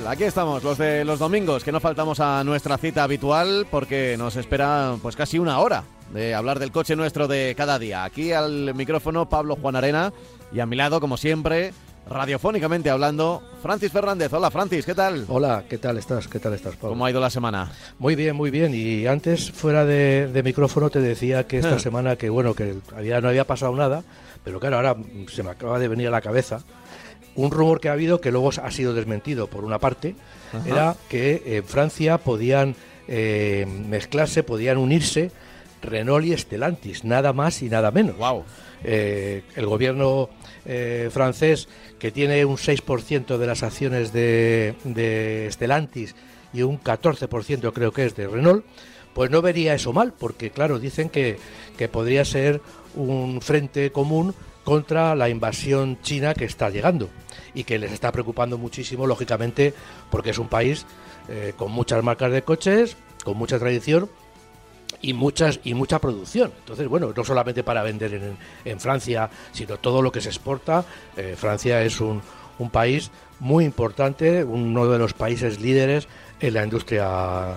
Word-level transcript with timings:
tal? 0.00 0.06
Aquí 0.08 0.24
estamos, 0.24 0.62
los 0.62 0.78
de 0.78 1.04
los 1.04 1.18
domingos, 1.18 1.64
que 1.64 1.72
no 1.72 1.80
faltamos 1.80 2.20
a 2.20 2.42
nuestra 2.44 2.78
cita 2.78 3.02
habitual 3.04 3.66
porque 3.70 4.16
nos 4.18 4.36
espera 4.36 4.96
pues 5.02 5.16
casi 5.16 5.38
una 5.38 5.58
hora 5.58 5.84
de 6.12 6.34
hablar 6.34 6.58
del 6.58 6.72
coche 6.72 6.96
nuestro 6.96 7.28
de 7.28 7.54
cada 7.56 7.78
día. 7.78 8.04
Aquí 8.04 8.32
al 8.32 8.74
micrófono 8.74 9.28
Pablo 9.28 9.56
Juan 9.56 9.76
Arena 9.76 10.12
y 10.52 10.60
a 10.60 10.66
mi 10.66 10.76
lado, 10.76 11.00
como 11.00 11.16
siempre, 11.16 11.72
radiofónicamente 12.08 12.90
hablando, 12.90 13.42
Francis 13.62 13.90
Fernández. 13.90 14.32
Hola 14.32 14.50
Francis, 14.50 14.86
¿qué 14.86 14.94
tal? 14.94 15.24
Hola, 15.28 15.64
¿qué 15.68 15.78
tal 15.78 15.98
estás? 15.98 16.28
¿Qué 16.28 16.38
tal 16.38 16.54
estás, 16.54 16.76
Pablo? 16.76 16.90
¿Cómo 16.90 17.06
ha 17.06 17.10
ido 17.10 17.20
la 17.20 17.30
semana? 17.30 17.72
Muy 17.98 18.14
bien, 18.14 18.36
muy 18.36 18.50
bien. 18.50 18.72
Y 18.74 19.06
antes, 19.06 19.50
fuera 19.50 19.84
de, 19.84 20.28
de 20.32 20.42
micrófono, 20.42 20.90
te 20.90 21.00
decía 21.00 21.46
que 21.46 21.58
esta 21.58 21.78
semana, 21.80 22.16
que 22.16 22.30
bueno, 22.30 22.54
que 22.54 22.76
había, 22.96 23.20
no 23.20 23.28
había 23.28 23.44
pasado 23.44 23.74
nada, 23.74 24.04
pero 24.44 24.60
claro, 24.60 24.76
ahora 24.76 24.96
se 25.32 25.42
me 25.42 25.50
acaba 25.50 25.78
de 25.78 25.88
venir 25.88 26.08
a 26.08 26.12
la 26.12 26.20
cabeza 26.20 26.60
un 27.36 27.50
rumor 27.50 27.80
que 27.80 27.88
ha 27.88 27.92
habido, 27.92 28.20
que 28.20 28.32
luego 28.32 28.50
ha 28.50 28.70
sido 28.70 28.94
desmentido 28.94 29.46
por 29.46 29.64
una 29.64 29.78
parte, 29.78 30.14
Ajá. 30.52 30.68
era 30.68 30.96
que 31.08 31.42
en 31.46 31.64
Francia 31.64 32.18
podían 32.18 32.74
eh, 33.08 33.66
mezclarse, 33.88 34.42
podían 34.42 34.78
unirse 34.78 35.30
Renault 35.82 36.26
y 36.26 36.36
Stellantis, 36.36 37.04
nada 37.04 37.32
más 37.32 37.62
y 37.62 37.68
nada 37.68 37.90
menos. 37.90 38.16
Wow. 38.16 38.44
Eh, 38.84 39.42
el 39.54 39.66
gobierno 39.66 40.28
eh, 40.64 41.08
francés, 41.12 41.68
que 41.98 42.10
tiene 42.10 42.44
un 42.44 42.56
6% 42.56 43.38
de 43.38 43.46
las 43.46 43.62
acciones 43.62 44.12
de, 44.12 44.74
de 44.84 45.48
Stellantis 45.50 46.14
y 46.52 46.62
un 46.62 46.80
14% 46.80 47.72
creo 47.72 47.92
que 47.92 48.06
es 48.06 48.16
de 48.16 48.26
Renault, 48.26 48.64
pues 49.14 49.30
no 49.30 49.40
vería 49.40 49.74
eso 49.74 49.92
mal, 49.92 50.12
porque 50.12 50.50
claro, 50.50 50.78
dicen 50.78 51.08
que, 51.08 51.38
que 51.78 51.88
podría 51.88 52.24
ser 52.24 52.60
un 52.94 53.40
frente 53.40 53.90
común 53.90 54.34
contra 54.66 55.14
la 55.14 55.28
invasión 55.28 55.96
china 56.02 56.34
que 56.34 56.44
está 56.44 56.70
llegando 56.70 57.08
y 57.54 57.62
que 57.62 57.78
les 57.78 57.92
está 57.92 58.10
preocupando 58.10 58.58
muchísimo, 58.58 59.06
lógicamente, 59.06 59.72
porque 60.10 60.30
es 60.30 60.38
un 60.38 60.48
país 60.48 60.84
eh, 61.28 61.52
con 61.56 61.70
muchas 61.70 62.02
marcas 62.02 62.32
de 62.32 62.42
coches, 62.42 62.96
con 63.24 63.36
mucha 63.36 63.60
tradición 63.60 64.10
y 65.00 65.12
muchas 65.12 65.60
y 65.62 65.74
mucha 65.74 66.00
producción. 66.00 66.50
Entonces, 66.58 66.88
bueno, 66.88 67.12
no 67.16 67.24
solamente 67.24 67.62
para 67.62 67.84
vender 67.84 68.14
en, 68.14 68.36
en 68.64 68.80
Francia, 68.80 69.30
sino 69.52 69.76
todo 69.78 70.02
lo 70.02 70.10
que 70.10 70.20
se 70.20 70.30
exporta. 70.30 70.84
Eh, 71.16 71.36
Francia 71.38 71.80
es 71.82 72.00
un, 72.00 72.20
país 72.72 73.12
muy 73.38 73.64
importante, 73.64 74.42
uno 74.42 74.88
de 74.88 74.98
los 74.98 75.12
países 75.12 75.60
líderes 75.60 76.08
en 76.40 76.54
la 76.54 76.64
industria 76.64 77.54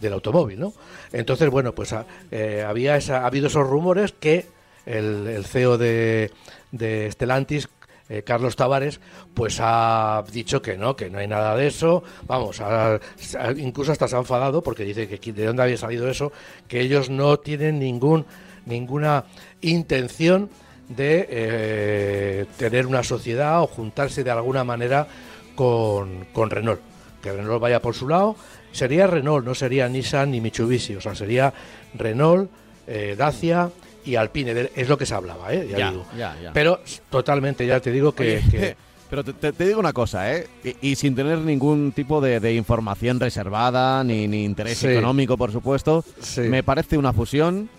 del 0.00 0.12
automóvil, 0.12 0.58
¿no? 0.58 0.72
Entonces, 1.12 1.48
bueno, 1.50 1.72
pues 1.72 1.92
ha, 1.92 2.04
eh, 2.32 2.64
había 2.66 2.96
esa- 2.96 3.20
ha 3.20 3.26
habido 3.26 3.46
esos 3.46 3.64
rumores 3.64 4.12
que 4.18 4.57
el, 4.88 5.44
CEO 5.44 5.78
de, 5.78 6.30
de 6.72 7.10
Stellantis 7.12 7.68
eh, 8.08 8.22
Carlos 8.22 8.56
Tavares, 8.56 9.00
pues 9.34 9.58
ha 9.60 10.24
dicho 10.32 10.62
que 10.62 10.78
no, 10.78 10.96
que 10.96 11.10
no 11.10 11.18
hay 11.18 11.26
nada 11.28 11.54
de 11.56 11.66
eso. 11.66 12.02
Vamos, 12.26 12.60
ha- 12.60 12.94
ha- 12.94 13.52
incluso 13.56 13.92
hasta 13.92 14.08
se 14.08 14.16
ha 14.16 14.18
enfadado 14.20 14.62
porque 14.62 14.84
dice 14.84 15.06
que 15.08 15.32
de 15.32 15.44
dónde 15.44 15.62
había 15.62 15.76
salido 15.76 16.08
eso, 16.08 16.32
que 16.68 16.80
ellos 16.80 17.10
no 17.10 17.36
tienen 17.38 17.78
ningún 17.78 18.24
ninguna 18.64 19.24
intención 19.60 20.50
de 20.88 21.26
eh, 21.30 22.46
tener 22.56 22.86
una 22.86 23.02
sociedad 23.02 23.62
o 23.62 23.66
juntarse 23.66 24.24
de 24.24 24.30
alguna 24.30 24.64
manera 24.64 25.06
con, 25.54 26.26
con 26.32 26.50
Renault. 26.50 26.80
Que 27.22 27.32
Renault 27.32 27.60
vaya 27.60 27.80
por 27.82 27.94
su 27.94 28.08
lado. 28.08 28.36
Sería 28.72 29.06
Renault, 29.06 29.44
no 29.44 29.54
sería 29.54 29.88
Nissan 29.88 30.30
ni 30.30 30.40
Mitsubishi, 30.40 30.96
o 30.96 31.00
sea, 31.00 31.14
sería 31.14 31.52
Renault, 31.94 32.50
eh, 32.86 33.14
Dacia 33.18 33.70
y 34.04 34.14
Alpine, 34.16 34.70
es 34.74 34.88
lo 34.88 34.96
que 34.98 35.06
se 35.06 35.14
hablaba, 35.14 35.52
¿eh? 35.52 35.66
Ya 35.70 35.78
Ya, 35.78 35.90
digo. 35.90 36.04
ya. 36.16 36.36
Pero 36.52 36.80
totalmente, 37.10 37.66
ya 37.66 37.80
te 37.80 37.90
digo 37.92 38.12
que, 38.12 38.42
que- 38.50 38.76
Pero 39.10 39.24
te, 39.24 39.52
digo 39.64 39.80
una 39.80 39.94
cosa, 39.94 40.34
¿eh? 40.34 40.46
Y, 40.82 40.90
y 40.90 40.94
sin 40.96 41.14
tener 41.14 41.38
ningún 41.38 41.92
tipo 41.92 42.20
de, 42.20 42.40
de 42.40 42.54
información 42.54 43.18
reservada, 43.18 44.04
ni, 44.04 44.28
ni 44.28 44.44
interés 44.44 44.76
Sí. 44.78 44.86
económico, 44.88 45.38
por 45.38 45.50
supuesto, 45.50 46.04
Sí. 46.20 46.42
me 46.42 46.62
parece 46.62 46.98
una 46.98 47.14
fusión 47.14 47.70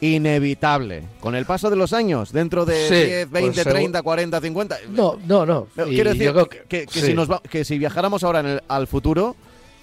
inevitable. 0.00 1.04
Con 1.20 1.34
el 1.34 1.44
paso 1.46 1.70
de 1.70 1.76
los 1.76 1.92
años, 1.92 2.32
dentro 2.32 2.64
de 2.64 2.88
Sí, 2.88 2.94
10, 2.94 3.26
pues 3.28 3.42
20, 3.42 3.54
seguro- 3.62 3.74
30, 3.74 4.02
40, 4.02 4.40
50... 4.40 4.76
no, 4.90 5.18
no, 5.26 5.46
no. 5.46 5.66
Y 5.86 5.94
Quiero 5.94 6.12
decir 6.12 6.32
que, 6.50 6.58
que- 6.68 6.86
que 6.86 7.00
sí. 7.00 7.06
si 7.06 7.14
nos 7.14 7.30
va- 7.30 7.40
que 7.42 7.64
si 7.64 7.78
viajáramos 7.78 8.24
ahora 8.24 8.40
en 8.40 8.46
el- 8.46 8.62
al 8.68 8.86
futuro 8.86 9.36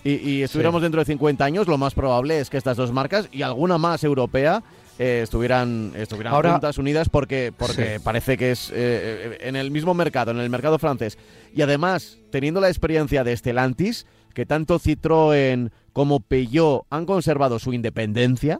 y, 0.03 0.13
y 0.29 0.43
estuviéramos 0.43 0.81
dentro 0.81 0.99
de 1.01 1.05
50 1.05 1.45
años, 1.45 1.67
lo 1.67 1.77
más 1.77 1.93
probable 1.93 2.39
es 2.39 2.49
que 2.49 2.57
estas 2.57 2.77
dos 2.77 2.91
marcas 2.91 3.27
y 3.31 3.41
alguna 3.43 3.77
más 3.77 4.03
europea 4.03 4.61
eh, 4.99 5.21
estuvieran, 5.23 5.93
estuvieran 5.95 6.33
Ahora- 6.33 6.51
juntas, 6.51 6.77
unidas, 6.77 7.09
porque, 7.09 7.51
porque 7.57 7.95
Sí. 7.95 8.01
parece 8.03 8.37
que 8.37 8.51
es 8.51 8.69
eh, 8.69 8.73
eh, 8.75 9.37
en 9.41 9.55
el 9.55 9.71
mismo 9.71 9.93
mercado, 9.95 10.31
en 10.31 10.39
el 10.39 10.49
mercado 10.49 10.77
francés. 10.77 11.17
Y 11.55 11.61
además, 11.63 12.17
teniendo 12.31 12.59
la 12.61 12.67
experiencia 12.67 13.23
de 13.23 13.35
Stellantis, 13.35 14.05
que 14.33 14.45
tanto 14.45 14.77
Citroën 14.79 15.71
como 15.93 16.19
Peugeot 16.19 16.83
han 16.89 17.05
conservado 17.05 17.57
su 17.59 17.73
independencia, 17.73 18.59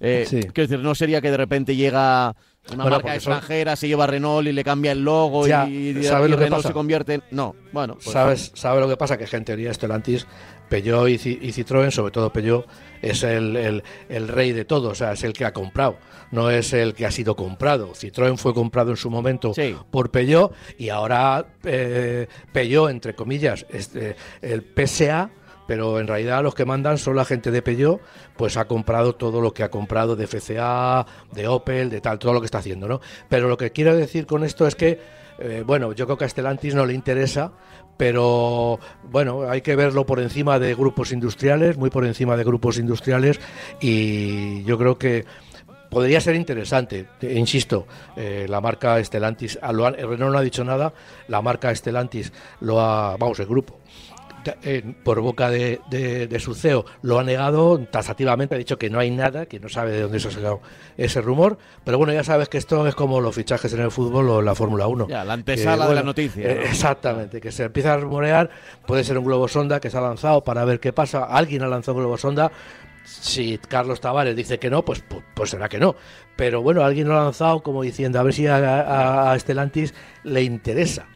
eh, 0.00 0.24
Sí. 0.28 0.40
no 0.78 0.94
sería 0.94 1.20
que 1.20 1.30
de 1.30 1.36
repente 1.36 1.76
llega 1.76 2.34
una 2.72 2.84
Bueno, 2.84 2.90
marca 2.96 3.08
son- 3.08 3.14
extranjera, 3.34 3.76
se 3.76 3.88
lleva 3.88 4.06
Renault 4.06 4.46
y 4.48 4.52
le 4.52 4.62
cambia 4.64 4.92
el 4.92 5.02
logo 5.04 5.46
Ya, 5.46 5.68
y, 5.68 5.88
y 5.98 6.02
¿sabes 6.04 6.30
que 6.30 6.36
Renault 6.36 6.56
pasa? 6.62 6.68
se 6.68 6.74
convierte 6.74 7.14
en... 7.14 7.22
No, 7.32 7.54
bueno, 7.72 7.94
pues- 7.94 8.10
¿Sabes, 8.12 8.52
¿Sabe 8.54 8.80
lo 8.80 8.88
que 8.88 8.96
pasa? 8.96 9.18
Que 9.18 9.26
en 9.36 9.44
teoría 9.44 9.74
Stellantis, 9.74 10.26
Peugeot 10.72 11.08
y, 11.10 11.18
Ci- 11.18 11.38
y 11.42 11.48
Citroën, 11.52 11.90
sobre 11.90 12.12
todo 12.12 12.32
Peugeot, 12.32 12.66
es 13.02 13.22
el, 13.24 13.56
el- 13.56 13.82
el 14.08 14.28
rey 14.28 14.52
de 14.52 14.64
todo, 14.64 14.88
o 14.90 14.94
sea, 14.94 15.12
es 15.12 15.22
el 15.22 15.32
que 15.34 15.44
ha 15.44 15.52
comprado, 15.52 15.96
no 16.30 16.50
es 16.50 16.72
el 16.72 16.94
que 16.94 17.04
ha 17.04 17.10
sido 17.10 17.36
comprado. 17.36 17.92
Citroën 17.92 18.36
fue 18.38 18.54
comprado 18.54 18.90
en 18.90 18.96
su 18.96 19.10
momento 19.10 19.52
Sí. 19.54 19.76
por 19.90 20.10
Peugeot 20.10 20.52
y 20.78 20.88
ahora 20.88 21.44
eh, 21.64 22.26
Peugeot, 22.52 22.90
entre 22.90 23.14
comillas, 23.14 23.66
este, 23.70 24.16
el 24.40 24.62
PSA, 24.62 25.30
pero 25.66 26.00
en 26.00 26.06
realidad 26.08 26.42
los 26.42 26.54
que 26.54 26.64
mandan 26.64 26.96
son 26.98 27.16
la 27.16 27.24
gente 27.24 27.50
de 27.50 27.60
Peugeot, 27.62 28.00
pues 28.36 28.56
ha 28.56 28.64
comprado 28.66 29.14
todo 29.14 29.40
lo 29.40 29.52
que 29.52 29.62
ha 29.62 29.70
comprado 29.70 30.16
de 30.16 30.26
FCA, 30.26 31.06
de 31.32 31.48
Opel, 31.48 31.90
de 31.90 32.00
tal, 32.00 32.18
todo 32.18 32.32
lo 32.32 32.40
que 32.40 32.46
está 32.46 32.58
haciendo, 32.58 32.88
¿no? 32.88 33.00
Pero 33.28 33.46
lo 33.48 33.56
que 33.56 33.70
quiero 33.72 33.94
decir 33.94 34.26
con 34.26 34.42
esto 34.42 34.66
es 34.66 34.74
que, 34.74 34.98
eh, 35.42 35.62
bueno, 35.66 35.92
yo 35.92 36.06
creo 36.06 36.16
que 36.16 36.24
a 36.24 36.28
Stellantis 36.28 36.74
no 36.74 36.86
le 36.86 36.94
interesa, 36.94 37.52
pero 37.96 38.78
bueno, 39.04 39.48
hay 39.50 39.60
que 39.60 39.76
verlo 39.76 40.06
por 40.06 40.20
encima 40.20 40.58
de 40.58 40.74
grupos 40.74 41.12
industriales, 41.12 41.76
muy 41.76 41.90
por 41.90 42.04
encima 42.06 42.36
de 42.36 42.44
grupos 42.44 42.78
industriales, 42.78 43.40
y 43.80 44.62
yo 44.64 44.78
creo 44.78 44.98
que 44.98 45.24
podría 45.90 46.20
ser 46.20 46.34
interesante, 46.36 47.06
te- 47.20 47.34
insisto, 47.34 47.86
eh, 48.16 48.46
la 48.48 48.60
marca 48.60 48.98
han- 49.86 49.94
Renault 49.94 50.32
no 50.32 50.38
ha 50.38 50.42
dicho 50.42 50.64
nada, 50.64 50.94
la 51.28 51.42
marca 51.42 51.74
Stellantis 51.74 52.32
lo 52.60 52.80
ha, 52.80 53.16
vamos, 53.18 53.38
el 53.40 53.46
grupo, 53.46 53.78
eh, 54.62 54.94
por 55.04 55.20
boca 55.20 55.50
de, 55.50 55.80
de- 55.90 56.26
de 56.26 56.40
su 56.40 56.54
CEO, 56.54 56.84
lo 57.02 57.18
ha 57.18 57.24
negado 57.24 57.78
tasativamente, 57.78 58.54
ha 58.54 58.58
dicho 58.58 58.78
que 58.78 58.90
no 58.90 58.98
hay 58.98 59.10
nada, 59.10 59.46
que 59.46 59.60
no 59.60 59.68
sabe 59.68 59.92
de 59.92 60.02
dónde 60.02 60.20
se 60.20 60.28
ha 60.28 60.30
sacado 60.32 60.60
ese 60.96 61.20
rumor, 61.20 61.58
pero 61.84 61.98
bueno, 61.98 62.12
ya 62.12 62.24
sabes 62.24 62.48
que 62.48 62.58
esto 62.58 62.86
es 62.86 62.94
como 62.94 63.20
los 63.20 63.34
fichajes 63.34 63.72
en 63.72 63.80
el 63.80 63.90
fútbol 63.90 64.28
o 64.30 64.38
en 64.40 64.44
la 64.46 64.54
Fórmula 64.54 64.86
1. 64.86 65.08
Ya, 65.08 65.24
la 65.24 65.34
Que, 65.34 65.40
antesala 65.40 65.88
de 65.88 65.94
la 65.94 66.02
noticia. 66.02 66.48
eh, 66.50 66.54
¿no? 66.56 66.62
exactamente, 66.62 67.40
que 67.40 67.52
se 67.52 67.64
empieza 67.64 67.94
a 67.94 67.96
rumorear, 67.96 68.50
puede 68.86 69.04
ser 69.04 69.18
un 69.18 69.24
globo 69.24 69.48
sonda 69.48 69.80
que 69.80 69.90
se 69.90 69.96
ha 69.98 70.00
lanzado 70.00 70.42
para 70.44 70.64
ver 70.64 70.80
qué 70.80 70.92
pasa, 70.92 71.24
alguien 71.24 71.62
ha 71.62 71.68
lanzado 71.68 71.96
un 71.96 72.02
globo 72.04 72.18
sonda, 72.18 72.50
si 73.04 73.58
Carlos 73.58 74.00
Tavares 74.00 74.36
dice 74.36 74.58
que 74.58 74.70
no, 74.70 74.84
pues, 74.84 75.02
pues, 75.08 75.22
pues 75.34 75.50
será 75.50 75.68
que 75.68 75.78
no. 75.78 75.96
Pero 76.36 76.62
bueno, 76.62 76.84
alguien 76.84 77.08
lo 77.08 77.18
ha 77.18 77.24
lanzado 77.24 77.60
como 77.62 77.82
diciendo 77.82 78.18
a 78.20 78.22
ver 78.22 78.32
si 78.32 78.46
a, 78.46 78.56
a- 78.56 79.32
a 79.32 79.38
Stellantis 79.38 79.92
le 80.22 80.42
interesa. 80.42 81.06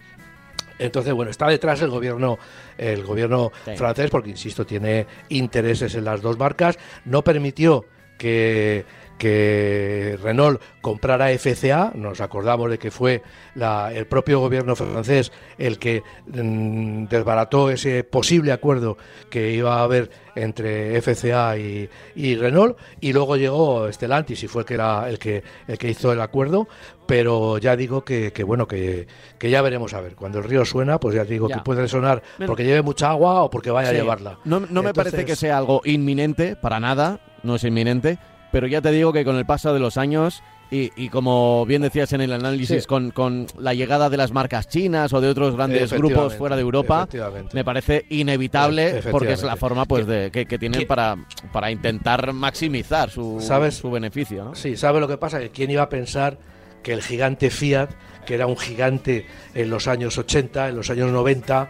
Entonces, 0.79 1.13
bueno, 1.13 1.31
está 1.31 1.49
detrás 1.49 1.81
el 1.83 1.91
gobierno, 1.91 2.39
el 2.79 3.03
gobierno 3.05 3.53
Sí. 3.65 3.77
francés, 3.77 4.11
porque 4.11 4.31
insisto, 4.31 4.67
tiene 4.67 5.07
intereses 5.29 5.95
en 5.95 6.05
las 6.05 6.21
dos 6.23 6.39
marcas. 6.39 6.79
No 7.05 7.23
permitió 7.23 7.85
que, 8.19 8.85
que 9.19 10.19
Renault 10.23 10.61
comprara 10.81 11.31
FCA, 11.31 11.93
nos 11.95 12.21
acordamos 12.21 12.71
de 12.71 12.79
que 12.79 12.91
fue 12.91 13.23
el 13.55 14.07
propio 14.07 14.41
gobierno 14.41 14.77
francés 14.77 15.33
el 15.59 15.79
que 15.79 16.03
mm, 16.27 17.07
desbarató 17.07 17.71
ese 17.71 18.05
posible 18.05 18.53
acuerdo 18.53 18.97
que 19.31 19.53
iba 19.53 19.79
a 19.79 19.83
haber 19.83 20.11
entre 20.35 21.01
FCA 21.01 21.57
y, 21.57 21.89
Renault. 22.37 22.77
Y 23.01 23.13
luego 23.13 23.37
llegó 23.37 23.91
Stellantis 23.91 24.43
y 24.45 24.49
fue 24.49 24.63
el 24.63 24.67
que, 24.67 24.75
era, 24.75 25.09
el 25.09 25.19
que, 25.19 25.43
el 25.67 25.79
que 25.79 25.91
hizo 25.91 26.13
el 26.13 26.21
acuerdo, 26.21 26.69
pero 27.07 27.59
ya 27.59 27.75
digo 27.75 28.05
que, 28.05 28.31
bueno, 28.47 28.69
que, 28.69 29.07
ya 29.41 29.63
veremos 29.63 29.95
a 29.95 30.01
ver. 30.01 30.15
Cuando 30.15 30.39
el 30.39 30.45
río 30.45 30.65
suena, 30.65 31.01
pues 31.01 31.15
ya 31.15 31.25
digo 31.25 31.49
que 31.49 31.59
puede 31.61 31.89
sonar 31.89 32.23
porque 32.47 32.65
lleve 32.65 32.83
mucha 32.83 33.11
agua 33.11 33.43
o 33.43 33.51
porque 33.51 33.71
vaya 33.71 33.89
a 33.89 33.93
llevarla. 33.93 34.39
No, 34.45 34.61
me 34.61 34.95
parece 34.95 35.25
que 35.25 35.37
sea 35.37 35.59
algo 35.59 35.81
inminente, 35.85 36.55
para 36.55 36.79
nada, 36.81 37.21
no 37.43 37.57
es 37.57 37.65
inminente, 37.65 38.19
pero 38.57 38.69
ya 38.69 38.81
te 38.81 38.91
digo 38.91 39.13
que 39.13 39.23
con 39.23 39.37
el 39.37 39.45
paso 39.45 39.75
de 39.75 39.81
los 39.81 39.99
años 39.99 40.43
y, 40.71 41.11
como 41.11 41.67
bien 41.67 41.83
decías 41.83 42.15
en 42.15 42.23
el 42.23 42.33
análisis, 42.33 42.87
con, 42.87 43.11
con, 43.11 43.47
la 43.59 43.75
llegada 43.75 44.09
de 44.09 44.17
las 44.17 44.33
marcas 44.33 44.67
chinas 44.67 45.13
o 45.13 45.21
de 45.21 45.29
otros 45.29 45.55
grandes 45.55 45.93
grupos 45.93 46.37
fuera 46.37 46.57
de 46.57 46.63
Europa, 46.63 47.07
me 47.53 47.65
parece 47.65 48.07
inevitable 48.09 49.03
porque 49.11 49.35
es 49.35 49.43
la 49.43 49.57
forma 49.57 49.85
pues 49.85 50.07
de, 50.07 50.31
que, 50.31 50.59
tienen 50.59 50.87
para, 50.87 51.19
para 51.53 51.71
intentar 51.71 52.33
maximizar 52.33 53.11
su, 53.11 53.47
su 53.71 53.91
beneficio. 53.91 54.45
¿no? 54.47 54.55
Sí, 54.55 54.75
¿sabe 54.75 55.01
lo 55.01 55.07
que 55.07 55.19
pasa? 55.19 55.39
Que 55.39 55.51
quién 55.51 55.71
iba 55.71 55.83
a 55.83 55.91
pensar 55.91 56.39
que 56.83 56.95
el 56.95 57.03
gigante 57.03 57.51
Fiat, 57.51 57.91
que 58.25 58.37
era 58.37 58.47
un 58.47 58.57
gigante 58.57 59.27
en 59.55 59.69
los 59.69 59.87
años 59.87 60.17
80, 60.17 60.71
en 60.71 60.77
los 60.77 60.89
años 60.89 61.11
90, 61.11 61.69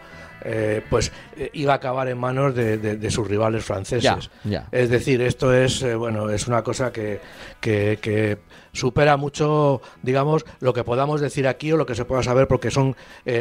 eh, 0.49 0.81
pues 0.89 1.11
eh, 1.37 1.51
iba 1.55 1.73
a 1.73 1.77
acabar 1.77 2.07
en 2.07 2.19
manos 2.19 2.55
de, 2.55 3.11
sus 3.11 3.27
rivales 3.27 3.65
franceses. 3.65 4.31
Es 4.71 4.91
decir, 4.91 5.21
esto 5.21 5.53
es 5.53 5.83
eh, 5.83 5.97
bueno 5.97 6.31
es 6.31 6.47
una 6.47 6.63
cosa 6.63 6.93
que, 6.93 7.21
que, 7.61 8.39
supera 8.73 9.17
mucho, 9.17 9.81
digamos, 10.03 10.45
lo 10.61 10.73
que 10.73 10.85
podamos 10.85 11.21
decir 11.21 11.49
aquí 11.49 11.73
o 11.73 11.77
lo 11.77 11.85
que 11.85 11.97
se 11.97 12.05
pueda 12.05 12.23
saber, 12.23 12.47
porque 12.47 12.71
son 12.71 12.95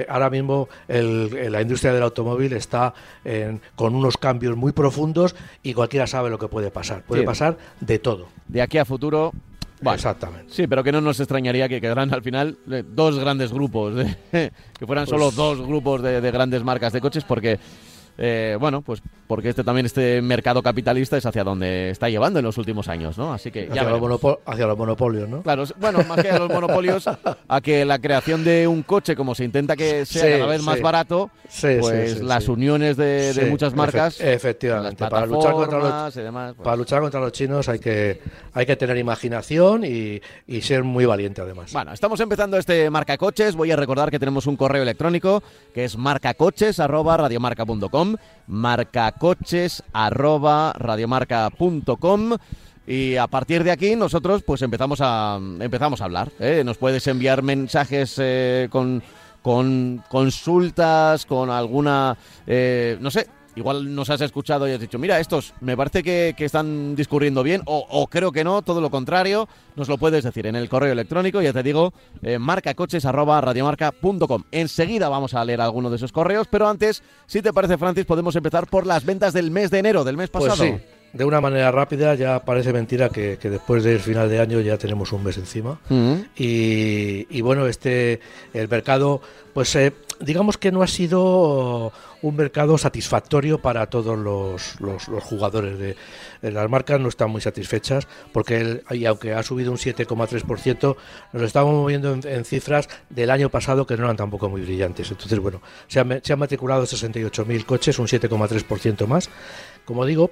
ahora 0.08 0.30
mismo 0.30 0.68
la 0.88 1.62
industria 1.62 1.94
del 1.94 2.04
automóvil 2.04 2.54
está 2.54 2.94
con 3.76 3.96
unos 3.96 4.18
cambios 4.18 4.56
muy 4.56 4.72
profundos 4.72 5.36
y 5.62 5.74
cualquiera 5.74 6.08
sabe 6.08 6.30
lo 6.30 6.40
que 6.40 6.48
puede 6.48 6.72
pasar. 6.72 7.04
Puede 7.04 7.24
pasar 7.24 7.58
de 7.82 8.00
todo. 8.00 8.30
De 8.48 8.62
aquí 8.62 8.78
a 8.78 8.86
futuro 8.86 9.34
Exactamente. 9.94 10.54
Sí, 10.54 10.68
pero 10.68 10.84
que 10.84 10.92
no 10.92 11.02
nos 11.02 11.20
extrañaría 11.20 11.70
que 11.70 11.80
quedaran 11.80 12.14
al 12.14 12.22
final 12.22 12.58
eh, 12.72 12.84
dos 12.88 13.20
grandes 13.20 13.52
grupos, 13.52 13.94
que 14.32 14.52
fueran 14.86 15.08
solo 15.08 15.26
pues 15.26 15.36
dos 15.36 15.66
grupos 15.66 16.02
de, 16.02 16.22
de, 16.22 16.32
grandes 16.32 16.64
marcas 16.64 16.94
de 16.94 17.02
coches, 17.02 17.24
porque 17.24 17.60
eh, 18.18 18.58
bueno, 18.60 18.82
pues 18.82 19.02
porque 19.28 19.50
este 19.50 19.64
también 19.64 19.86
este 19.86 20.22
mercado 20.22 20.62
capitalista 20.62 21.18
es 21.18 21.26
hacia 21.26 21.44
donde 21.44 21.90
está 21.90 22.10
llevando 22.10 22.40
en 22.40 22.46
los 22.46 22.58
últimos 22.58 22.88
años, 22.88 23.18
¿no? 23.18 23.34
Así 23.34 23.52
que 23.52 23.68
hacia, 23.70 23.84
los, 23.84 24.22
hacia 24.46 24.68
los 24.68 24.78
monopolios, 24.78 25.28
¿no? 25.28 25.42
Claro, 25.42 25.64
bueno, 25.80 26.00
más 26.08 26.22
que 26.22 26.30
a 26.30 26.40
los 26.40 26.50
monopolios, 26.50 27.08
a 27.48 27.62
que 27.62 27.84
la 27.84 28.00
creación 28.00 28.44
de 28.44 28.68
un 28.68 28.84
coche, 28.84 29.16
como 29.16 29.34
se 29.34 29.44
intenta 29.44 29.76
que 29.76 30.06
sea 30.06 30.38
cada 30.38 30.52
vez 30.52 30.62
más 30.62 30.80
barato, 30.80 31.32
pues 31.80 32.22
las 32.22 32.48
uniones 32.48 32.98
de, 32.98 33.48
muchas 33.50 33.74
marcas, 33.74 34.22
efectivamente, 34.22 35.08
para 35.08 35.26
luchar 35.26 35.54
contra 35.54 35.80
los, 35.80 36.14
pues 36.14 36.64
para 36.64 36.76
luchar 36.76 37.02
contra 37.02 37.20
los 37.20 37.32
chinos 37.32 37.68
hay 37.68 37.80
que 37.80 38.22
hay 38.54 38.66
que 38.66 38.76
tener 38.76 38.98
imaginación 38.98 39.84
y, 39.84 40.22
y 40.48 40.62
ser 40.62 40.84
muy 40.84 41.06
valiente 41.06 41.42
además. 41.42 41.74
Bueno, 41.74 41.94
estamos 41.94 42.20
empezando 42.20 42.58
este 42.58 42.90
marca 42.90 43.18
coches. 43.18 43.56
Voy 43.56 43.72
a 43.72 43.76
recordar 43.76 44.12
que 44.12 44.20
tenemos 44.20 44.48
un 44.48 44.56
correo 44.56 44.84
electrónico 44.84 45.44
que 45.74 45.86
es 45.86 45.98
marcacoches@radiomarca.com 45.98 48.05
marcacoches 48.48 49.84
arroba 49.94 50.74
radiomarca.com 50.78 52.38
y 52.88 53.16
a 53.16 53.28
partir 53.28 53.64
de 53.64 53.72
aquí 53.72 53.96
nosotros 53.96 54.44
pues 54.44 54.62
empezamos 54.62 55.00
a 55.02 55.40
empezamos 55.60 56.02
a 56.02 56.06
hablar. 56.06 56.32
¿eh? 56.40 56.64
Nos 56.64 56.78
puedes 56.78 57.08
enviar 57.08 57.42
mensajes 57.42 58.16
eh, 58.20 58.68
con, 58.70 59.02
con 59.42 60.04
consultas, 60.10 61.26
con 61.26 61.50
alguna, 61.50 62.18
eh, 62.46 62.98
no 63.00 63.10
sé, 63.12 63.28
igual 63.56 63.94
nos 63.94 64.10
has 64.10 64.22
escuchado 64.22 64.68
y 64.68 64.72
has 64.72 64.80
dicho, 64.80 64.98
mira, 65.00 65.20
estos 65.20 65.54
me 65.62 65.78
parece 65.78 66.04
que, 66.04 66.36
están 66.38 66.96
discurriendo 66.96 67.44
bien, 67.44 67.62
o, 67.66 68.08
creo 68.08 68.32
que 68.32 68.44
no, 68.44 68.62
todo 68.62 68.82
lo 68.82 68.92
contrario, 68.92 69.48
nos 69.76 69.90
lo 69.90 69.98
puedes 69.98 70.24
decir 70.24 70.46
en 70.48 70.56
el 70.56 70.70
correo 70.70 70.92
electrónico, 70.92 71.42
ya 71.42 71.54
te 71.54 71.64
digo, 71.64 71.94
eh, 72.22 72.38
marcacoches.radiomarca.com. 72.38 74.44
Enseguida 74.52 75.10
vamos 75.10 75.34
a 75.34 75.44
leer 75.44 75.62
alguno 75.62 75.90
de 75.90 75.96
esos 75.96 76.12
correos, 76.12 76.48
pero 76.50 76.68
antes, 76.68 77.02
si 77.26 77.42
te 77.42 77.54
parece, 77.54 77.78
Francis, 77.78 78.06
podemos 78.06 78.36
empezar 78.36 78.68
por 78.68 78.86
las 78.86 79.06
ventas 79.06 79.34
del 79.34 79.50
mes 79.52 79.72
de 79.72 79.80
enero, 79.80 80.04
del 80.04 80.18
mes 80.18 80.30
pues 80.30 80.46
pasado. 80.46 80.64
sí. 80.64 80.76
De 81.16 81.24
una 81.24 81.40
manera 81.40 81.72
rápida, 81.72 82.14
ya 82.16 82.44
parece 82.44 82.74
mentira 82.74 83.08
que, 83.08 83.38
después 83.42 83.86
del 83.86 84.02
final 84.02 84.30
de 84.30 84.42
año 84.42 84.60
ya 84.60 84.78
tenemos 84.78 85.14
un 85.14 85.24
mes 85.24 85.38
encima. 85.38 85.80
Mm. 85.88 86.16
y, 86.36 87.40
bueno, 87.40 87.68
este 87.68 88.20
el 88.54 88.68
mercado, 88.68 89.22
pues 89.54 89.74
eh, 89.78 89.94
digamos 90.20 90.58
que 90.58 90.72
no 90.72 90.82
ha 90.82 90.88
sido 90.88 91.92
un 92.22 92.36
mercado 92.36 92.78
satisfactorio 92.78 93.62
para 93.62 93.88
todos 93.88 94.18
los, 94.18 94.80
los, 94.80 95.24
jugadores. 95.24 95.78
De, 95.78 95.96
las 96.42 96.70
marcas 96.70 97.00
no 97.00 97.10
están 97.10 97.30
muy 97.30 97.42
satisfechas 97.42 98.08
porque, 98.32 98.82
y 98.92 99.06
aunque 99.06 99.34
ha 99.34 99.44
subido 99.44 99.72
un 99.72 99.78
7,3%, 99.78 100.96
nos 101.34 101.44
estamos 101.44 101.74
moviendo 101.74 102.14
en, 102.14 102.46
cifras 102.46 102.90
del 103.10 103.30
año 103.30 103.50
pasado 103.50 103.86
que 103.86 103.98
no 103.98 104.04
eran 104.04 104.18
tampoco 104.18 104.50
muy 104.50 104.62
brillantes. 104.62 105.12
Entonces, 105.12 105.40
bueno, 105.40 105.62
se, 105.88 106.00
han, 106.00 106.22
se 106.24 106.34
han 106.34 106.40
matriculado 106.40 106.84
68.000 106.84 107.66
coches, 107.66 108.00
un 108.00 108.08
7,3% 108.08 109.08
más. 109.08 109.30
Como 109.86 110.06
digo, 110.06 110.32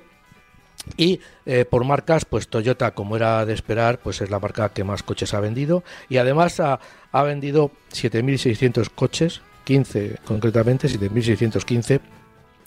y 0.97 1.21
eh, 1.45 1.65
por 1.65 1.85
marcas, 1.85 2.25
pues 2.25 2.47
Toyota, 2.47 2.91
como 2.91 3.15
era 3.15 3.45
de 3.45 3.53
esperar, 3.53 3.99
pues 3.99 4.21
es 4.21 4.29
la 4.29 4.39
marca 4.39 4.69
que 4.69 4.83
más 4.83 5.03
coches 5.03 5.33
ha 5.33 5.39
vendido. 5.39 5.83
Y 6.09 6.17
además 6.17 6.59
ha, 6.59 6.79
ha 7.11 7.23
vendido 7.23 7.71
7.600 7.91 8.89
coches 8.89 9.41
15 9.63 10.17
concretamente, 10.25 10.87
7.615 10.87 11.99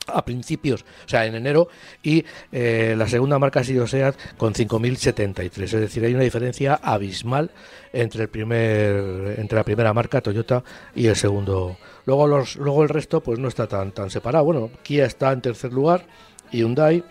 a 0.09 0.25
principios, 0.25 0.83
o 0.83 1.09
sea, 1.09 1.27
en 1.27 1.35
enero, 1.35 1.69
y 2.03 2.25
eh, 2.53 2.95
la 2.97 3.09
segunda 3.09 3.39
marca 3.39 3.61
ha 3.61 3.65
sido 3.65 3.87
SEAT 3.87 4.37
con 4.37 4.55
5.073. 4.55 5.63
Es 5.63 5.73
decir, 5.73 6.05
hay 6.05 6.15
una 6.15 6.23
diferencia 6.23 6.75
abismal 6.81 7.51
entre 7.93 8.23
el 8.23 8.29
primer, 8.29 9.35
entre 9.39 9.57
la 9.57 9.65
primera 9.65 9.93
marca 9.93 10.21
Toyota 10.21 10.63
y 10.95 11.07
el 11.07 11.17
segundo. 11.17 11.77
Luego 12.05 12.27
los, 12.27 12.57
luego 12.57 12.83
el 12.83 12.89
resto, 12.89 13.21
pues 13.21 13.39
no 13.39 13.49
está 13.49 13.67
tan 13.67 13.93
tan 13.93 14.11
separado. 14.11 14.45
Bueno, 14.45 14.71
Kia 14.83 15.07
está 15.07 15.33
en 15.33 15.41
tercer 15.41 15.73
lugar, 15.73 16.07
Hyundai 16.53 17.03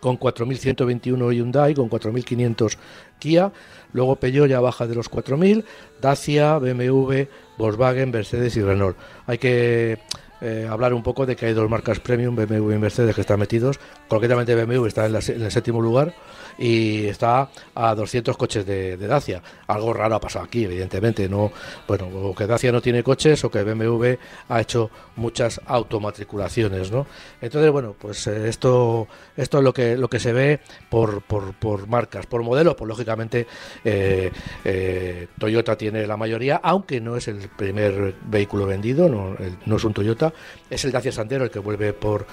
con 0.00 0.18
4.121 0.18 1.32
Hyundai, 1.32 1.74
con 1.74 1.88
4.500 1.90 2.76
Kia, 3.18 3.52
luego 3.92 4.16
Peugeot 4.16 4.48
ya 4.48 4.60
baja 4.60 4.86
de 4.86 4.94
los 4.94 5.10
4.000, 5.10 5.64
Dacia, 6.00 6.58
BMW, 6.58 7.24
Volkswagen, 7.60 8.10
Mercedes 8.10 8.56
y 8.56 8.62
Renault. 8.62 8.96
Hay 9.26 9.38
que 9.38 9.98
eh, 10.40 10.66
hablar 10.70 10.94
un 10.94 11.02
poco 11.02 11.26
de 11.26 11.36
que 11.36 11.46
hay 11.46 11.52
dos 11.52 11.68
marcas 11.68 12.00
premium, 12.00 12.34
BMW 12.34 12.72
y 12.72 12.78
Mercedes, 12.78 13.14
que 13.14 13.20
están 13.20 13.38
metidos. 13.38 13.78
Concretamente 14.08 14.54
BMW 14.54 14.86
está 14.86 15.06
en, 15.06 15.16
en 15.16 15.42
el 15.42 15.50
séptimo 15.50 15.80
lugar 15.80 16.14
y 16.60 17.06
está 17.06 17.48
a 17.74 17.94
200 17.94 18.36
coches 18.36 18.66
de, 18.66 18.96
Dacia. 18.96 19.42
Algo 19.66 19.92
raro 19.92 20.16
ha 20.16 20.20
pasado 20.20 20.44
aquí, 20.44 20.64
evidentemente. 20.64 21.28
No, 21.28 21.50
bueno, 21.88 22.06
o 22.06 22.34
que 22.34 22.46
Dacia 22.46 22.70
no 22.70 22.82
tiene 22.82 23.02
coches 23.02 23.42
o 23.44 23.50
que 23.50 23.62
BMW 23.64 24.14
ha 24.48 24.60
hecho 24.60 24.90
muchas 25.16 25.60
automatriculaciones, 25.66 26.92
¿no? 26.92 27.06
Entonces, 27.40 27.70
bueno, 27.72 27.96
pues 27.98 28.26
eh, 28.26 28.48
esto, 28.48 29.08
esto 29.36 29.58
es 29.58 29.64
lo 29.64 29.72
que, 29.72 29.96
lo 29.96 30.08
que 30.08 30.20
se 30.20 30.32
ve 30.32 30.60
por, 30.90 31.22
por, 31.22 31.86
marcas. 31.88 32.26
Por 32.26 32.42
modelos, 32.42 32.74
pues 32.76 32.88
lógicamente 32.88 33.46
eh, 33.84 34.30
Toyota 35.38 35.76
tiene 35.76 36.06
la 36.06 36.18
mayoría, 36.18 36.60
aunque 36.62 37.00
no 37.00 37.16
es 37.16 37.26
el 37.28 37.48
primer 37.48 38.14
vehículo 38.26 38.66
vendido, 38.66 39.08
no, 39.08 39.34
no 39.64 39.76
es 39.76 39.84
un 39.84 39.94
Toyota, 39.94 40.29
es 40.68 40.84
el 40.84 40.92
Dacia 40.92 41.12
Sandero 41.12 41.44
el 41.44 41.50
que 41.50 41.58
vuelve 41.58 41.92
por 41.92 42.26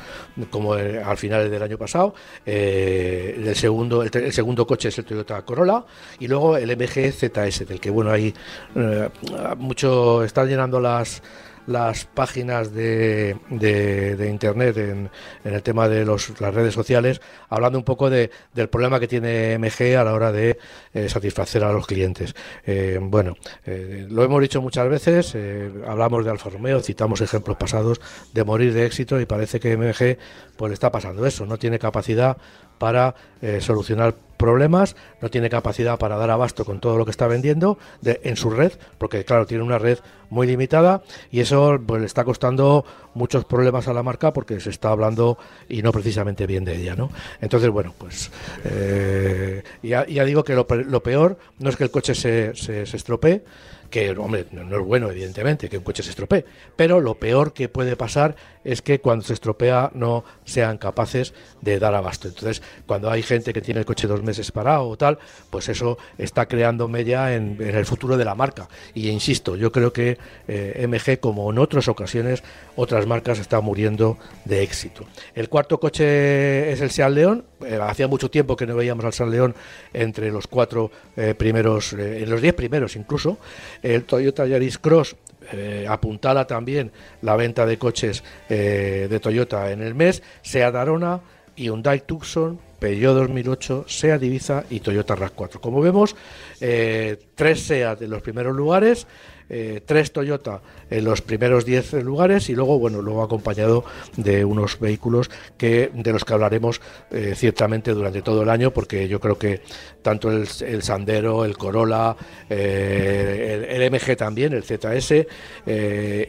como 0.49 0.73
al 0.73 1.17
final 1.17 1.49
del 1.49 1.61
año 1.63 1.77
pasado. 1.77 2.13
el 2.45 3.55
segundo, 3.55 4.03
el 4.03 4.33
segundo 4.33 4.65
coche 4.65 4.89
es 4.89 4.97
el 4.97 5.05
Toyota 5.05 5.41
Corolla 5.43 5.85
y 6.19 6.27
luego 6.27 6.57
el 6.57 6.75
MG 6.75 7.11
ZS, 7.11 7.67
del 7.67 7.79
que 7.79 7.89
bueno, 7.89 8.11
ahí 8.11 8.33
eh, 8.75 9.09
mucho 9.57 10.23
están 10.23 10.47
llenando 10.47 10.79
las 10.79 11.21
las 11.67 12.05
páginas 12.05 12.73
de, 12.73 13.37
de, 13.49 14.29
internet 14.29 14.77
en, 14.77 15.09
el 15.43 15.61
tema 15.61 15.87
de 15.87 16.05
los, 16.05 16.39
las 16.41 16.53
redes 16.53 16.73
sociales, 16.73 17.21
hablando 17.49 17.77
un 17.77 17.85
poco 17.85 18.09
de, 18.09 18.31
del 18.53 18.69
problema 18.69 18.99
que 18.99 19.07
tiene 19.07 19.57
MG 19.57 19.95
a 19.97 20.03
la 20.03 20.13
hora 20.13 20.31
de 20.31 20.57
eh, 20.93 21.09
satisfacer 21.09 21.63
a 21.63 21.71
los 21.71 21.85
clientes. 21.85 22.35
Eh, 22.65 22.99
bueno, 23.01 23.35
lo 23.65 24.23
hemos 24.23 24.41
dicho 24.41 24.61
muchas 24.61 24.89
veces, 24.89 25.37
hablamos 25.85 26.25
de 26.25 26.31
Alfa 26.31 26.49
Romeo, 26.49 26.81
citamos 26.81 27.21
ejemplos 27.21 27.57
pasados 27.57 28.01
de 28.33 28.43
morir 28.43 28.73
de 28.73 28.85
éxito 28.85 29.19
y 29.19 29.25
parece 29.25 29.59
que 29.59 29.77
MG 29.77 30.17
pues 30.55 30.73
está 30.73 30.91
pasando 30.91 31.25
eso, 31.25 31.45
no 31.45 31.57
tiene 31.57 31.79
capacidad 31.79 32.37
para 32.77 33.15
eh, 33.41 33.59
solucionar 33.61 34.15
problemas, 34.37 34.95
no 35.19 35.29
tiene 35.29 35.49
capacidad 35.49 35.97
para 35.97 36.15
dar 36.15 36.29
abasto 36.29 36.63
con 36.63 36.79
todo 36.79 36.97
lo 36.97 37.05
que 37.05 37.11
está 37.11 37.27
vendiendo 37.27 37.77
en 38.03 38.37
su 38.37 38.49
red, 38.51 38.71
porque 38.97 39.25
claro, 39.25 39.45
tiene 39.45 39.63
una 39.63 39.79
red 39.79 39.97
muy 40.29 40.47
limitada 40.47 41.01
y 41.31 41.39
eso 41.39 41.79
pues, 41.85 42.01
le 42.01 42.05
está 42.05 42.23
costando 42.23 42.85
muchos 43.13 43.45
problemas 43.45 43.87
a 43.87 43.93
la 43.93 44.03
marca 44.03 44.33
porque 44.33 44.59
se 44.59 44.69
está 44.69 44.89
hablando 44.89 45.37
y 45.67 45.81
no 45.81 45.91
precisamente 45.91 46.45
bien 46.45 46.63
de 46.65 46.77
ella, 46.77 46.95
¿no? 46.95 47.09
Entonces, 47.41 47.69
bueno, 47.69 47.93
pues 47.97 48.31
eh, 48.63 49.63
ya, 49.81 50.05
digo 50.05 50.43
que 50.43 50.53
lo, 50.53 50.67
peor 50.67 51.37
no 51.59 51.69
es 51.69 51.75
que 51.75 51.83
el 51.83 51.91
coche 51.91 52.13
se, 52.13 52.55
se, 52.55 52.85
se 52.85 52.97
estropee, 52.97 53.43
que 53.89 54.11
hombre, 54.11 54.45
no 54.51 54.77
es 54.77 54.85
bueno 54.85 55.09
evidentemente 55.09 55.69
que 55.69 55.77
un 55.77 55.83
coche 55.83 56.03
se 56.03 56.09
estropee, 56.09 56.45
pero 56.75 56.99
lo 56.99 57.15
peor 57.15 57.53
que 57.53 57.69
puede 57.69 57.95
pasar 57.95 58.35
es 58.67 58.81
que 58.81 58.99
cuando 58.99 59.23
se 59.23 59.33
estropea 59.33 59.91
no 59.93 60.25
sean 60.43 60.77
capaces 60.77 61.33
de 61.61 61.79
dar 61.79 61.95
abasto. 61.95 62.27
Entonces, 62.27 62.61
cuando 62.85 63.09
hay 63.09 63.23
gente 63.23 63.53
que 63.53 63.61
tiene 63.61 63.79
el 63.79 63.85
coche 63.85 64.07
dos 64.07 64.23
meses 64.23 64.51
parado 64.51 64.89
o 64.89 64.97
tal, 64.97 65.19
pues 65.49 65.69
eso 65.69 65.97
está 66.17 66.47
creando 66.47 66.89
mella 66.89 67.33
en, 67.33 67.57
el 67.61 67.85
futuro 67.85 68.17
de 68.17 68.25
la 68.25 68.35
marca. 68.35 68.67
Y 68.93 69.07
insisto, 69.07 69.55
yo 69.55 69.71
creo 69.71 69.93
que 69.93 70.17
eh, 70.49 70.85
MG, 70.85 71.19
como 71.21 71.49
en 71.49 71.59
otras 71.59 71.87
ocasiones, 71.87 72.43
otras 72.75 73.07
marcas 73.07 73.39
están 73.39 73.63
muriendo 73.63 74.17
de 74.43 74.63
éxito. 74.63 75.05
El 75.33 75.47
cuarto 75.47 75.79
coche 75.79 76.69
es 76.69 76.81
el 76.81 76.91
Seat 76.91 77.11
León. 77.11 77.45
Eh, 77.65 77.79
hacía 77.81 78.09
mucho 78.09 78.29
tiempo 78.29 78.57
que 78.57 78.67
no 78.67 78.75
veíamos 78.75 79.05
al 79.05 79.13
Seat 79.13 79.29
León 79.29 79.55
entre 79.93 80.29
los 80.29 80.45
cuatro 80.47 80.91
eh, 81.15 81.33
primeros, 81.35 81.93
en 81.93 82.29
los 82.29 82.41
diez 82.41 82.53
primeros 82.53 82.97
incluso. 82.97 83.37
El 83.81 84.03
Toyota 84.03 84.45
Yaris 84.45 84.77
Cross 84.77 85.15
eh, 85.51 85.85
apuntala 85.87 86.45
también 86.45 86.91
la 87.21 87.35
venta 87.35 87.65
de 87.65 87.77
coches 87.77 88.23
eh, 88.49 89.07
de 89.09 89.19
Toyota 89.19 89.71
en 89.71 89.81
el 89.81 89.95
mes, 89.95 90.21
Seat 90.41 90.75
Arona, 90.75 91.21
Hyundai 91.55 92.01
Tucson, 92.01 92.59
Peugeot 92.79 93.15
2008, 93.15 93.85
Seat 93.87 94.23
Ibiza 94.23 94.63
y 94.69 94.79
Toyota 94.79 95.15
RAV4. 95.15 95.59
Como 95.59 95.81
vemos, 95.81 96.15
eh, 96.59 97.17
tres 97.35 97.61
Seat 97.61 98.01
en 98.01 98.09
los 98.09 98.21
primeros 98.21 98.55
lugares, 98.55 99.07
eh, 99.49 99.81
tres 99.85 100.11
Toyota 100.11 100.61
en 100.89 101.05
los 101.05 101.21
primeros 101.21 101.65
10 101.65 101.93
lugares 102.03 102.49
y 102.49 102.55
luego, 102.55 102.79
bueno, 102.79 103.01
luego 103.01 103.23
acompañado 103.23 103.85
de 104.15 104.43
unos 104.43 104.79
vehículos 104.79 105.29
que 105.57 105.89
de 105.93 106.11
los 106.11 106.25
que 106.25 106.33
hablaremos 106.33 106.81
eh, 107.11 107.33
ciertamente 107.35 107.93
durante 107.93 108.21
todo 108.21 108.43
el 108.43 108.49
año, 108.49 108.71
porque 108.71 109.07
yo 109.07 109.19
creo 109.19 109.37
que 109.37 109.61
tanto 110.01 110.31
el, 110.31 110.47
Sandero, 110.81 111.45
el 111.45 111.57
Corolla, 111.57 112.15
eh, 112.49 113.67
el, 113.69 113.91
MG 113.91 114.15
también, 114.15 114.53
el 114.53 114.63
ZS 114.63 115.25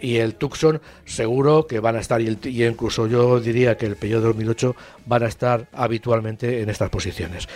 y 0.01 0.17
el 0.17 0.35
Tucson, 0.35 0.81
seguro 1.05 1.67
que 1.67 1.81
van 1.81 1.97
a 1.97 2.01
estar, 2.01 2.21
y, 2.21 2.39
y, 2.45 2.65
incluso 2.65 3.07
yo 3.07 3.41
diría 3.41 3.77
que 3.77 3.87
el 3.87 3.97
Peugeot 3.97 4.23
2008 4.23 4.77
van 5.07 5.23
a 5.23 5.27
estar 5.27 5.67
habitualmente 5.73 6.63
en 6.63 6.71
estas 6.71 6.91
posiciones. 6.91 7.49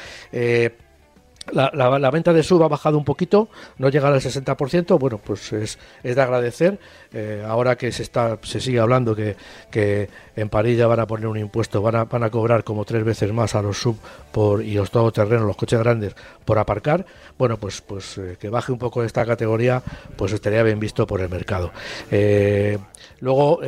La, 1.51 2.11
venta 2.11 2.33
de 2.33 2.43
sub 2.43 2.63
ha 2.63 2.69
bajado 2.69 2.97
un 2.97 3.05
poquito, 3.05 3.49
no 3.79 3.89
llega 3.89 4.09
al 4.09 4.21
60%, 4.21 4.99
bueno, 4.99 5.19
pues 5.19 5.53
es, 5.53 5.79
es 6.03 6.17
de 6.17 6.23
agradecer. 6.23 6.79
Eh, 7.15 7.45
ahora 7.47 7.77
que 7.77 7.93
se 7.93 8.03
está 8.03 8.39
se 8.43 8.59
sigue 8.59 8.81
hablando 8.81 9.15
que, 9.15 9.37
que 9.71 10.09
en 10.35 10.49
París 10.49 10.79
ya 10.79 10.87
van 10.87 11.01
a 11.01 11.07
poner 11.07 11.27
un 11.27 11.37
impuesto, 11.37 11.83
van 11.83 11.97
a, 11.97 12.05
van 12.05 12.23
a 12.23 12.31
cobrar 12.31 12.65
como 12.65 12.87
tres 12.87 13.05
veces 13.05 13.31
más 13.33 13.55
a 13.55 13.61
los 13.61 13.79
sub 13.79 13.99
por, 14.33 14.63
y 14.63 14.75
los 14.75 14.91
todoterrenos, 14.91 15.47
los 15.47 15.57
coches 15.57 15.79
grandes, 15.79 16.15
por 16.47 16.59
aparcar, 16.59 17.05
bueno, 17.37 17.59
pues, 17.59 17.83
pues 17.83 18.17
eh, 18.17 18.37
que 18.41 18.49
baje 18.49 18.73
un 18.73 18.79
poco 18.79 19.05
esta 19.05 19.27
categoría, 19.27 19.83
pues 20.17 20.33
estaría 20.33 20.63
bien 20.63 20.81
visto 20.81 21.07
por 21.07 21.21
el 21.21 21.29
mercado. 21.29 21.71
Eh, 22.11 22.79
luego, 23.21 23.61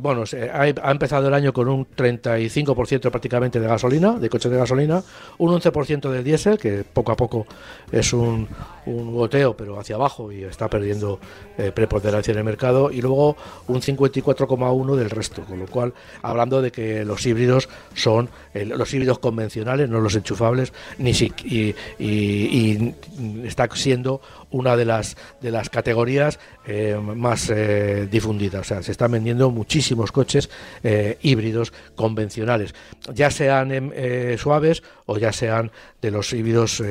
bueno, 0.00 0.24
ha, 0.52 0.90
empezado 0.90 1.28
el 1.28 1.34
año 1.34 1.52
con 1.52 1.68
un 1.68 1.86
35% 1.86 3.10
prácticamente 3.10 3.60
de 3.60 3.66
gasolina, 3.66 4.12
de 4.12 4.30
coches 4.30 4.50
de 4.50 4.56
gasolina, 4.56 5.02
un 5.38 5.52
11% 5.60 6.10
del 6.10 6.24
diésel, 6.24 6.56
que 6.56 6.82
poco 6.84 7.12
a 7.12 7.16
poco 7.16 7.46
es 7.92 8.12
un, 8.12 8.48
un 8.86 9.14
goteo, 9.14 9.54
pero 9.56 9.78
hacia 9.78 9.96
abajo 9.96 10.32
y 10.32 10.44
está 10.44 10.68
perdiendo 10.68 11.20
preponderancia 11.74 12.32
en 12.32 12.38
el 12.38 12.44
mercado, 12.44 12.85
y 12.90 13.00
luego 13.00 13.36
un 13.68 13.80
54,1 13.80 14.96
del 14.96 15.10
resto, 15.10 15.42
con 15.42 15.58
lo 15.58 15.66
cual, 15.66 15.94
hablando 16.22 16.62
de 16.62 16.70
que 16.70 17.04
los 17.04 17.24
híbridos 17.26 17.68
son 17.94 18.28
los 18.54 18.92
híbridos 18.92 19.18
convencionales, 19.18 19.88
no 19.88 20.00
los 20.00 20.14
enchufables, 20.14 20.72
ni 20.98 21.14
si, 21.14 21.32
y, 21.98 22.94
está 23.44 23.68
siendo 23.74 24.20
una 24.50 24.76
de 24.76 24.84
las 24.84 25.16
de 25.40 25.50
las 25.50 25.68
categorías 25.70 26.38
eh, 26.66 26.98
más 26.98 27.50
eh, 27.50 28.08
difundidas. 28.10 28.60
O 28.62 28.64
sea, 28.64 28.82
se 28.82 28.92
están 28.92 29.12
vendiendo 29.12 29.50
muchísimos 29.50 30.12
coches 30.12 30.48
híbridos 31.22 31.72
convencionales, 31.94 32.74
ya 33.12 33.30
sean 33.30 33.72
em, 33.72 33.90
suaves 34.38 34.82
o 35.06 35.18
ya 35.18 35.32
sean 35.32 35.70
los 36.10 36.32
híbridos 36.32 36.82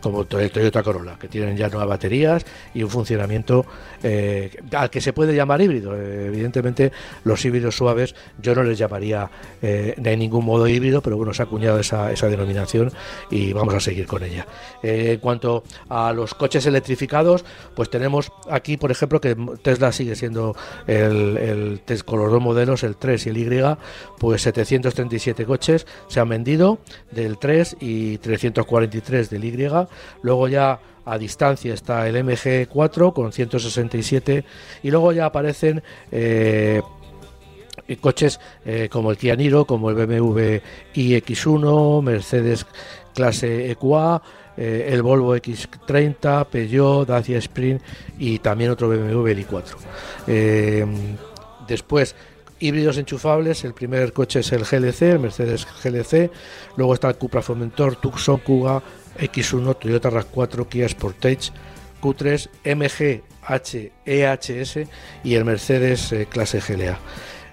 como 0.00 0.22
el 0.22 0.50
Toyota 0.50 0.82
Corolla, 0.82 1.18
que 1.18 1.28
tienen 1.28 1.56
ya 1.56 1.68
nuevas 1.68 1.88
baterías 1.88 2.44
y 2.74 2.82
un 2.82 2.90
funcionamiento 2.90 3.66
eh, 4.02 4.50
al 4.72 4.90
que 4.90 5.00
se 5.00 5.12
puede 5.12 5.34
llamar 5.34 5.60
híbrido. 5.60 5.96
Eh, 5.96 6.26
evidentemente, 6.26 6.92
los 7.24 7.44
híbridos 7.44 7.76
suaves 7.76 8.14
yo 8.40 8.54
no 8.54 8.62
les 8.62 8.78
llamaría 8.78 9.30
eh, 9.62 9.94
de 9.96 10.16
ningún 10.16 10.44
modo 10.44 10.66
híbrido, 10.66 11.02
pero 11.02 11.16
bueno, 11.16 11.34
se 11.34 11.42
ha 11.42 11.44
acuñado 11.44 11.78
esa, 11.78 12.12
esa 12.12 12.28
denominación 12.28 12.92
y 13.30 13.52
vamos 13.52 13.74
a 13.74 13.80
seguir 13.80 14.06
con 14.06 14.22
ella. 14.22 14.46
en 14.82 15.18
cuanto 15.20 15.64
a 15.88 16.12
los 16.12 16.34
coches 16.34 16.66
electrificados, 16.66 17.44
pues 17.74 17.90
tenemos 17.90 18.32
aquí, 18.48 18.76
por 18.76 18.90
ejemplo, 18.90 19.20
que 19.20 19.36
Tesla 19.62 19.92
sigue 19.92 20.16
siendo 20.16 20.56
el, 20.86 21.36
el 21.86 22.04
con 22.04 22.20
los 22.20 22.30
dos 22.30 22.40
modelos, 22.40 22.82
el 22.82 22.96
3 22.96 23.26
y 23.26 23.28
el 23.30 23.38
Y, 23.38 23.50
pues 24.18 24.42
737 24.42 25.44
coches 25.44 25.86
se 26.08 26.20
han 26.20 26.28
vendido 26.28 26.78
del 27.10 27.38
3 27.38 27.76
y 27.80 28.18
343 28.52 29.30
del 29.30 29.44
Y. 29.44 29.68
Luego 30.22 30.48
ya 30.48 30.80
a 31.04 31.18
distancia 31.18 31.74
está 31.74 32.06
el 32.06 32.16
MG4 32.16 33.12
con 33.12 33.32
167 33.32 34.44
y 34.82 34.90
luego 34.90 35.12
ya 35.12 35.26
aparecen 35.26 35.82
eh, 36.12 36.82
coches 38.00 38.38
eh, 38.64 38.88
como 38.90 39.10
el 39.10 39.16
Kia 39.16 39.34
Niro, 39.34 39.64
como 39.64 39.90
el 39.90 39.96
BMW 39.96 40.60
iX1, 40.94 42.02
Mercedes 42.02 42.66
clase 43.14 43.70
EQA, 43.72 44.22
eh, 44.56 44.90
el 44.92 45.02
Volvo 45.02 45.34
X30, 45.34 46.46
Peugeot, 46.46 47.08
Dacia 47.08 47.38
Sprint 47.38 47.82
y 48.18 48.38
también 48.38 48.70
otro 48.70 48.88
BMW 48.88 49.30
i4. 49.30 50.86
después 51.66 52.14
híbridos 52.60 52.98
enchufables, 52.98 53.64
el 53.64 53.74
primer 53.74 54.12
coche 54.12 54.40
es 54.40 54.52
el 54.52 54.64
GLC, 54.64 55.02
el 55.02 55.18
Mercedes 55.18 55.66
GLC, 55.82 56.30
luego 56.76 56.94
está 56.94 57.08
el 57.08 57.16
Cupra 57.16 57.42
Formentor, 57.42 57.96
Tucson, 57.96 58.38
Kuga, 58.38 58.82
X1, 59.18 59.78
Toyota 59.78 60.10
RAV4, 60.10 60.68
Kia 60.68 60.88
Sportage, 60.88 61.50
Q3, 62.00 62.48
MG, 62.76 63.22
H, 63.42 63.92
EHS 64.04 64.78
y 65.24 65.34
el 65.34 65.44
Mercedes 65.44 66.12
eh, 66.12 66.26
clase 66.30 66.60
GLA. 66.60 66.98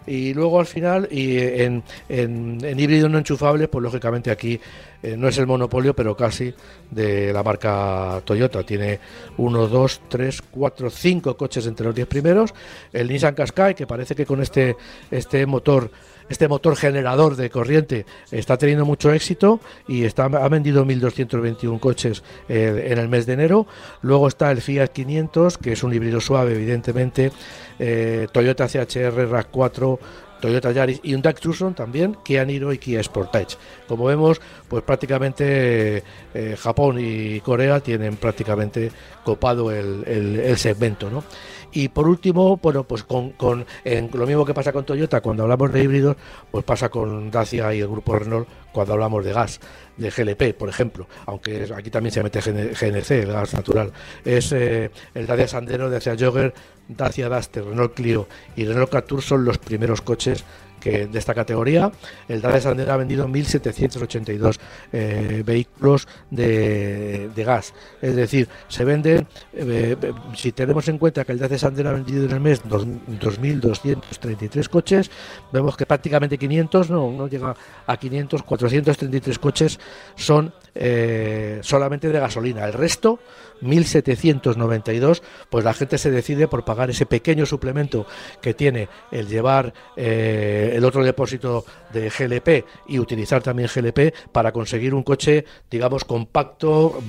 Y 0.05 0.33
luego 0.33 0.59
al 0.59 0.65
final, 0.65 1.09
y 1.11 1.37
en, 1.37 1.83
en, 2.07 2.79
híbrido 2.79 3.09
no 3.09 3.17
enchufable, 3.17 3.67
pues 3.67 3.83
lógicamente 3.83 4.31
aquí 4.31 4.59
eh, 5.03 5.15
no 5.17 5.27
es 5.27 5.37
el 5.37 5.47
monopolio, 5.47 5.95
pero 5.95 6.15
casi 6.15 6.53
de 6.91 7.31
la 7.33 7.43
marca 7.43 8.21
Toyota. 8.25 8.63
Tiene 8.63 8.99
uno, 9.37 9.67
dos, 9.67 10.01
tres, 10.07 10.41
cuatro, 10.41 10.89
cinco 10.89 11.37
coches 11.37 11.65
entre 11.67 11.85
los 11.85 11.95
diez 11.95 12.07
primeros. 12.07 12.53
El 12.91 13.07
Nissan 13.07 13.35
Qashqai, 13.35 13.75
que 13.75 13.87
parece 13.87 14.15
que 14.15 14.25
con 14.25 14.41
este, 14.41 14.75
este 15.11 15.45
motor 15.45 15.89
este 16.29 16.47
motor 16.47 16.75
generador 16.75 17.35
de 17.35 17.49
corriente 17.49 18.05
está 18.31 18.57
teniendo 18.57 18.85
mucho 18.85 19.13
éxito 19.13 19.59
y 19.87 20.03
está, 20.03 20.25
ha 20.25 20.49
vendido 20.49 20.85
1.221 20.85 21.79
coches 21.79 22.23
eh, 22.49 22.89
en 22.91 22.97
el 22.97 23.07
mes 23.07 23.25
de 23.25 23.33
enero. 23.33 23.65
Luego 24.01 24.27
está 24.27 24.51
el 24.51 24.61
Fiat 24.61 24.89
500, 24.89 25.57
que 25.57 25.73
es 25.73 25.83
un 25.83 25.93
híbrido 25.93 26.19
suave, 26.19 26.55
evidentemente. 26.55 27.31
Eh, 27.79 28.27
Toyota 28.31 28.67
CHR 28.67 29.29
RAV4, 29.29 29.99
Toyota 30.41 30.71
Yaris 30.71 30.99
y 31.03 31.13
un 31.13 31.21
Tucson 31.21 31.73
también, 31.73 32.17
Kia 32.23 32.45
Niro 32.45 32.71
y 32.73 32.77
Kia 32.77 33.03
Sportage. 33.03 33.57
Como 33.87 34.05
vemos, 34.05 34.41
pues 34.67 34.83
prácticamente 34.83 36.03
eh, 36.33 36.55
Japón 36.57 36.97
y 36.99 37.39
Corea 37.41 37.79
tienen 37.79 38.17
prácticamente 38.17 38.91
copado 39.23 39.71
el, 39.71 40.03
el 40.05 40.57
segmento, 40.57 41.09
¿no? 41.09 41.23
Y 41.71 41.89
por 41.89 42.07
último, 42.07 42.57
bueno, 42.57 42.83
pues 42.83 43.03
con, 43.03 43.31
con 43.31 43.65
lo 43.85 44.27
mismo 44.27 44.45
que 44.45 44.53
pasa 44.53 44.71
con 44.71 44.85
Toyota 44.85 45.21
cuando 45.21 45.43
hablamos 45.43 45.71
de 45.71 45.83
híbridos, 45.83 46.15
pues 46.51 46.63
pasa 46.63 46.89
con 46.89 47.29
Dacia 47.29 47.73
y 47.73 47.81
el 47.81 47.87
grupo 47.87 48.17
Renault 48.17 48.47
cuando 48.71 48.93
hablamos 48.93 49.25
de 49.25 49.33
gas, 49.33 49.59
de 49.97 50.09
GLP, 50.09 50.55
por 50.57 50.69
ejemplo, 50.69 51.07
aunque 51.25 51.67
aquí 51.75 51.89
también 51.89 52.13
se 52.13 52.23
mete 52.23 52.39
GNC, 52.39 53.11
el 53.11 53.31
gas 53.31 53.53
natural. 53.53 53.91
Es 54.23 54.51
eh, 54.51 54.91
el 55.15 55.25
Dacia 55.25 55.47
Sandero, 55.47 55.89
Dacia 55.89 56.15
Jogger, 56.17 56.53
Dacia 56.87 57.27
Duster, 57.27 57.65
Renault 57.65 57.93
Clio 57.93 58.27
y 58.55 58.65
Renault 58.65 58.91
Captur 58.91 59.21
son 59.21 59.45
los 59.45 59.57
primeros 59.57 60.01
coches 60.01 60.43
que 60.79 61.07
de 61.07 61.19
esta 61.19 61.33
categoría. 61.33 61.91
El 62.27 62.41
Dacia 62.41 62.61
Sandero 62.61 62.93
ha 62.93 62.97
vendido 62.97 63.27
1.782 63.27 64.59
eh, 64.91 65.43
vehículos 65.45 66.07
de, 66.29 67.29
gas. 67.35 67.73
Es 68.01 68.15
decir, 68.15 68.47
se 68.67 68.83
venden, 68.83 69.27
eh, 69.53 69.95
si 70.35 70.51
tenemos 70.51 70.87
en 70.87 70.97
cuenta 70.97 71.25
que 71.25 71.31
el 71.31 71.39
Dacia 71.39 71.57
Sandero 71.57 71.89
ha 71.89 71.93
vendido 71.93 72.25
en 72.25 72.31
el 72.31 72.39
mes 72.39 72.63
2.233 72.63 74.69
coches, 74.69 75.11
vemos 75.51 75.77
que 75.77 75.85
prácticamente 75.85 76.37
500, 76.37 76.89
no, 76.89 77.11
no 77.11 77.27
llega 77.27 77.55
a 77.85 77.97
500, 77.97 78.43
433 78.43 79.39
coches 79.39 79.79
son 80.15 80.53
eh, 80.75 81.59
solamente 81.61 82.09
de 82.09 82.19
gasolina. 82.19 82.65
El 82.65 82.73
resto 82.73 83.19
1.792, 83.61 85.21
pues 85.49 85.65
la 85.65 85.73
gente 85.73 85.97
se 85.97 86.11
decide 86.11 86.47
por 86.47 86.65
pagar 86.65 86.89
ese 86.89 87.05
pequeño 87.05 87.45
suplemento 87.45 88.05
que 88.41 88.53
tiene 88.53 88.89
el 89.11 89.27
llevar 89.27 89.73
eh, 89.95 90.73
el 90.75 90.85
otro 90.85 91.03
depósito 91.03 91.65
de 91.91 92.09
GLP 92.09 92.65
y 92.87 92.99
utilizar 92.99 93.41
también 93.41 93.69
GLP 93.73 94.13
para 94.31 94.51
conseguir 94.51 94.93
un 94.93 95.03
coche, 95.03 95.45
digamos, 95.69 96.03
compacto, 96.03 96.99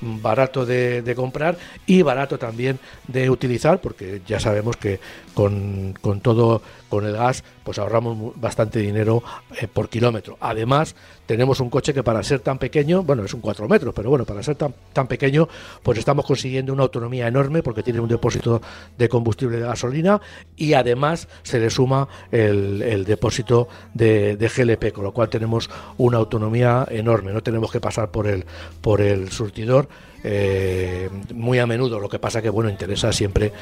mm, 0.00 0.22
barato 0.22 0.64
de, 0.64 1.14
comprar 1.16 1.56
y 1.86 2.02
barato 2.02 2.38
también 2.38 2.78
de 3.06 3.28
utilizar, 3.30 3.80
porque 3.80 4.22
ya 4.26 4.38
sabemos 4.38 4.76
que 4.76 5.00
con, 5.38 5.94
con 6.00 6.18
todo, 6.18 6.62
con 6.88 7.06
el 7.06 7.12
gas, 7.12 7.44
pues 7.62 7.78
ahorramos 7.78 8.32
bastante 8.40 8.80
dinero 8.80 9.22
eh, 9.56 9.68
por 9.68 9.88
kilómetro. 9.88 10.36
Además, 10.40 10.96
tenemos 11.26 11.60
un 11.60 11.70
coche 11.70 11.94
que 11.94 12.02
para 12.02 12.24
ser 12.24 12.40
tan 12.40 12.58
pequeño, 12.58 13.04
bueno, 13.04 13.24
es 13.24 13.32
un 13.34 13.40
4 13.40 13.68
metros, 13.68 13.94
pero 13.94 14.10
bueno, 14.10 14.24
para 14.24 14.42
ser 14.42 14.56
tan, 14.56 14.74
tan 14.92 15.06
pequeño, 15.06 15.46
pues 15.84 15.96
estamos 15.96 16.26
consiguiendo 16.26 16.72
una 16.72 16.82
autonomía 16.82 17.28
enorme 17.28 17.62
porque 17.62 17.84
tiene 17.84 18.00
un 18.00 18.08
depósito 18.08 18.60
de 18.96 19.08
combustible 19.08 19.58
de 19.58 19.66
gasolina 19.66 20.20
y 20.56 20.72
además 20.72 21.28
se 21.44 21.60
le 21.60 21.70
suma 21.70 22.08
el, 22.32 23.04
depósito 23.04 23.68
de, 23.94 24.36
GLP, 24.36 24.92
con 24.92 25.04
lo 25.04 25.12
cual 25.12 25.28
tenemos 25.28 25.70
una 25.98 26.18
autonomía 26.18 26.84
enorme, 26.90 27.32
no 27.32 27.44
tenemos 27.44 27.70
que 27.70 27.78
pasar 27.78 28.10
por 28.10 28.26
el, 28.26 28.44
por 28.80 29.00
el 29.00 29.30
surtidor 29.30 29.88
eh, 30.24 31.08
muy 31.34 31.58
a 31.58 31.66
menudo. 31.66 32.00
Lo 32.00 32.08
que 32.08 32.18
pasa 32.18 32.42
que 32.42 32.50
bueno 32.50 32.70
interesa 32.70 33.12
siempre 33.12 33.52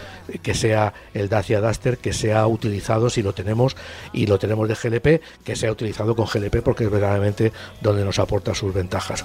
que 0.42 0.54
sea 0.54 0.92
el 1.14 1.28
Dacia 1.28 1.60
Duster 1.60 1.98
que 1.98 2.12
sea 2.12 2.46
utilizado 2.46 3.10
si 3.10 3.22
lo 3.22 3.32
tenemos 3.32 3.76
y 4.12 4.26
lo 4.26 4.38
tenemos 4.38 4.68
de 4.68 4.74
GLP, 4.74 5.22
que 5.44 5.56
sea 5.56 5.70
utilizado 5.72 6.14
con 6.14 6.26
GLP 6.26 6.62
porque 6.62 6.84
es 6.84 6.90
verdaderamente 6.90 7.52
donde 7.80 8.04
nos 8.04 8.18
aporta 8.18 8.54
sus 8.54 8.72
ventajas. 8.72 9.24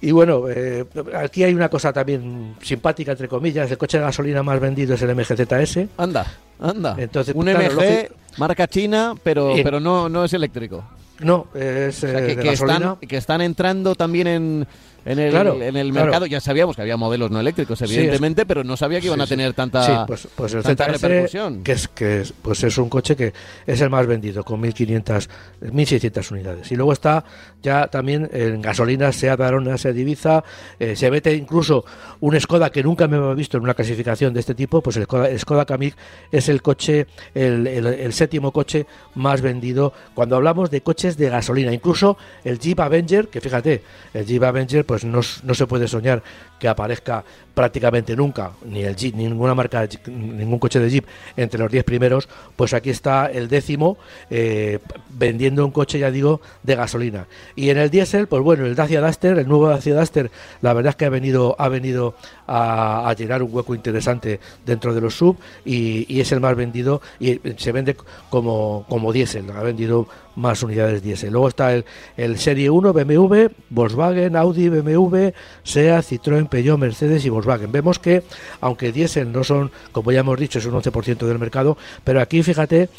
Y 0.00 0.10
bueno, 0.10 0.46
eh, 0.48 0.84
aquí 1.14 1.44
hay 1.44 1.54
una 1.54 1.68
cosa 1.68 1.92
también 1.92 2.56
simpática, 2.60 3.12
entre 3.12 3.28
comillas. 3.28 3.70
El 3.70 3.78
coche 3.78 3.98
de 3.98 4.04
gasolina 4.04 4.42
más 4.42 4.58
vendido 4.58 4.94
es 4.94 5.02
el 5.02 5.14
MGZS. 5.14 5.78
Anda, 5.96 6.26
anda. 6.58 6.96
Entonces, 6.98 7.32
un 7.36 7.46
MG, 7.46 8.10
marca 8.36 8.66
china, 8.66 9.14
pero, 9.22 9.54
pero 9.62 9.78
no, 9.78 10.08
no 10.08 10.24
es 10.24 10.32
eléctrico. 10.32 10.82
No, 11.20 11.46
es 11.54 12.02
eh, 12.02 12.34
gasolina. 12.34 12.96
que 13.00 13.16
están 13.16 13.42
entrando 13.42 13.94
también 13.94 14.26
en 14.26 14.66
en 15.04 15.18
el, 15.18 15.34
en 15.62 15.76
el 15.76 15.92
mercado. 15.92 16.26
Ya 16.26 16.40
sabíamos 16.40 16.76
que 16.76 16.82
había 16.82 16.96
modelos 16.96 17.30
no 17.30 17.40
eléctricos, 17.40 17.80
evidentemente, 17.82 18.46
pero 18.46 18.64
no 18.64 18.76
sabía 18.76 19.00
que 19.00 19.06
iban 19.06 19.20
a 19.20 19.26
tener 19.26 19.52
tanta, 19.54 20.06
pues, 20.06 20.28
pues 20.34 20.54
el 20.54 20.62
repercusión. 20.64 21.62
Que 21.62 21.72
es, 21.72 21.88
que 21.88 22.20
es, 22.20 22.32
pues 22.32 22.62
es 22.64 22.78
un 22.78 22.88
coche 22.88 23.16
que 23.16 23.32
es 23.66 23.80
el 23.80 23.90
más 23.90 24.06
vendido, 24.06 24.44
con 24.44 24.62
1.500, 24.62 25.28
1.600 25.62 26.32
unidades. 26.32 26.72
Y 26.72 26.76
luego 26.76 26.92
está 26.92 27.24
ya 27.62 27.88
también 27.88 28.28
en 28.32 28.60
gasolina, 28.60 29.12
sea 29.12 29.34
Arona, 29.34 29.78
sea 29.78 29.92
Ibiza, 29.92 30.44
eh, 30.78 30.96
se 30.96 31.10
mete 31.10 31.34
incluso 31.34 31.84
un 32.20 32.38
Skoda 32.40 32.70
que 32.70 32.82
nunca 32.82 33.08
me 33.08 33.16
había 33.16 33.34
visto 33.34 33.56
en 33.56 33.64
una 33.64 33.74
clasificación 33.74 34.34
de 34.34 34.40
este 34.40 34.54
tipo, 34.54 34.82
pues 34.82 34.96
el 34.96 35.04
Skoda, 35.04 35.38
Skoda 35.38 35.64
Kamiq 35.64 35.94
es 36.30 36.48
el 36.48 36.62
coche, 36.62 37.06
el, 37.34 37.66
el, 37.66 38.12
séptimo 38.12 38.52
coche 38.52 38.86
más 39.14 39.40
vendido 39.40 39.92
cuando 40.14 40.36
hablamos 40.36 40.70
de 40.70 40.80
coches 40.82 41.16
de 41.16 41.28
gasolina. 41.28 41.72
Incluso 41.72 42.16
el 42.44 42.58
Jeep 42.58 42.80
Avenger, 42.80 43.28
que 43.28 43.40
fíjate, 43.40 43.82
el 44.14 44.26
Jeep 44.26 44.42
Avenger, 44.42 44.84
pues 44.92 45.06
no, 45.06 45.20
no 45.44 45.54
se 45.54 45.66
puede 45.66 45.88
soñar 45.88 46.22
que 46.62 46.68
aparezca 46.68 47.24
prácticamente 47.54 48.14
nunca 48.14 48.52
ni 48.64 48.84
el 48.84 48.94
Jeep, 48.94 49.16
ni 49.16 49.24
ninguna 49.24 49.52
marca, 49.52 49.88
ningún 50.06 50.60
coche 50.60 50.78
de 50.78 50.88
Jeep 50.88 51.04
entre 51.36 51.58
los 51.58 51.72
10 51.72 51.82
primeros, 51.82 52.28
pues 52.54 52.72
aquí 52.72 52.90
está 52.90 53.26
el 53.26 53.48
décimo 53.48 53.98
eh, 54.30 54.78
vendiendo 55.10 55.64
un 55.64 55.72
coche, 55.72 55.98
ya 55.98 56.12
digo, 56.12 56.40
de 56.62 56.76
gasolina. 56.76 57.26
Y 57.56 57.70
en 57.70 57.78
el 57.78 57.90
diésel, 57.90 58.28
pues 58.28 58.44
bueno, 58.44 58.64
el 58.64 58.76
Dacia 58.76 59.00
Duster, 59.00 59.40
el 59.40 59.48
nuevo 59.48 59.68
Dacia 59.68 59.98
Duster, 59.98 60.30
la 60.60 60.72
verdad 60.72 60.90
es 60.90 60.96
que 60.96 61.04
ha 61.04 61.10
venido, 61.10 61.56
ha 61.58 61.68
venido 61.68 62.14
a, 62.46 63.12
llenar 63.18 63.42
un 63.42 63.52
hueco 63.52 63.74
interesante 63.74 64.38
dentro 64.64 64.94
de 64.94 65.00
los 65.00 65.14
sub 65.16 65.36
y, 65.64 66.20
es 66.20 66.30
el 66.30 66.38
más 66.38 66.54
vendido 66.54 67.02
y 67.18 67.40
se 67.56 67.72
vende 67.72 67.96
como, 68.30 68.86
como 68.88 69.12
diésel, 69.12 69.50
ha 69.50 69.62
vendido 69.62 70.06
más 70.36 70.62
unidades 70.62 71.02
diésel. 71.02 71.32
Luego 71.32 71.48
está 71.48 71.74
el, 71.74 71.84
el 72.16 72.38
Serie 72.38 72.70
1, 72.70 72.92
BMW, 72.92 73.48
Volkswagen, 73.70 74.36
Audi, 74.36 74.68
BMW, 74.68 75.30
SEAT, 75.62 76.04
Citroën, 76.04 76.48
Peugeot, 76.52 76.78
Mercedes 76.78 77.24
y 77.24 77.30
Volkswagen. 77.30 77.72
Vemos 77.72 77.98
que, 77.98 78.22
aunque 78.60 78.92
diésel 78.92 79.32
no 79.32 79.42
son, 79.42 79.70
como 79.90 80.12
ya 80.12 80.20
hemos 80.20 80.38
dicho, 80.38 80.58
es 80.58 80.66
un 80.66 80.74
11% 80.74 81.26
del 81.26 81.38
mercado, 81.38 81.78
pero 82.04 82.20
aquí 82.20 82.42
fíjate, 82.42 82.90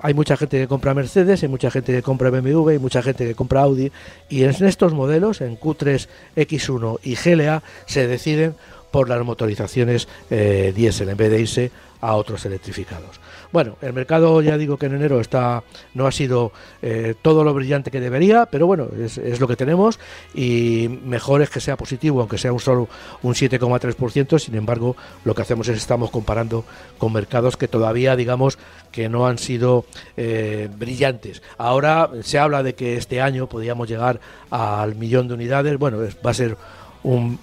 hay 0.00 0.14
mucha 0.14 0.38
gente 0.38 0.58
que 0.58 0.66
compra 0.66 0.94
Mercedes, 0.94 1.42
hay 1.42 1.48
mucha 1.50 1.70
gente 1.70 1.92
que 1.92 2.00
compra 2.00 2.30
BMW, 2.30 2.70
hay 2.70 2.78
mucha 2.78 3.02
gente 3.02 3.26
que 3.26 3.34
compra 3.34 3.60
Audi, 3.60 3.92
y 4.30 4.44
en 4.44 4.64
estos 4.64 4.94
modelos, 4.94 5.42
en 5.42 5.60
Q3, 5.60 6.08
X1 6.36 7.00
y 7.02 7.14
GLA, 7.16 7.62
se 7.84 8.06
deciden 8.06 8.54
por 8.92 9.08
las 9.08 9.24
motorizaciones 9.24 10.06
eh, 10.30 10.72
diésel 10.74 11.08
en 11.08 11.16
vez 11.16 11.30
de 11.30 11.40
irse 11.40 11.70
a 12.02 12.16
otros 12.16 12.44
electrificados. 12.44 13.20
Bueno, 13.52 13.76
el 13.80 13.92
mercado 13.92 14.42
ya 14.42 14.58
digo 14.58 14.76
que 14.76 14.86
en 14.86 14.94
enero 14.94 15.20
está 15.20 15.62
no 15.94 16.06
ha 16.06 16.12
sido 16.12 16.52
eh, 16.82 17.14
todo 17.22 17.44
lo 17.44 17.54
brillante 17.54 17.92
que 17.92 18.00
debería, 18.00 18.46
pero 18.46 18.66
bueno, 18.66 18.88
es, 18.98 19.40
lo 19.40 19.46
que 19.46 19.54
tenemos 19.54 20.00
y 20.34 20.88
mejor 21.04 21.42
es 21.42 21.50
que 21.50 21.60
sea 21.60 21.76
positivo, 21.76 22.20
aunque 22.20 22.38
sea 22.38 22.52
un 22.52 22.58
solo 22.58 22.88
un 23.22 23.34
7,3%, 23.34 24.38
sin 24.40 24.56
embargo, 24.56 24.96
lo 25.24 25.34
que 25.34 25.42
hacemos 25.42 25.68
es 25.68 25.76
estamos 25.76 26.10
comparando 26.10 26.64
con 26.98 27.12
mercados 27.12 27.56
que 27.56 27.68
todavía 27.68 28.16
digamos 28.16 28.58
que 28.90 29.08
no 29.08 29.28
han 29.28 29.38
sido 29.38 29.84
eh, 30.16 30.68
brillantes. 30.76 31.40
Ahora 31.56 32.10
se 32.22 32.40
habla 32.40 32.64
de 32.64 32.74
que 32.74 32.96
este 32.96 33.20
año 33.20 33.48
podríamos 33.48 33.88
llegar 33.88 34.18
al 34.50 34.96
millón 34.96 35.28
de 35.28 35.34
unidades, 35.34 35.78
bueno, 35.78 35.98
va 35.98 36.30
a 36.30 36.34
ser 36.34 36.56
un, 37.04 37.38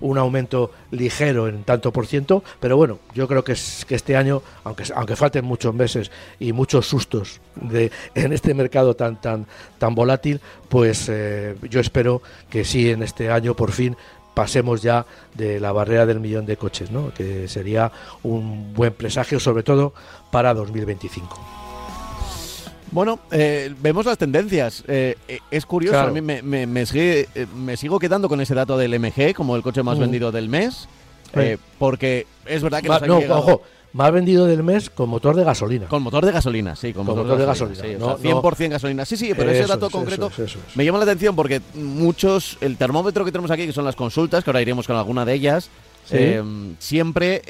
un, 0.00 0.18
aumento 0.18 0.70
ligero 0.90 1.48
en 1.48 1.64
tanto 1.64 1.92
por 1.92 2.06
ciento, 2.06 2.42
pero 2.60 2.76
bueno, 2.76 2.98
yo 3.14 3.28
creo 3.28 3.44
que, 3.44 3.52
es, 3.52 3.84
que 3.86 3.94
este 3.94 4.16
año, 4.16 4.42
aunque, 4.64 4.84
aunque 4.94 5.16
falten 5.16 5.44
muchos 5.44 5.74
meses 5.74 6.10
y 6.38 6.52
muchos 6.52 6.86
sustos 6.86 7.40
de, 7.56 7.90
en 8.14 8.32
este 8.32 8.54
mercado 8.54 8.94
tan, 8.94 9.20
tan, 9.20 9.46
tan 9.78 9.94
volátil, 9.94 10.40
pues 10.68 11.08
eh, 11.08 11.56
yo 11.68 11.80
espero 11.80 12.22
que 12.50 12.64
sí 12.64 12.90
en 12.90 13.02
este 13.02 13.30
año 13.30 13.54
por 13.54 13.72
fin 13.72 13.96
pasemos 14.34 14.82
ya 14.82 15.06
de 15.34 15.60
la 15.60 15.72
barrera 15.72 16.06
del 16.06 16.20
millón 16.20 16.46
de 16.46 16.56
coches, 16.56 16.90
¿no? 16.90 17.12
que 17.12 17.48
sería 17.48 17.92
un 18.22 18.72
buen 18.72 18.94
presagio, 18.94 19.38
sobre 19.38 19.62
todo 19.62 19.92
para 20.30 20.54
2025. 20.54 21.61
Bueno, 22.92 23.20
eh, 23.30 23.74
vemos 23.80 24.04
las 24.06 24.18
tendencias. 24.18 24.84
Eh, 24.86 25.16
eh, 25.26 25.38
es 25.50 25.64
curioso, 25.66 25.98
a 25.98 26.08
mí 26.08 26.20
me, 26.20 26.42
me, 26.42 27.76
sigo 27.76 27.98
quedando 27.98 28.28
con 28.28 28.40
ese 28.40 28.54
dato 28.54 28.76
del 28.76 28.98
MG 29.00 29.34
como 29.34 29.56
el 29.56 29.62
coche 29.62 29.82
más 29.82 29.98
vendido 29.98 30.30
del 30.30 30.48
mes, 30.48 30.88
porque 31.78 32.26
es 32.46 32.62
verdad 32.62 32.82
que 32.82 32.88
nos 32.88 33.02
no, 33.02 33.18
ojo, 33.30 33.62
más 33.94 34.12
vendido 34.12 34.46
del 34.46 34.62
mes 34.62 34.90
con 34.90 35.08
motor 35.08 35.34
de 35.34 35.42
gasolina. 35.42 35.88
Con 35.88 36.02
motor 36.02 36.24
de 36.24 36.32
gasolina, 36.32 36.76
sí, 36.76 36.92
con, 36.92 37.06
motor, 37.06 37.38
de 37.38 37.46
gasolina. 37.46 37.82
Sí, 37.82 37.88
100% 37.96 38.68
gasolina. 38.68 39.04
Sí, 39.06 39.16
sí, 39.16 39.32
pero 39.34 39.50
ese 39.50 39.66
dato 39.66 39.88
concreto 39.88 40.30
me 40.74 40.84
llama 40.84 40.98
la 40.98 41.04
atención 41.04 41.34
porque 41.34 41.62
muchos, 41.74 42.58
el 42.60 42.76
termómetro 42.76 43.24
que 43.24 43.32
tenemos 43.32 43.50
aquí, 43.50 43.66
que 43.66 43.72
son 43.72 43.86
las 43.86 43.96
consultas, 43.96 44.44
que 44.44 44.50
ahora 44.50 44.60
iremos 44.60 44.86
con 44.86 44.96
alguna 44.96 45.24
de 45.24 45.32
ellas, 45.32 45.70
siempre 46.78 47.42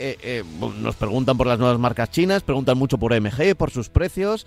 nos 0.81 0.97
preguntan 0.97 1.37
por 1.37 1.47
las 1.47 1.59
nuevas 1.59 1.79
marcas 1.79 2.11
chinas, 2.11 2.43
preguntan 2.43 2.79
mucho 2.79 2.99
por 2.99 3.19
MG, 3.19 3.57
por 3.57 3.71
sus 3.71 3.89
precios. 3.89 4.47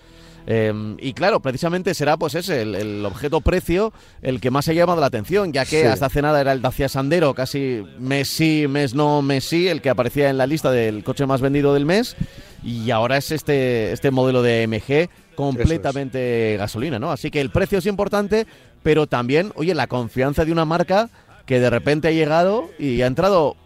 Y 0.98 1.12
claro, 1.14 1.40
precisamente 1.40 1.92
será 1.92 2.16
pues 2.16 2.36
ese, 2.36 2.62
el, 2.62 3.04
objeto 3.04 3.40
precio, 3.40 3.92
el 4.22 4.40
que 4.40 4.50
más 4.50 4.68
ha 4.68 4.72
llamado 4.72 5.00
la 5.00 5.08
atención, 5.08 5.52
ya 5.52 5.64
que 5.64 5.86
hasta 5.88 6.06
hace 6.06 6.22
nada 6.22 6.40
era 6.40 6.52
el 6.52 6.62
Dacia 6.62 6.88
Sandero, 6.88 7.34
casi 7.34 7.82
mes 7.98 8.28
sí, 8.28 8.66
mes 8.68 8.94
no, 8.94 9.22
mes 9.22 9.44
sí, 9.44 9.66
el 9.66 9.82
que 9.82 9.90
aparecía 9.90 10.30
en 10.30 10.38
la 10.38 10.46
lista 10.46 10.70
del 10.70 11.02
coche 11.02 11.26
más 11.26 11.40
vendido 11.40 11.74
del 11.74 11.84
mes. 11.84 12.16
Y 12.62 12.90
ahora 12.90 13.16
es 13.16 13.32
este, 13.32 13.92
este 13.92 14.10
modelo 14.10 14.42
de 14.42 14.66
MG 14.66 15.34
completamente 15.36 16.56
gasolina, 16.58 16.98
¿no? 16.98 17.12
Así 17.12 17.30
que 17.30 17.40
el 17.40 17.50
precio 17.50 17.78
es 17.78 17.86
importante, 17.86 18.46
pero 18.82 19.06
también, 19.06 19.52
oye, 19.56 19.74
la 19.74 19.86
confianza 19.88 20.44
de 20.44 20.52
una 20.52 20.64
marca 20.64 21.10
que 21.44 21.60
de 21.60 21.70
repente 21.70 22.08
ha 22.08 22.12
llegado 22.12 22.70
y 22.78 23.02
ha 23.02 23.06
entrado 23.06 23.56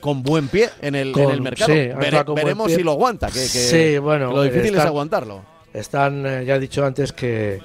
con 0.00 0.22
buen 0.22 0.48
pie 0.48 0.70
en 0.80 0.94
el, 0.94 1.12
mercado. 1.40 2.34
veremos 2.34 2.72
si 2.72 2.82
lo 2.82 2.92
aguanta, 2.92 3.28
que, 3.28 3.98
bueno, 3.98 4.32
lo 4.32 4.42
difícil 4.42 4.74
es 4.74 4.80
aguantarlo. 4.80 5.42
Están, 5.72 6.24
eh, 6.26 6.44
ya 6.44 6.56
he 6.56 6.60
dicho 6.60 6.84
antes 6.84 7.12
que, 7.12 7.60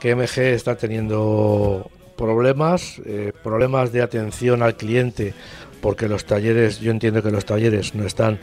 que 0.00 0.14
MG 0.16 0.38
está 0.38 0.76
teniendo 0.76 1.90
problemas, 2.16 3.00
eh, 3.04 3.32
problemas 3.42 3.92
de 3.92 4.02
atención 4.02 4.62
al 4.62 4.76
cliente, 4.76 5.34
porque 5.80 6.08
los 6.08 6.24
talleres, 6.24 6.80
yo 6.80 6.90
entiendo 6.90 7.22
que 7.22 7.30
los 7.30 7.44
talleres 7.44 7.94
no 7.94 8.06
están, 8.06 8.38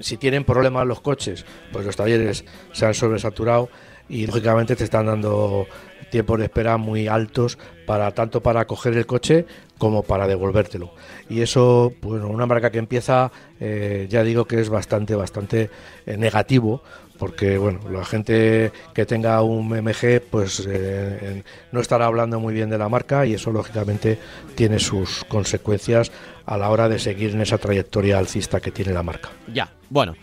si 0.00 0.16
tienen 0.16 0.44
problemas 0.44 0.86
los 0.86 1.00
coches, 1.00 1.44
pues 1.72 1.86
los 1.86 1.96
talleres 1.96 2.44
se 2.72 2.86
han 2.86 2.94
sobresaturado 2.94 3.68
y 4.08 4.26
lógicamente 4.26 4.76
te 4.76 4.84
están 4.84 5.06
dando 5.06 5.66
tiempos 6.12 6.38
de 6.38 6.44
espera 6.44 6.76
muy 6.76 7.08
altos 7.08 7.58
para 7.86 8.12
tanto 8.12 8.42
para 8.42 8.66
coger 8.66 8.96
el 8.96 9.06
coche 9.06 9.46
como 9.78 10.04
para 10.04 10.28
devolvértelo. 10.28 10.92
Y 11.28 11.40
eso, 11.40 11.92
bueno, 12.02 12.28
una 12.28 12.46
marca 12.46 12.70
que 12.70 12.78
empieza, 12.78 13.32
eh, 13.58 14.06
ya 14.08 14.22
digo 14.22 14.44
que 14.44 14.60
es 14.60 14.68
bastante, 14.68 15.16
bastante 15.16 15.70
eh, 16.06 16.16
negativo, 16.16 16.82
porque 17.18 17.56
bueno, 17.56 17.80
la 17.90 18.04
gente 18.04 18.72
que 18.94 19.06
tenga 19.06 19.42
un 19.42 19.68
MG, 19.68 20.20
pues 20.30 20.64
eh, 20.68 21.42
no 21.72 21.80
estará 21.80 22.06
hablando 22.06 22.38
muy 22.38 22.52
bien 22.52 22.68
de 22.68 22.78
la 22.78 22.88
marca 22.88 23.24
y 23.24 23.34
eso 23.34 23.50
lógicamente 23.50 24.18
tiene 24.54 24.78
sus 24.78 25.24
consecuencias 25.24 26.12
a 26.44 26.58
la 26.58 26.68
hora 26.68 26.88
de 26.88 26.98
seguir 26.98 27.30
en 27.30 27.40
esa 27.40 27.58
trayectoria 27.58 28.18
alcista 28.18 28.60
que 28.60 28.70
tiene 28.70 28.92
la 28.92 29.02
marca. 29.02 29.30
Ya, 29.52 29.72
bueno. 29.88 30.14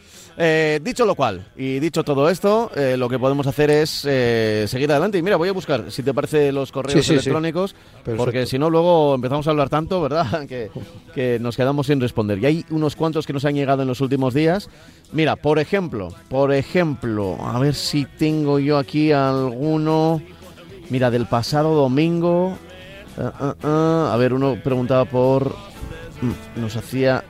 Eh, 0.42 0.80
dicho 0.82 1.06
lo 1.06 1.16
cual, 1.16 1.46
y 1.58 1.80
dicho 1.80 2.02
todo 2.06 2.30
esto, 2.30 2.72
eh, 2.74 2.96
lo 2.96 3.10
que 3.10 3.20
podemos 3.20 3.46
hacer 3.46 3.70
es 3.70 4.06
eh, 4.08 4.64
seguir 4.70 4.90
adelante. 4.90 5.18
Y 5.18 5.22
mira, 5.22 5.36
voy 5.36 5.50
a 5.50 5.52
buscar, 5.52 5.92
si 5.92 6.02
te 6.02 6.14
parece, 6.14 6.54
los 6.54 6.72
correos 6.72 7.10
electrónicos, 7.10 7.76
porque 8.16 8.46
si 8.46 8.58
no, 8.58 8.70
luego 8.70 9.16
empezamos 9.16 9.46
a 9.48 9.50
hablar 9.50 9.68
tanto, 9.68 10.02
¿verdad? 10.02 10.28
Que, 10.48 10.72
que, 11.14 11.40
nos 11.40 11.58
quedamos 11.58 11.88
sin 11.88 12.00
responder. 12.00 12.40
Y 12.40 12.46
hay 12.46 12.66
unos 12.70 12.96
cuantos 12.96 13.28
que 13.28 13.34
nos 13.34 13.44
han 13.44 13.54
llegado 13.54 13.82
en 13.82 13.90
los 13.90 14.00
últimos 14.00 14.34
días. 14.34 14.70
Mira, 15.12 15.36
por 15.36 15.60
ejemplo, 15.60 16.08
por 16.30 16.54
ejemplo, 16.54 17.38
a 17.42 17.60
ver 17.60 17.76
si 17.76 18.06
tengo 18.06 18.60
yo 18.60 18.78
aquí 18.78 19.12
alguno. 19.12 20.22
Mira, 20.90 21.12
del 21.12 21.26
pasado 21.26 21.76
domingo. 21.76 22.58
a 23.18 24.16
ver, 24.18 24.34
uno 24.34 24.58
preguntaba 24.64 25.04
por. 25.04 25.54
Mm, 26.22 26.62
nos 26.62 26.78
hacía 26.78 27.26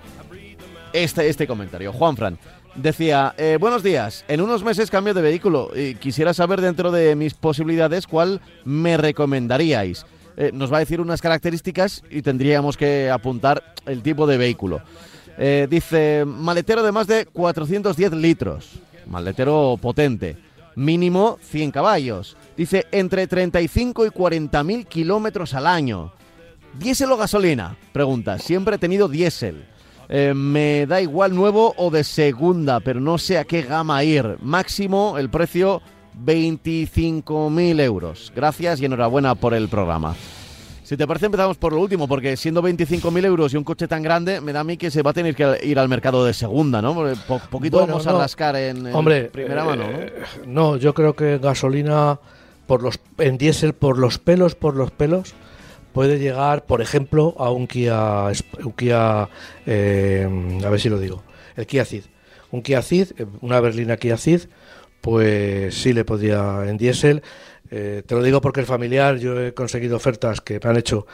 este, 0.93 1.27
este 1.27 1.47
comentario. 1.47 1.91
Juan 1.91 2.15
Fran. 2.15 2.37
Decía, 2.81 3.33
eh, 3.37 3.57
buenos 3.59 3.83
días, 3.83 4.23
en 4.29 4.39
unos 4.39 4.63
meses 4.63 4.89
cambio 4.89 5.13
de 5.13 5.21
vehículo 5.21 5.69
y 5.75 5.95
quisiera 5.95 6.33
saber 6.33 6.61
dentro 6.61 6.91
de 6.91 7.13
mis 7.13 7.33
posibilidades 7.33 8.07
cuál 8.07 8.39
me 8.63 8.95
recomendaríais. 8.95 10.05
Eh, 10.37 10.51
nos 10.53 10.71
va 10.71 10.77
a 10.77 10.79
decir 10.79 11.01
unas 11.01 11.21
características 11.21 12.03
y 12.09 12.21
tendríamos 12.21 12.77
que 12.77 13.09
apuntar 13.09 13.73
el 13.85 14.01
tipo 14.01 14.25
de 14.25 14.37
vehículo. 14.37 14.81
Eh, 15.37 15.67
dice, 15.69 16.23
maletero 16.25 16.81
de 16.81 16.93
más 16.93 17.07
de 17.07 17.25
410 17.25 18.13
litros, 18.13 18.79
maletero 19.07 19.77
potente, 19.81 20.37
mínimo 20.77 21.37
100 21.41 21.71
caballos. 21.71 22.37
Dice, 22.55 22.87
entre 22.93 23.27
35 23.27 24.05
y 24.05 24.09
40 24.09 24.63
mil 24.63 24.85
kilómetros 24.85 25.53
al 25.53 25.67
año. 25.67 26.13
¿Diésel 26.79 27.11
o 27.11 27.17
gasolina? 27.17 27.75
Pregunta, 27.91 28.39
siempre 28.39 28.77
he 28.77 28.79
tenido 28.79 29.09
diésel. 29.09 29.65
Eh, 30.09 30.33
me 30.33 30.87
da 30.87 31.01
igual 31.01 31.35
nuevo 31.35 31.75
o 31.77 31.91
de 31.91 32.03
segunda, 32.03 32.79
pero 32.79 32.99
no 32.99 33.19
sé 33.19 33.37
a 33.37 33.45
qué 33.45 33.61
gama 33.61 34.03
ir. 34.03 34.37
Máximo 34.41 35.17
el 35.19 35.29
precio 35.29 35.81
25.000 36.25 37.79
euros. 37.81 38.33
Gracias 38.35 38.81
y 38.81 38.85
enhorabuena 38.85 39.35
por 39.35 39.53
el 39.53 39.69
programa. 39.69 40.15
Si 40.83 40.97
te 40.97 41.05
parece, 41.05 41.27
empezamos 41.27 41.57
por 41.57 41.71
lo 41.71 41.81
último, 41.81 42.07
porque 42.07 42.35
siendo 42.35 42.63
25.000 42.63 43.23
euros 43.25 43.53
y 43.53 43.57
un 43.57 43.63
coche 43.63 43.87
tan 43.87 44.01
grande, 44.01 44.41
me 44.41 44.51
da 44.51 44.61
a 44.61 44.63
mí 44.63 44.75
que 44.75 44.89
se 44.89 45.03
va 45.03 45.11
a 45.11 45.13
tener 45.13 45.35
que 45.35 45.59
ir 45.61 45.77
al 45.77 45.87
mercado 45.87 46.25
de 46.25 46.33
segunda, 46.33 46.81
¿no? 46.81 46.95
Porque 46.95 47.15
poquito 47.51 47.77
vamos 47.77 48.07
a 48.07 48.13
rascar 48.13 48.55
en, 48.55 48.91
primera 49.31 49.63
mano, 49.63 49.83
¿no? 49.83 49.99
Eh, 49.99 50.13
no, 50.47 50.77
yo 50.77 50.95
creo 50.95 51.15
que 51.15 51.37
gasolina 51.37 52.17
por 52.65 52.81
los 52.81 52.99
en 53.19 53.37
diésel 53.37 53.73
por 53.73 53.99
los 53.99 54.17
pelos, 54.17 54.55
por 54.55 54.75
los 54.75 54.89
pelos, 54.89 55.35
puede 55.93 56.19
llegar, 56.19 56.65
por 56.65 56.81
ejemplo, 56.81 57.35
a 57.37 57.51
un 57.51 57.67
Kia, 57.67 58.27
un 58.63 58.71
Kia 58.73 59.29
eh, 59.65 60.27
a 60.63 60.69
ver 60.69 60.79
si 60.79 60.89
lo 60.89 60.99
digo, 60.99 61.23
el 61.55 61.65
Kia 61.65 61.85
Ceed. 61.85 62.03
Un 62.51 62.61
Kia 62.61 62.81
Ceed, 62.81 63.09
eh, 63.17 63.25
una 63.41 63.59
berlina 63.59 63.97
Kia 63.97 64.17
Ceed, 64.17 64.43
pues 65.01 65.75
sí 65.75 65.93
le 65.93 66.05
podría 66.05 66.63
en 66.67 66.77
diésel. 66.77 67.21
Eh, 67.71 68.01
te 68.05 68.15
lo 68.15 68.23
digo 68.23 68.41
porque 68.41 68.61
el 68.61 68.65
familiar, 68.65 69.17
yo 69.17 69.39
he 69.39 69.53
conseguido 69.53 69.97
ofertas 69.97 70.41
que 70.41 70.59
me 70.63 70.69
han 70.69 70.77
hecho 70.77 71.05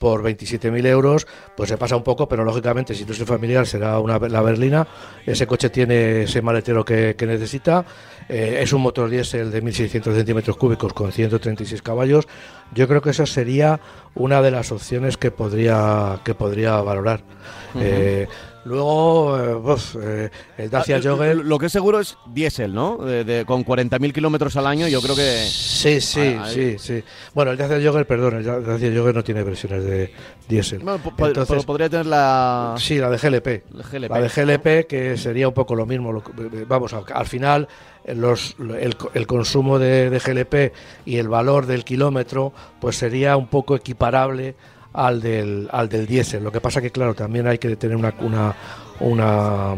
por 0.00 0.22
27.000 0.22 0.86
euros, 0.86 1.26
pues 1.56 1.68
se 1.68 1.76
pasa 1.76 1.94
un 1.94 2.02
poco, 2.02 2.26
pero 2.26 2.42
lógicamente 2.42 2.94
si 2.94 3.04
no 3.04 3.12
es 3.12 3.20
el 3.20 3.26
familiar 3.26 3.66
será 3.66 4.00
una, 4.00 4.18
la 4.18 4.40
berlina. 4.40 4.88
Ese 5.26 5.46
coche 5.46 5.68
tiene 5.68 6.22
ese 6.22 6.40
maletero 6.40 6.84
que, 6.84 7.14
necesita. 7.20 7.84
es 8.26 8.72
un 8.72 8.80
motor 8.80 9.10
diésel 9.10 9.50
de 9.50 9.62
1.600 9.62 10.14
centímetros 10.14 10.56
cúbicos 10.56 10.94
con 10.94 11.12
136 11.12 11.82
caballos. 11.82 12.26
Yo 12.72 12.88
creo 12.88 13.02
que 13.02 13.10
esa 13.10 13.26
sería 13.26 13.78
una 14.14 14.42
de 14.42 14.50
las 14.50 14.72
opciones 14.72 15.16
que 15.16 15.30
podría, 15.30 16.20
que 16.24 16.34
podría 16.34 16.80
valorar. 16.80 17.22
eh, 17.76 18.26
luego, 18.64 19.38
eh, 19.38 19.60
pues, 19.62 19.96
eh, 20.00 20.30
el 20.58 20.70
Dacia 20.70 20.96
ah, 20.96 21.00
Jogger... 21.02 21.36
Lo 21.36 21.58
que 21.58 21.66
es 21.66 21.72
seguro 21.72 22.00
es 22.00 22.18
diésel, 22.26 22.74
¿no? 22.74 22.98
De, 22.98 23.24
de, 23.24 23.44
con 23.44 23.64
40.000 23.64 24.12
kilómetros 24.12 24.56
al 24.56 24.66
año, 24.66 24.88
yo 24.88 25.00
creo 25.00 25.14
que... 25.14 25.46
Sí, 25.46 26.00
sí, 26.00 26.36
ah, 26.38 26.48
sí, 26.48 26.76
sí. 26.78 27.02
Bueno, 27.34 27.52
el 27.52 27.56
Dacia 27.56 27.80
Jogger, 27.82 28.06
perdón, 28.06 28.36
el 28.38 28.44
Dacia 28.44 28.92
Jogger 28.94 29.14
no 29.14 29.24
tiene 29.24 29.42
versiones 29.42 29.84
de 29.84 30.12
diésel. 30.48 30.80
Bueno, 30.80 31.00
Entonces, 31.18 31.64
podría 31.64 31.88
tener 31.88 32.06
la... 32.06 32.74
Sí, 32.78 32.98
la 32.98 33.10
de 33.10 33.16
GLP. 33.16 34.08
La 34.08 34.20
de 34.20 34.28
GLP, 34.28 34.86
que 34.88 35.16
sería 35.16 35.48
un 35.48 35.54
poco 35.54 35.74
lo 35.74 35.86
mismo. 35.86 36.22
Vamos, 36.66 36.92
al 36.92 37.26
final 37.26 37.68
los, 38.06 38.56
el, 39.14 39.26
consumo 39.26 39.78
de, 39.78 40.08
GLP 40.10 40.74
y 41.06 41.16
el 41.18 41.28
valor 41.28 41.66
del 41.66 41.84
kilómetro 41.84 42.52
pues 42.80 42.96
sería 42.96 43.36
un 43.36 43.48
poco 43.48 43.76
equiparable 43.76 44.54
al 44.92 45.20
del, 45.20 45.68
al 45.72 45.88
del 45.88 46.06
diésel. 46.06 46.42
Lo 46.42 46.52
que 46.52 46.60
pasa 46.60 46.80
que, 46.80 46.90
claro, 46.90 47.14
también 47.14 47.46
hay 47.46 47.58
que 47.58 47.76
tener 47.76 47.96
una, 47.96 48.14
una, 48.20 48.56
una 49.00 49.76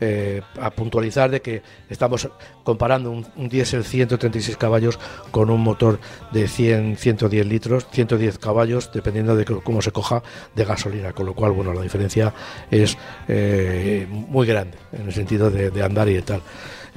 eh, 0.00 0.42
a 0.60 0.70
puntualizar 0.70 1.30
de 1.30 1.42
que 1.42 1.62
estamos 1.88 2.28
comparando 2.62 3.10
un, 3.10 3.26
un 3.36 3.48
diésel 3.48 3.84
136 3.84 4.56
caballos 4.56 4.98
con 5.30 5.50
un 5.50 5.60
motor 5.60 5.98
de 6.32 6.46
100, 6.46 6.96
110 6.96 7.46
litros, 7.46 7.86
110 7.90 8.38
caballos, 8.38 8.90
dependiendo 8.92 9.34
de 9.34 9.44
cómo 9.44 9.82
se 9.82 9.90
coja 9.90 10.22
de 10.54 10.64
gasolina, 10.64 11.12
con 11.12 11.26
lo 11.26 11.34
cual, 11.34 11.52
bueno, 11.52 11.72
la 11.72 11.82
diferencia 11.82 12.32
es 12.70 12.96
eh, 13.26 14.06
muy 14.08 14.46
grande 14.46 14.78
en 14.92 15.06
el 15.06 15.12
sentido 15.12 15.50
de, 15.50 15.70
de 15.70 15.82
andar 15.82 16.08
y 16.08 16.14
de 16.14 16.22
tal. 16.22 16.42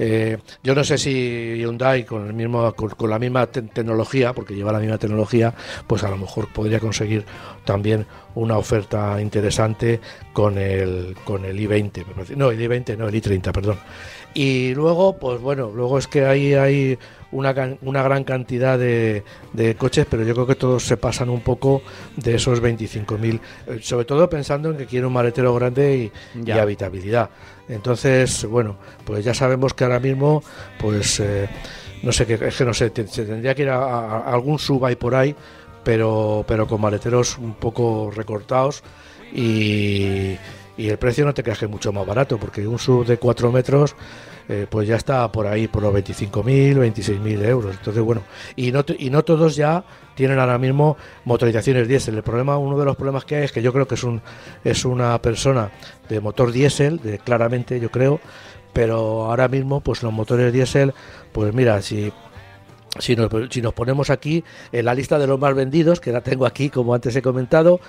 Eh, 0.04 0.36
yo 0.64 0.74
no 0.74 0.82
sé 0.82 0.98
si 0.98 1.54
Hyundai 1.58 2.04
con 2.04 2.26
el 2.26 2.32
mismo 2.32 2.72
con, 2.74 3.08
la 3.08 3.20
misma 3.20 3.46
tecnología, 3.46 4.32
porque 4.32 4.52
lleva 4.52 4.72
la 4.72 4.80
misma 4.80 4.98
tecnología, 4.98 5.54
pues 5.86 6.02
a 6.02 6.10
lo 6.10 6.16
mejor 6.16 6.48
podría 6.52 6.80
conseguir 6.80 7.24
también 7.64 8.04
una 8.34 8.58
oferta 8.58 9.20
interesante 9.20 10.00
con 10.32 10.58
el 10.58 11.14
con 11.22 11.44
el 11.44 11.56
i20, 11.56 12.36
no 12.36 12.50
el 12.50 12.58
i20, 12.58 12.96
no 12.96 13.06
el 13.06 13.14
i30, 13.14 13.52
perdón. 13.52 13.78
Y 14.34 14.74
luego, 14.74 15.18
pues 15.18 15.40
bueno, 15.40 15.70
luego 15.72 15.98
es 15.98 16.08
que 16.08 16.24
ahí 16.24 16.54
hay 16.54 16.98
una, 17.30 17.54
una 17.82 18.02
gran 18.02 18.24
cantidad 18.24 18.78
de, 18.78 19.22
de, 19.52 19.76
coches, 19.76 20.06
pero 20.10 20.24
yo 20.24 20.34
creo 20.34 20.46
que 20.48 20.54
todos 20.56 20.84
se 20.84 20.96
pasan 20.96 21.28
un 21.28 21.42
poco 21.42 21.82
de 22.16 22.34
esos 22.34 22.60
25.000, 22.60 23.40
eh, 23.66 23.78
sobre 23.82 24.04
todo 24.04 24.28
pensando 24.28 24.70
en 24.70 24.78
que 24.78 24.86
quiere 24.86 25.06
un 25.06 25.12
maletero 25.12 25.54
grande 25.54 26.10
y, 26.34 26.44
y 26.44 26.50
habitabilidad. 26.50 27.30
Entonces, 27.68 28.44
bueno, 28.44 28.76
pues 29.04 29.24
ya 29.24 29.34
sabemos 29.34 29.74
que 29.74 29.84
ahora 29.84 30.00
mismo, 30.00 30.42
pues 30.78 31.20
eh, 31.20 31.48
no 32.02 32.12
sé, 32.12 32.26
que, 32.26 32.34
es 32.34 32.56
que 32.56 32.64
no 32.64 32.74
sé, 32.74 32.92
se 33.06 33.24
tendría 33.24 33.54
que 33.54 33.62
ir 33.62 33.70
a, 33.70 34.20
algún 34.20 34.58
sub 34.58 34.84
ahí 34.84 34.96
por 34.96 35.14
ahí, 35.14 35.34
pero, 35.84 36.44
pero 36.46 36.66
con 36.66 36.80
maleteros 36.80 37.38
un 37.38 37.54
poco 37.54 38.10
recortados 38.14 38.82
y, 39.32 40.36
y 40.76 40.88
el 40.88 40.98
precio 40.98 41.24
no 41.24 41.34
te 41.34 41.42
creas 41.42 41.58
que 41.58 41.66
mucho 41.66 41.92
más 41.92 42.06
barato, 42.06 42.38
porque 42.38 42.66
un 42.66 42.78
sub 42.78 43.06
de 43.06 43.18
4 43.18 43.52
metros 43.52 43.94
eh, 44.48 44.66
pues 44.68 44.88
ya 44.88 44.96
está 44.96 45.30
por 45.30 45.46
ahí, 45.46 45.68
por 45.68 45.82
los 45.82 45.94
25.000, 45.94 46.76
26.000 46.76 47.44
euros. 47.44 47.76
Entonces, 47.76 48.02
bueno, 48.02 48.22
y 48.56 48.72
no, 48.72 48.84
y 48.98 49.10
no 49.10 49.22
todos 49.22 49.56
ya 49.56 49.84
tienen 50.14 50.38
ahora 50.38 50.58
mismo 50.58 50.96
motorizaciones 51.24 51.88
diésel. 51.88 52.16
El 52.16 52.22
problema, 52.22 52.58
uno 52.58 52.78
de 52.78 52.84
los 52.84 52.96
problemas 52.96 53.24
que 53.24 53.36
hay 53.36 53.44
es 53.44 53.52
que 53.52 53.62
yo 53.62 53.72
creo 53.72 53.86
que 53.86 53.94
es, 53.94 54.04
un, 54.04 54.20
es 54.64 54.84
una 54.84 55.20
persona 55.20 55.70
de 56.08 56.20
motor 56.20 56.52
diésel, 56.52 57.00
claramente 57.24 57.80
yo 57.80 57.90
creo, 57.90 58.20
pero 58.72 59.24
ahora 59.24 59.48
mismo 59.48 59.80
pues 59.80 60.02
los 60.02 60.12
motores 60.12 60.52
diésel, 60.52 60.94
pues 61.32 61.52
mira, 61.54 61.80
si 61.82 62.12
si 62.98 63.16
nos, 63.16 63.30
si 63.50 63.62
nos 63.62 63.72
ponemos 63.72 64.10
aquí 64.10 64.44
en 64.70 64.84
la 64.84 64.94
lista 64.94 65.18
de 65.18 65.26
los 65.26 65.40
más 65.40 65.54
vendidos, 65.54 65.98
que 65.98 66.12
la 66.12 66.20
tengo 66.20 66.44
aquí 66.44 66.68
como 66.68 66.94
antes 66.94 67.16
he 67.16 67.22
comentado, 67.22 67.80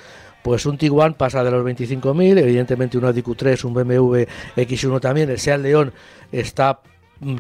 pues 0.44 0.66
un 0.66 0.78
Tiguan 0.78 1.14
pasa 1.14 1.44
de 1.44 1.52
los 1.52 1.66
25.000, 1.66 2.38
evidentemente 2.40 2.98
un 2.98 3.06
Audi 3.06 3.22
Q3, 3.22 3.64
un 3.66 3.74
BMW 3.74 4.26
X1 4.56 5.00
también, 5.02 5.30
el 5.30 5.40
Seat 5.40 5.62
León 5.62 5.94
está 6.32 6.80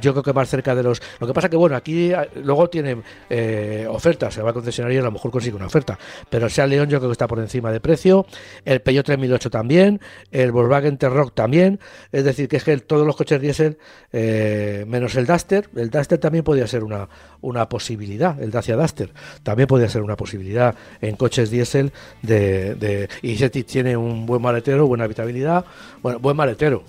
yo 0.01 0.11
creo 0.13 0.23
que 0.23 0.33
más 0.33 0.49
cerca 0.49 0.75
de 0.75 0.83
los. 0.83 1.01
Lo 1.19 1.27
que 1.27 1.33
pasa 1.33 1.49
que, 1.49 1.55
bueno, 1.55 1.75
aquí 1.75 2.11
eh, 2.11 2.29
luego 2.43 2.69
tiene 2.69 3.01
eh, 3.29 3.85
ofertas, 3.89 4.33
se 4.33 4.41
va 4.41 4.51
a 4.51 4.53
concesionario 4.53 4.97
y 4.97 5.01
a 5.01 5.03
lo 5.05 5.11
mejor 5.11 5.31
consigue 5.31 5.55
una 5.55 5.67
oferta. 5.67 5.97
Pero 6.29 6.45
el 6.45 6.51
Seat 6.51 6.69
León 6.69 6.89
yo 6.89 6.99
creo 6.99 7.09
que 7.09 7.13
está 7.13 7.27
por 7.27 7.39
encima 7.39 7.71
de 7.71 7.79
precio, 7.79 8.25
el 8.65 8.81
Peugeot 8.81 9.05
3008 9.05 9.49
también, 9.49 10.01
el 10.31 10.51
Volkswagen 10.51 10.97
T-Rock 10.97 11.33
también. 11.33 11.79
Es 12.11 12.23
decir, 12.23 12.47
que 12.47 12.57
es 12.57 12.63
que 12.63 12.77
todos 12.77 13.05
los 13.05 13.15
coches 13.15 13.41
diésel, 13.41 13.77
eh, 14.11 14.85
menos 14.87 15.15
el 15.15 15.25
Duster, 15.25 15.69
el 15.75 15.89
Duster 15.89 16.17
también 16.17 16.43
podría 16.43 16.67
ser 16.67 16.83
una, 16.83 17.07
una 17.41 17.67
posibilidad, 17.67 18.41
el 18.41 18.51
Dacia 18.51 18.75
Duster 18.75 19.11
también 19.43 19.67
podría 19.67 19.89
ser 19.89 20.01
una 20.01 20.15
posibilidad 20.15 20.75
en 21.01 21.15
coches 21.15 21.49
diésel 21.49 21.91
de, 22.21 22.75
de, 22.75 23.09
y 23.21 23.35
tiene 23.63 23.97
un 23.97 24.25
buen 24.25 24.41
maletero, 24.41 24.87
buena 24.87 25.03
habitabilidad, 25.03 25.65
bueno, 26.01 26.19
buen 26.19 26.35
maletero, 26.35 26.83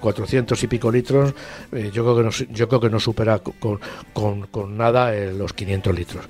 400 0.00 0.62
y 0.62 0.66
pico 0.66 0.90
litros, 0.90 1.34
yo 1.72 2.02
creo 2.02 2.16
que 2.16 2.22
no 2.22 2.32
yo 2.50 2.68
creo 2.68 2.80
que 2.80 2.90
no 2.90 3.00
supera 3.00 3.38
con, 3.40 3.80
con, 4.50 4.76
nada 4.76 5.14
eh, 5.14 5.32
los 5.32 5.52
500 5.52 5.94
litros. 5.94 6.24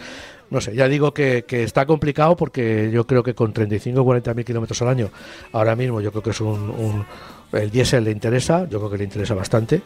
No 0.48 0.60
sé, 0.60 0.76
ya 0.76 0.86
digo 0.86 1.12
que, 1.12 1.44
que, 1.46 1.64
está 1.64 1.86
complicado 1.86 2.36
porque 2.36 2.90
yo 2.92 3.04
creo 3.06 3.24
que 3.24 3.34
con 3.34 3.52
35 3.52 4.00
o 4.00 4.04
40 4.04 4.34
mil 4.34 4.44
kilómetros 4.44 4.80
al 4.82 4.88
año, 4.88 5.10
ahora 5.52 5.74
mismo 5.74 6.00
yo 6.00 6.12
creo 6.12 6.22
que 6.22 6.30
es 6.30 6.40
un, 6.40 6.70
un 6.70 7.04
el 7.52 7.70
diésel 7.70 8.04
le 8.04 8.10
interesa, 8.10 8.68
yo 8.68 8.78
creo 8.78 8.90
que 8.90 8.98
le 8.98 9.04
interesa 9.04 9.34
bastante. 9.34 9.82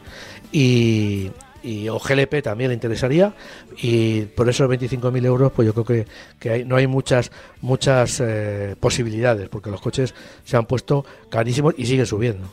Y, 0.52 1.30
y 1.62 1.88
o 1.88 1.98
GLP 1.98 2.42
también 2.42 2.68
le 2.68 2.74
interesaría 2.74 3.34
y 3.76 4.22
por 4.22 4.48
esos 4.48 4.68
25.000 4.68 5.26
euros 5.26 5.52
pues 5.52 5.66
yo 5.66 5.74
creo 5.74 5.84
que, 5.84 6.06
que 6.38 6.50
hay, 6.50 6.64
no 6.64 6.76
hay 6.76 6.86
muchas 6.86 7.30
muchas 7.60 8.20
eh, 8.20 8.76
posibilidades 8.80 9.48
porque 9.48 9.70
los 9.70 9.80
coches 9.80 10.14
se 10.44 10.56
han 10.56 10.66
puesto 10.66 11.04
carísimos 11.28 11.74
y 11.76 11.84
siguen 11.84 12.06
subiendo 12.06 12.48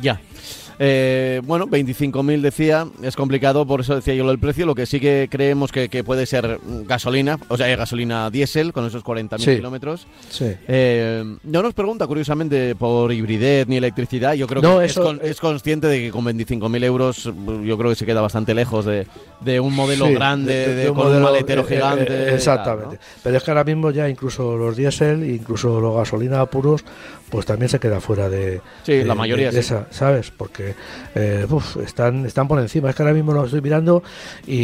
ya 0.00 0.20
eh, 0.78 1.40
bueno, 1.44 1.66
25.000 1.66 2.40
decía, 2.40 2.86
es 3.02 3.16
complicado, 3.16 3.66
por 3.66 3.80
eso 3.80 3.94
decía 3.94 4.14
yo 4.14 4.24
lo 4.24 4.30
del 4.30 4.38
precio. 4.38 4.66
Lo 4.66 4.74
que 4.74 4.86
sí 4.86 5.00
que 5.00 5.28
creemos 5.30 5.70
que, 5.72 5.88
que 5.88 6.02
puede 6.04 6.26
ser 6.26 6.58
gasolina, 6.86 7.38
o 7.48 7.56
sea, 7.56 7.74
gasolina 7.76 8.30
diésel 8.30 8.72
con 8.72 8.86
esos 8.86 9.02
40.000 9.04 9.38
Sí. 9.44 9.56
kilómetros. 9.56 10.06
sí 10.30 10.46
Eh, 10.68 11.24
no 11.44 11.62
nos 11.62 11.74
pregunta, 11.74 12.06
curiosamente, 12.06 12.74
por 12.74 13.12
hibridez 13.12 13.66
ni 13.68 13.76
electricidad. 13.76 14.34
Yo 14.34 14.46
creo 14.46 14.62
No, 14.62 14.78
que 14.78 14.86
eso- 14.86 15.00
es, 15.02 15.06
con- 15.06 15.20
es 15.22 15.40
consciente 15.40 15.86
de 15.86 16.00
que 16.00 16.10
con 16.10 16.24
25.000 16.24 16.82
euros, 16.84 17.24
yo 17.64 17.78
creo 17.78 17.90
que 17.90 17.96
se 17.96 18.06
queda 18.06 18.20
bastante 18.20 18.54
lejos 18.54 18.84
de, 18.84 19.06
de 19.40 19.60
un 19.60 19.74
modelo 19.74 20.06
Sí, 20.06 20.14
grande, 20.14 20.74
de- 20.74 20.88
un 20.90 20.96
con 20.96 21.04
modelo, 21.06 21.26
un 21.26 21.32
maletero 21.32 21.62
eh, 21.62 21.64
eh, 21.68 21.74
gigante. 21.74 22.02
eh, 22.04 22.24
tal, 22.26 22.34
exactamente. 22.34 22.94
¿no? 22.96 23.00
Pero 23.22 23.36
es 23.36 23.42
que 23.42 23.50
ahora 23.50 23.64
mismo 23.64 23.90
ya 23.90 24.08
incluso 24.08 24.56
los 24.56 24.76
diésel, 24.76 25.28
incluso 25.28 25.80
los 25.80 25.94
gasolina 25.96 26.44
puros, 26.46 26.84
pues 27.30 27.46
también 27.46 27.68
se 27.68 27.78
queda 27.80 28.00
fuera 28.00 28.28
de, 28.28 28.60
Sí, 28.84 28.92
de- 28.92 29.04
la 29.04 29.14
mayoría 29.14 29.46
de- 29.46 29.52
sí. 29.52 29.58
esa, 29.60 29.86
¿sabes? 29.90 30.30
Porque 30.30 30.74
eh, 31.14 31.46
uf, 31.48 31.78
están, 31.78 32.26
están 32.26 32.46
por 32.48 32.58
encima. 32.60 32.90
Es 32.90 32.96
que 32.96 33.02
ahora 33.02 33.14
mismo 33.14 33.32
lo 33.32 33.44
estoy 33.44 33.60
mirando 33.60 34.02
y, 34.46 34.54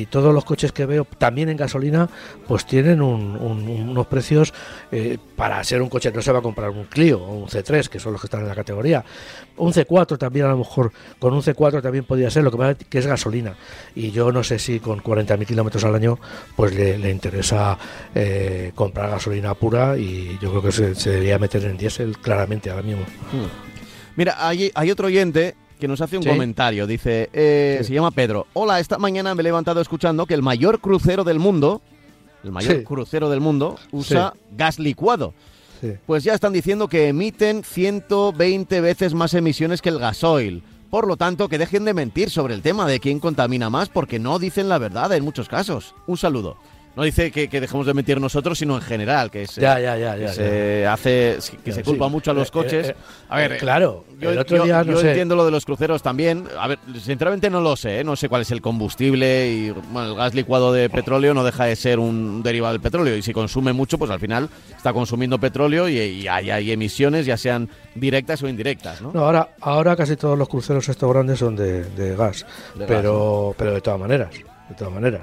y 0.00 0.06
todos 0.06 0.32
los 0.32 0.44
coches 0.44 0.72
que 0.72 0.86
veo, 0.86 1.04
también 1.18 1.48
en 1.48 1.56
gasolina, 1.56 2.08
pues 2.46 2.64
tienen 2.66 3.02
un- 3.02 3.36
un- 3.36 3.68
unos 3.90 4.06
precios 4.06 4.54
eh, 4.92 5.18
para 5.36 5.62
ser 5.64 5.82
un 5.82 5.88
coche. 5.88 6.10
No 6.12 6.22
se 6.22 6.32
va 6.32 6.38
a 6.38 6.42
comprar 6.42 6.70
un 6.70 6.84
Clio 6.84 7.22
o 7.22 7.32
un 7.34 7.48
C3, 7.48 7.88
que 7.88 7.98
son 8.00 8.12
los 8.12 8.20
que 8.20 8.26
están 8.26 8.40
en 8.40 8.48
la 8.48 8.54
categoría. 8.54 9.04
Un 9.56 9.72
C4 9.72 10.16
también, 10.16 10.46
a 10.46 10.48
lo 10.50 10.58
mejor, 10.58 10.90
con 11.18 11.34
un 11.34 11.42
C4 11.42 11.82
también 11.82 12.04
podría 12.04 12.30
ser, 12.30 12.42
lo 12.44 12.50
que 12.50 12.56
pasa 12.56 12.70
es 12.72 12.78
que 12.88 12.98
es 12.98 13.06
gasolina. 13.06 13.54
Y 13.94 14.10
yo 14.10 14.32
no 14.32 14.42
sé 14.42 14.58
si 14.58 14.80
con 14.80 15.02
40.000 15.02 15.44
kilómetros 15.46 15.84
al 15.84 15.94
año, 15.94 16.18
pues 16.56 16.74
le, 16.74 16.96
le 16.98 17.10
interesa 17.10 17.76
eh, 18.14 18.72
comprar 18.74 19.10
gasolina 19.10 19.54
pura 19.54 19.98
y 19.98 20.38
yo 20.40 20.50
creo 20.50 20.62
que 20.62 20.72
se, 20.72 20.94
se 20.94 21.10
debería 21.10 21.38
meter 21.38 21.64
en 21.64 21.76
diésel 21.76 22.16
claramente 22.18 22.70
ahora 22.70 22.82
mismo. 22.82 23.04
Mira, 24.16 24.36
hay, 24.38 24.70
hay 24.74 24.90
otro 24.90 25.06
oyente 25.06 25.54
que 25.78 25.88
nos 25.88 26.00
hace 26.00 26.16
un 26.16 26.22
Sí. 26.22 26.28
comentario. 26.28 26.86
Dice, 26.86 27.30
eh, 27.32 27.78
Sí. 27.80 27.88
se 27.88 27.94
llama 27.94 28.10
Pedro. 28.10 28.46
Hola, 28.52 28.80
esta 28.80 28.98
mañana 28.98 29.34
me 29.34 29.40
he 29.40 29.44
levantado 29.44 29.80
escuchando 29.80 30.26
que 30.26 30.34
el 30.34 30.42
mayor 30.42 30.80
crucero 30.80 31.24
del 31.24 31.38
mundo, 31.38 31.80
el 32.44 32.52
mayor 32.52 32.76
Sí. 32.78 32.84
crucero 32.84 33.30
del 33.30 33.40
mundo, 33.40 33.76
usa 33.92 34.34
gas 34.52 34.78
licuado. 34.78 35.32
Pues 36.06 36.24
ya 36.24 36.34
están 36.34 36.52
diciendo 36.52 36.88
que 36.88 37.08
emiten 37.08 37.64
120 37.64 38.80
veces 38.80 39.14
más 39.14 39.34
emisiones 39.34 39.82
que 39.82 39.88
el 39.88 39.98
gasoil. 39.98 40.62
Por 40.90 41.06
lo 41.06 41.16
tanto, 41.16 41.48
que 41.48 41.58
dejen 41.58 41.84
de 41.84 41.94
mentir 41.94 42.30
sobre 42.30 42.54
el 42.54 42.62
tema 42.62 42.86
de 42.86 42.98
quién 42.98 43.20
contamina 43.20 43.70
más, 43.70 43.88
porque 43.88 44.18
no 44.18 44.38
dicen 44.38 44.68
la 44.68 44.78
verdad 44.78 45.12
en 45.12 45.24
muchos 45.24 45.48
casos. 45.48 45.94
Un 46.06 46.16
saludo. 46.16 46.56
No 46.96 47.04
dice 47.04 47.30
que, 47.30 47.48
que 47.48 47.60
dejemos 47.60 47.86
de 47.86 47.94
mentir 47.94 48.20
nosotros, 48.20 48.58
sino 48.58 48.74
en 48.74 48.82
general, 48.82 49.30
que 49.30 49.46
se, 49.46 49.60
Ya, 49.60 49.78
ya, 49.78 49.96
ya, 49.96 50.16
que 50.18 50.28
se 50.28 50.86
hace, 50.86 51.38
que 51.64 51.70
se 51.72 51.78
sí. 51.78 51.82
culpa 51.84 52.08
mucho 52.08 52.32
a 52.32 52.34
los 52.34 52.48
Eh, 52.48 52.50
coches. 52.52 52.88
eh, 52.88 52.96
a 53.28 53.36
ver, 53.36 53.52
eh, 53.52 53.56
claro, 53.58 54.04
yo, 54.18 54.32
el 54.32 54.38
otro 54.38 54.56
yo- 54.56 54.64
día, 54.64 54.82
no 54.82 54.92
yo 54.92 54.98
sé. 55.00 55.08
entiendo 55.10 55.36
lo 55.36 55.44
de 55.44 55.52
los 55.52 55.64
cruceros 55.64 56.02
también. 56.02 56.48
A 56.58 56.66
ver, 56.66 56.78
sinceramente 57.00 57.48
no 57.48 57.60
lo 57.60 57.76
sé, 57.76 58.00
¿eh? 58.00 58.04
no 58.04 58.16
sé 58.16 58.28
cuál 58.28 58.42
es 58.42 58.50
el 58.50 58.60
combustible 58.60 59.48
y 59.52 59.70
bueno, 59.70 60.10
el 60.10 60.14
gas 60.16 60.34
licuado 60.34 60.72
de 60.72 60.90
petróleo 60.90 61.32
no 61.32 61.44
deja 61.44 61.64
de 61.66 61.76
ser 61.76 62.00
un 62.00 62.42
derivado 62.42 62.72
del 62.72 62.82
petróleo 62.82 63.16
y 63.16 63.22
si 63.22 63.32
consume 63.32 63.72
mucho, 63.72 63.96
pues 63.96 64.10
al 64.10 64.18
final 64.20 64.48
está 64.76 64.92
consumiendo 64.92 65.38
petróleo 65.38 65.88
y, 65.88 65.96
y 65.96 66.28
hay, 66.28 66.50
hay 66.50 66.72
emisiones, 66.72 67.24
ya 67.24 67.36
sean 67.36 67.68
directas 67.94 68.42
o 68.42 68.48
indirectas, 68.48 69.00
¿no? 69.00 69.12
No, 69.14 69.24
ahora, 69.26 69.50
ahora 69.60 69.94
casi 69.94 70.16
todos 70.16 70.36
los 70.36 70.48
cruceros 70.48 70.88
estos 70.88 71.08
grandes 71.12 71.38
son 71.38 71.54
de, 71.54 71.84
de 71.84 72.16
gas, 72.16 72.44
De 72.74 72.80
gas, 72.80 72.88
pero, 72.88 73.54
pero 73.56 73.74
de 73.74 73.80
todas 73.80 74.00
maneras, 74.00 74.30
de 74.68 74.74
todas 74.76 74.92
maneras. 74.92 75.22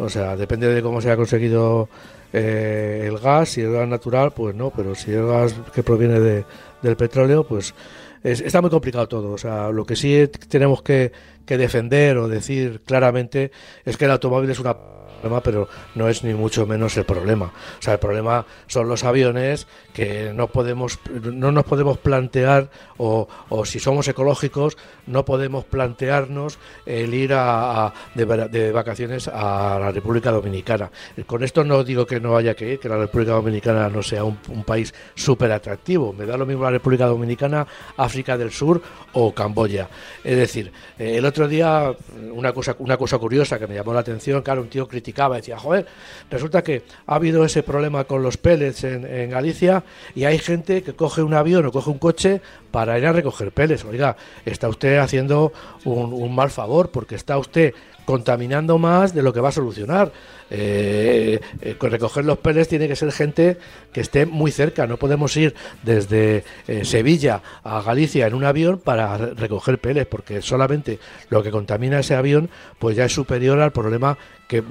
O 0.00 0.08
sea, 0.08 0.36
depende 0.36 0.66
de 0.72 0.82
cómo 0.82 1.00
se 1.00 1.10
ha 1.10 1.16
conseguido 1.16 1.88
eh, 2.32 3.04
el 3.06 3.18
gas, 3.18 3.50
si 3.50 3.60
es 3.60 3.70
gas 3.70 3.86
natural, 3.88 4.32
pues 4.32 4.54
no, 4.54 4.70
pero 4.70 4.94
si 4.94 5.12
es 5.12 5.22
gas 5.24 5.54
que 5.74 5.82
proviene 5.82 6.18
de, 6.20 6.44
del 6.82 6.96
petróleo, 6.96 7.44
pues 7.46 7.74
es- 8.22 8.40
está 8.40 8.60
muy 8.60 8.70
complicado 8.70 9.06
todo. 9.08 9.32
O 9.32 9.38
sea, 9.38 9.70
lo 9.70 9.84
que 9.84 9.96
sí 9.96 10.28
tenemos 10.48 10.82
que, 10.82 11.12
que 11.44 11.58
defender 11.58 12.16
o 12.18 12.28
decir 12.28 12.80
claramente 12.84 13.50
es 13.84 13.96
que 13.96 14.06
el 14.06 14.12
automóvil 14.12 14.50
es 14.50 14.58
una 14.60 14.76
problema, 15.20 15.40
pero 15.42 15.68
no 15.94 16.08
es 16.08 16.24
ni 16.24 16.34
mucho 16.34 16.66
menos 16.66 16.96
el 16.96 17.04
problema. 17.04 17.46
O 17.46 17.82
sea, 17.82 17.94
el 17.94 17.98
problema 18.00 18.44
son 18.66 18.88
los 18.88 19.04
aviones 19.04 19.66
que 19.92 20.32
no 20.34 20.48
podemos, 20.48 20.98
no 21.22 21.52
nos 21.52 21.64
podemos 21.64 21.98
plantear, 21.98 22.70
o, 22.98 23.28
o 23.48 23.64
si 23.64 23.78
somos 23.78 24.08
ecológicos, 24.08 24.76
no 25.06 25.24
podemos 25.24 25.64
plantearnos 25.64 26.58
el 26.86 27.14
ir 27.14 27.32
a, 27.34 27.92
de, 28.14 28.24
va- 28.24 28.48
de 28.48 28.72
vacaciones 28.72 29.28
a 29.28 29.78
la 29.78 29.90
República 29.92 30.30
Dominicana. 30.30 30.90
Con 31.26 31.42
esto 31.44 31.64
no 31.64 31.84
digo 31.84 32.06
que 32.06 32.20
no 32.20 32.36
haya 32.36 32.54
que 32.54 32.72
ir, 32.74 32.78
que 32.80 32.88
la 32.88 32.96
República 32.98 33.32
Dominicana 33.32 33.88
no 33.88 34.02
sea 34.02 34.24
un, 34.24 34.38
país 34.64 34.94
súper 35.14 35.50
atractivo. 35.52 36.12
Me 36.12 36.26
da 36.26 36.36
lo 36.36 36.46
mismo 36.46 36.64
la 36.64 36.70
República 36.70 37.06
Dominicana, 37.06 37.66
África 37.96 38.36
del 38.36 38.50
Sur 38.52 38.80
o 39.14 39.34
Camboya. 39.34 39.88
Es 40.22 40.36
decir, 40.36 40.70
eh, 40.98 41.16
el 41.16 41.24
otro 41.24 41.48
día 41.48 41.92
una 42.32 42.52
cosa, 42.52 42.76
una 42.78 42.96
cosa 42.96 43.18
curiosa 43.18 43.58
que 43.58 43.66
me 43.66 43.74
llamó 43.74 43.92
la 43.94 44.00
atención, 44.00 44.42
claro, 44.42 44.60
un 44.62 44.68
tío 44.68 44.86
criticaba, 45.10 45.36
decía, 45.36 45.58
joder, 45.58 45.86
resulta 46.30 46.62
que 46.62 46.82
ha 47.06 47.14
habido 47.16 47.44
ese 47.44 47.62
problema 47.62 48.04
con 48.04 48.22
los 48.22 48.36
pellets 48.36 48.84
en, 48.84 49.30
Galicia 49.30 49.84
y 50.14 50.24
hay 50.24 50.38
gente 50.38 50.82
que 50.82 50.94
coge 50.94 51.22
un 51.22 51.34
avión 51.34 51.66
o 51.66 51.72
coge 51.72 51.90
un 51.90 51.98
coche 51.98 52.40
para 52.70 52.98
ir 52.98 53.06
a 53.06 53.12
recoger 53.12 53.52
pellets. 53.52 53.84
Oiga, 53.84 54.16
está 54.44 54.68
usted 54.68 54.98
haciendo 54.98 55.52
un 55.84 56.34
mal 56.34 56.50
favor 56.50 56.90
porque 56.90 57.16
está 57.16 57.38
usted 57.38 57.74
contaminando 58.10 58.76
más 58.78 59.14
de 59.14 59.22
lo 59.22 59.32
que 59.32 59.40
va 59.40 59.50
a 59.50 59.52
solucionar. 59.52 60.10
Eh, 60.52 61.38
eh, 61.62 61.76
con 61.78 61.92
recoger 61.92 62.24
los 62.24 62.38
pellets 62.38 62.66
tiene 62.68 62.88
que 62.88 62.96
ser 62.96 63.12
gente 63.12 63.56
que 63.92 64.00
esté 64.00 64.26
muy 64.26 64.50
cerca. 64.50 64.84
No 64.88 64.96
podemos 64.96 65.36
ir 65.36 65.54
desde 65.84 66.42
eh, 66.66 66.84
Sevilla 66.84 67.40
a 67.62 67.80
Galicia 67.82 68.26
en 68.26 68.34
un 68.34 68.44
avión 68.44 68.78
para 68.80 69.16
re- 69.16 69.34
recoger 69.34 69.78
pellets, 69.78 70.08
porque 70.08 70.42
solamente 70.42 70.98
lo 71.28 71.42
que 71.44 71.52
contamina 71.52 72.00
ese 72.00 72.16
avión 72.16 72.50
pues 72.80 72.96
ya 72.96 73.04
es 73.04 73.12
superior 73.12 73.60
al 73.60 73.70
problema 73.70 74.18
que, 74.48 74.64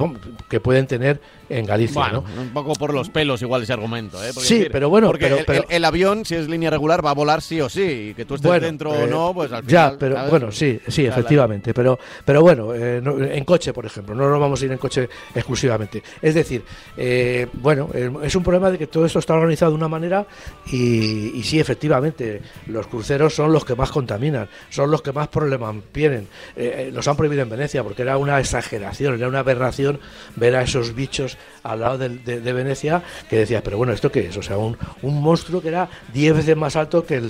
que 0.49 0.59
pueden 0.59 0.85
tener 0.85 1.21
en 1.47 1.65
Galicia. 1.65 2.01
Bueno, 2.01 2.25
¿no? 2.35 2.41
un 2.41 2.49
poco 2.49 2.73
por 2.73 2.93
los 2.93 3.09
pelos 3.09 3.41
igual 3.41 3.63
ese 3.63 3.71
argumento, 3.71 4.21
¿eh? 4.21 4.31
Porque 4.33 4.47
Sí, 4.47 4.67
pero 4.69 4.89
bueno, 4.89 5.07
porque 5.07 5.25
pero- 5.27 5.37
el, 5.39 5.45
pero- 5.45 5.65
el- 5.69 5.75
el 5.77 5.85
avión, 5.85 6.25
si 6.25 6.35
es 6.35 6.49
línea 6.49 6.69
regular, 6.69 7.03
va 7.03 7.11
a 7.11 7.13
volar 7.13 7.41
sí 7.41 7.61
o 7.61 7.69
sí. 7.69 8.09
Y 8.09 8.13
que 8.13 8.25
tú 8.25 8.35
estés 8.35 8.49
Bueno, 8.49 8.65
dentro 8.65 8.93
eh, 8.93 9.03
o 9.03 9.07
no, 9.07 9.33
pues 9.33 9.49
al 9.53 9.63
final... 9.63 9.91
Ya, 9.93 9.97
pero 9.97 10.15
¿sabes? 10.15 10.29
bueno, 10.29 10.51
sí, 10.51 10.77
sí, 10.89 11.03
Claro, 11.03 11.13
efectivamente. 11.19 11.73
Pero, 11.73 11.97
pero 12.25 12.41
bueno, 12.41 12.75
eh, 12.75 12.99
no- 13.01 13.23
en 13.31 13.45
coche, 13.45 13.73
por 13.73 13.85
ejemplo, 13.85 14.15
no 14.15 14.29
nos 14.29 14.39
vamos 14.39 14.61
a 14.61 14.65
ir 14.65 14.71
en 14.71 14.77
coche 14.77 15.09
exclusivamente. 15.33 16.03
Es 16.21 16.35
decir, 16.35 16.63
eh, 16.97 17.47
bueno, 17.53 17.89
es 18.23 18.35
un 18.35 18.43
problema 18.43 18.71
de 18.71 18.77
que 18.77 18.87
todo 18.87 19.05
esto 19.05 19.19
está 19.19 19.33
organizado 19.33 19.71
de 19.71 19.77
una 19.77 19.87
manera 19.87 20.25
y, 20.71 21.41
sí, 21.43 21.59
efectivamente, 21.59 22.41
los 22.67 22.87
cruceros 22.87 23.33
son 23.33 23.51
los 23.51 23.65
que 23.65 23.75
más 23.75 23.91
contaminan, 23.91 24.47
son 24.69 24.91
los 24.91 25.01
que 25.01 25.11
más 25.11 25.27
problemas 25.27 25.75
tienen. 25.91 26.27
Eh, 26.55 26.87
eh, 26.87 26.91
los 26.93 27.07
han 27.07 27.15
prohibido 27.15 27.41
en 27.41 27.49
Venecia 27.49 27.83
porque 27.83 28.01
era 28.01 28.17
una 28.17 28.39
exageración, 28.39 29.15
era 29.15 29.27
una 29.27 29.39
aberración 29.39 29.99
ver 30.35 30.55
a 30.55 30.61
esos 30.61 30.95
bichos 30.95 31.37
al 31.63 31.81
lado 31.81 31.97
de, 31.97 32.49
Venecia 32.49 33.03
que 33.29 33.37
decías, 33.37 33.61
pero 33.61 33.77
bueno, 33.77 33.93
¿esto 33.93 34.11
qué 34.11 34.27
es? 34.27 34.37
O 34.37 34.41
sea, 34.41 34.57
un, 34.57 34.77
monstruo 35.01 35.61
que 35.61 35.67
era 35.67 35.89
10 36.13 36.37
veces 36.37 36.57
más 36.57 36.75
alto 36.75 37.05
que, 37.05 37.21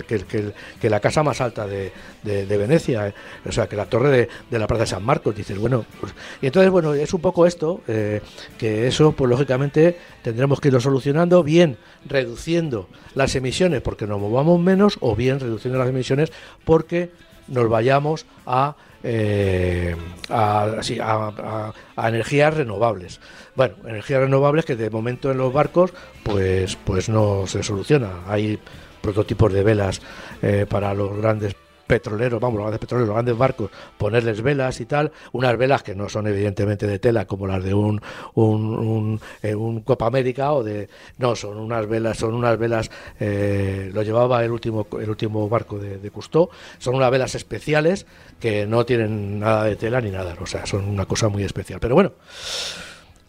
que 0.80 0.90
la 0.90 1.00
casa 1.00 1.24
más 1.24 1.42
alta 1.42 1.68
de, 1.68 1.92
de- 2.24 2.58
Venecia, 2.58 3.08
eh. 3.08 3.14
o 3.48 3.52
sea, 3.52 3.68
que 3.68 3.76
la 3.76 3.86
torre 3.86 4.10
de, 4.10 4.30
de 4.50 4.60
la 4.60 4.68
Plaza 4.68 4.82
de 4.84 4.88
San 4.88 5.04
Marcos. 5.06 5.36
Dices, 5.36 5.58
bueno, 5.58 5.86
pues- 6.00 6.14
y 6.42 6.48
entonces, 6.48 6.72
bueno, 6.72 6.94
es 6.94 7.14
un 7.14 7.22
poco 7.22 7.46
esto, 7.46 7.82
eh, 7.88 8.22
que 8.58 8.88
eso, 8.88 9.12
pues 9.14 9.30
lógicamente, 9.30 9.98
tendremos 10.22 10.60
que 10.60 10.68
irlo 10.70 10.80
solucionando, 10.80 11.44
bien 11.44 11.78
reduciendo 12.06 12.88
las 13.16 13.36
emisiones 13.36 13.82
porque 13.82 14.08
nos 14.08 14.20
movamos 14.20 14.60
menos, 14.60 14.98
o 15.02 15.16
bien 15.16 15.40
reduciendo 15.40 15.80
las 15.80 15.90
emisiones 15.90 16.32
porque 16.66 17.12
nos 17.48 17.68
vayamos 17.70 18.26
a, 18.46 18.76
eh, 19.04 19.96
a, 20.30 20.78
sí, 20.82 21.00
a- 21.00 21.28
a- 21.30 21.74
a 21.96 22.10
energías 22.10 22.54
renovables. 22.54 23.20
Bueno, 23.56 23.76
energías 23.86 24.22
renovables 24.22 24.66
que 24.66 24.76
de 24.76 24.90
momento 24.90 25.32
en 25.32 25.38
los 25.38 25.52
barcos 25.54 25.94
pues, 26.24 26.76
pues 26.84 27.10
no 27.10 27.48
se 27.48 27.64
soluciona. 27.64 28.10
Hay 28.28 28.60
prototipos 29.02 29.52
de 29.54 29.64
velas 29.64 30.02
eh, 30.42 30.66
para 30.70 30.94
los 30.94 31.18
grandes 31.18 31.56
petroleros, 31.90 32.40
vamos, 32.40 32.58
los 32.58 32.66
grandes 32.66 32.80
petroleros, 32.80 33.08
los 33.08 33.16
grandes 33.16 33.36
barcos, 33.36 33.72
ponerles 33.98 34.44
velas 34.44 34.80
y 34.80 34.86
tal, 34.86 35.12
unas 35.32 35.58
velas 35.58 35.82
que 35.82 35.96
no 35.96 36.08
son 36.08 36.28
evidentemente 36.28 36.86
de 36.86 37.00
tela 37.00 37.26
como 37.26 37.48
las 37.48 37.64
de 37.64 37.74
un 37.74 38.00
un, 38.36 38.78
un, 38.78 39.22
eh, 39.42 39.56
Copa 39.84 40.06
América 40.06 40.54
o 40.54 40.64
de 40.64 40.88
no, 41.18 41.36
son 41.36 41.58
unas 41.58 41.88
velas, 41.88 42.18
son 42.20 42.36
unas 42.36 42.60
velas, 42.60 42.92
eh, 43.20 43.90
lo 43.92 44.04
llevaba 44.04 44.46
el 44.46 44.52
último 44.52 44.86
el 45.02 45.10
último 45.10 45.50
barco 45.50 45.80
de, 45.80 45.98
de 45.98 46.12
son 46.78 46.96
unas 46.96 47.10
velas 47.10 47.34
especiales 47.34 48.06
que 48.40 48.68
no 48.68 48.86
tienen 48.86 49.40
nada 49.40 49.64
de 49.64 49.76
tela 49.76 50.00
ni 50.00 50.12
nada, 50.12 50.36
o 50.40 50.46
sea, 50.46 50.66
son 50.68 50.88
una 50.88 51.06
cosa 51.06 51.28
muy 51.28 51.44
especial. 51.44 51.80
Pero 51.80 51.96
bueno, 51.96 52.12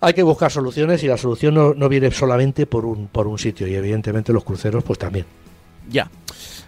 hay 0.00 0.12
que 0.12 0.22
buscar 0.22 0.50
soluciones 0.50 1.02
y 1.02 1.06
la 1.06 1.16
solución 1.16 1.54
no, 1.54 1.74
no 1.74 1.88
viene 1.88 2.10
solamente 2.10 2.66
por 2.66 2.84
un, 2.84 3.08
por 3.08 3.26
un 3.26 3.38
sitio 3.38 3.66
y 3.66 3.74
evidentemente 3.74 4.32
los 4.32 4.44
cruceros 4.44 4.84
pues 4.84 4.98
también. 4.98 5.24
Ya. 5.88 6.10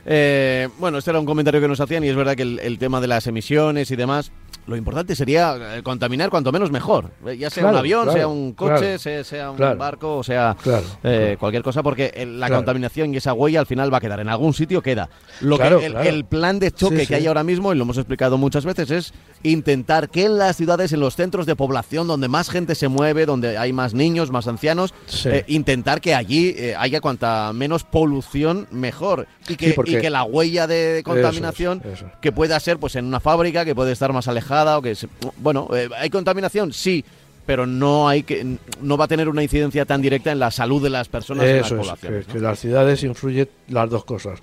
Eh, 0.04 0.68
bueno, 0.78 0.98
este 0.98 1.10
era 1.10 1.20
un 1.20 1.26
comentario 1.26 1.60
que 1.60 1.68
nos 1.68 1.80
hacían 1.80 2.04
y 2.04 2.08
es 2.08 2.16
verdad 2.16 2.34
que 2.34 2.42
el, 2.42 2.58
el 2.60 2.78
tema 2.78 3.00
de 3.00 3.06
las 3.08 3.26
emisiones 3.26 3.90
y 3.90 3.96
demás, 3.96 4.32
lo 4.66 4.76
importante 4.76 5.16
sería 5.16 5.76
eh, 5.78 5.82
contaminar 5.82 6.30
cuanto 6.30 6.52
menos 6.52 6.70
mejor. 6.70 7.10
Eh, 7.26 7.36
Ya 7.36 7.50
sea 7.50 7.62
Claro, 7.62 7.76
un 7.76 7.78
avión, 7.80 8.02
claro, 8.04 8.18
sea 8.18 8.28
un 8.28 8.52
coche, 8.52 8.96
claro, 9.02 9.24
sea, 9.24 9.50
un 9.50 9.78
barco, 9.78 10.18
o 10.18 10.22
sea 10.22 10.56
eh, 11.02 11.36
cualquier 11.38 11.62
cosa, 11.62 11.82
porque 11.82 12.24
la 12.26 12.48
contaminación 12.48 13.12
y 13.12 13.16
esa 13.16 13.32
huella 13.32 13.60
al 13.60 13.66
final 13.66 13.92
va 13.92 13.98
a 13.98 14.00
quedar. 14.00 14.20
En 14.20 14.28
algún 14.28 14.54
sitio 14.54 14.80
queda. 14.82 15.08
Lo 15.40 15.58
que 15.58 15.86
el, 16.08 16.24
plan 16.24 16.58
de 16.58 16.70
choque 16.70 17.00
Sí, 17.00 17.00
que 17.02 17.06
sí. 17.06 17.14
hay 17.14 17.26
ahora 17.26 17.42
mismo, 17.42 17.72
y 17.72 17.76
lo 17.76 17.82
hemos 17.82 17.96
explicado 17.98 18.38
muchas 18.38 18.64
veces, 18.64 18.90
es 18.90 19.14
intentar 19.42 20.08
que 20.08 20.26
en 20.26 20.38
las 20.38 20.56
ciudades, 20.56 20.92
en 20.92 21.00
los 21.00 21.16
centros 21.16 21.46
de 21.46 21.56
población, 21.56 22.06
donde 22.06 22.28
más 22.28 22.48
gente 22.48 22.74
se 22.74 22.88
mueve, 22.88 23.26
donde 23.26 23.58
hay 23.58 23.72
más 23.72 23.94
niños, 23.94 24.30
más 24.30 24.46
ancianos, 24.46 24.94
Sí. 25.06 25.28
eh, 25.30 25.44
intentar 25.48 26.00
que 26.00 26.14
allí 26.14 26.54
eh, 26.56 26.74
haya 26.78 27.00
cuanta 27.00 27.52
menos 27.52 27.84
polución, 27.84 28.68
mejor. 28.70 29.26
Y 29.48 29.56
que, 29.56 29.74
y 29.86 30.08
la 30.08 30.22
huella 30.24 30.66
de 30.66 31.02
contaminación 31.04 31.80
Eso 31.80 31.88
es, 31.88 31.94
eso 31.98 32.06
es. 32.06 32.12
que 32.20 32.30
pueda 32.30 32.58
ser 32.60 32.78
pues 32.78 32.94
en 32.96 33.06
una 33.06 33.18
fábrica 33.18 33.64
que 33.64 33.74
puede 33.74 33.90
estar 33.92 34.12
más 34.12 34.28
alejada 34.28 34.51
o 34.78 34.82
que 34.82 34.94
se- 34.94 35.08
bueno 35.38 35.68
eh, 35.74 35.88
hay 35.96 36.10
contaminación 36.10 36.72
sí 36.72 37.04
pero 37.44 37.66
no 37.66 38.08
hay 38.08 38.22
que 38.22 38.56
no 38.80 38.96
va 38.96 39.06
a 39.06 39.08
tener 39.08 39.28
una 39.28 39.42
incidencia 39.42 39.84
tan 39.84 40.00
directa 40.00 40.30
en 40.30 40.38
la 40.38 40.50
salud 40.50 40.80
de 40.82 40.90
las 40.90 41.08
personas 41.08 41.44
en 41.44 41.56
las 41.56 41.66
Eso 41.66 41.74
es, 41.74 41.80
poblaciones 41.80 42.26
que, 42.26 42.32
¿no? 42.32 42.38
que 42.38 42.40
las 42.44 42.58
ciudades 42.60 43.02
influyen 43.02 43.48
las 43.68 43.90
dos 43.90 44.04
cosas, 44.04 44.38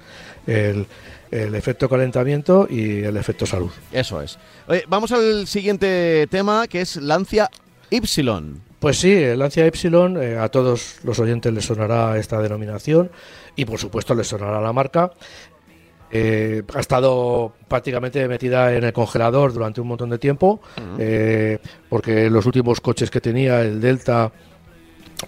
el, 0.45 0.85
el 1.31 1.55
efecto 1.55 1.87
calentamiento 1.87 2.67
y 2.69 3.03
el 3.03 3.15
efecto 3.15 3.45
salud. 3.45 3.71
eso 3.93 4.21
es 4.21 4.37
Oye, 4.67 4.83
vamos 4.87 5.11
al 5.13 5.47
siguiente 5.47 6.27
tema 6.29 6.67
que 6.67 6.81
es 6.81 6.97
Lancia 6.97 7.49
Y 7.89 8.01
Pues 8.79 8.97
sí, 8.99 9.11
el 9.13 9.39
Lancia 9.39 9.65
Epsilon, 9.65 10.21
eh, 10.21 10.37
a 10.37 10.49
todos 10.49 10.97
los 11.03 11.17
oyentes 11.19 11.53
les 11.53 11.65
sonará 11.65 12.17
esta 12.17 12.39
denominación 12.41 13.09
y 13.55 13.65
por 13.65 13.79
supuesto 13.79 14.13
les 14.13 14.27
sonará 14.27 14.61
la 14.61 14.71
marca. 14.73 15.11
Eh, 16.11 16.63
ha 16.73 16.79
estado 16.79 17.53
prácticamente 17.67 18.27
metida 18.27 18.73
en 18.73 18.83
el 18.83 18.93
congelador 18.93 19.53
durante 19.53 19.79
un 19.79 19.87
montón 19.87 20.09
de 20.09 20.17
tiempo, 20.17 20.59
eh, 20.97 21.59
porque 21.87 22.29
los 22.29 22.45
últimos 22.45 22.81
coches 22.81 23.11
que 23.11 23.21
tenía, 23.21 23.61
el 23.61 23.79
Delta, 23.79 24.31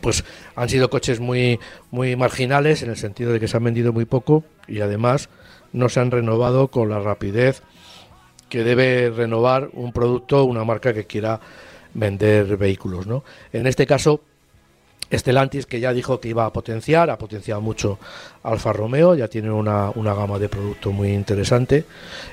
pues 0.01 0.23
han 0.55 0.69
sido 0.69 0.89
coches 0.89 1.19
muy, 1.19 1.59
muy 1.91 2.15
marginales 2.15 2.81
en 2.81 2.89
el 2.89 2.97
sentido 2.97 3.31
de 3.31 3.39
que 3.39 3.47
se 3.47 3.57
han 3.57 3.63
vendido 3.63 3.93
muy 3.93 4.05
poco 4.05 4.43
y 4.67 4.81
además 4.81 5.29
no 5.73 5.89
se 5.89 5.99
han 5.99 6.11
renovado 6.11 6.69
con 6.69 6.89
la 6.89 6.99
rapidez 6.99 7.61
que 8.49 8.63
debe 8.63 9.09
renovar 9.09 9.69
un 9.73 9.93
producto, 9.93 10.43
una 10.43 10.63
marca 10.63 10.93
que 10.93 11.05
quiera 11.05 11.39
vender 11.93 12.57
vehículos. 12.57 13.07
¿no? 13.07 13.23
En 13.53 13.67
este 13.67 13.85
caso, 13.85 14.21
Stellantis, 15.11 15.65
que 15.65 15.79
ya 15.79 15.93
dijo 15.93 16.19
que 16.19 16.29
iba 16.29 16.45
a 16.45 16.53
potenciar, 16.53 17.09
ha 17.09 17.17
potenciado 17.17 17.61
mucho 17.61 17.99
Alfa 18.43 18.73
Romeo, 18.73 19.15
ya 19.15 19.27
tiene 19.27 19.51
una, 19.51 19.89
una 19.95 20.13
gama 20.13 20.39
de 20.39 20.49
producto 20.49 20.91
muy 20.91 21.09
interesante. 21.13 21.85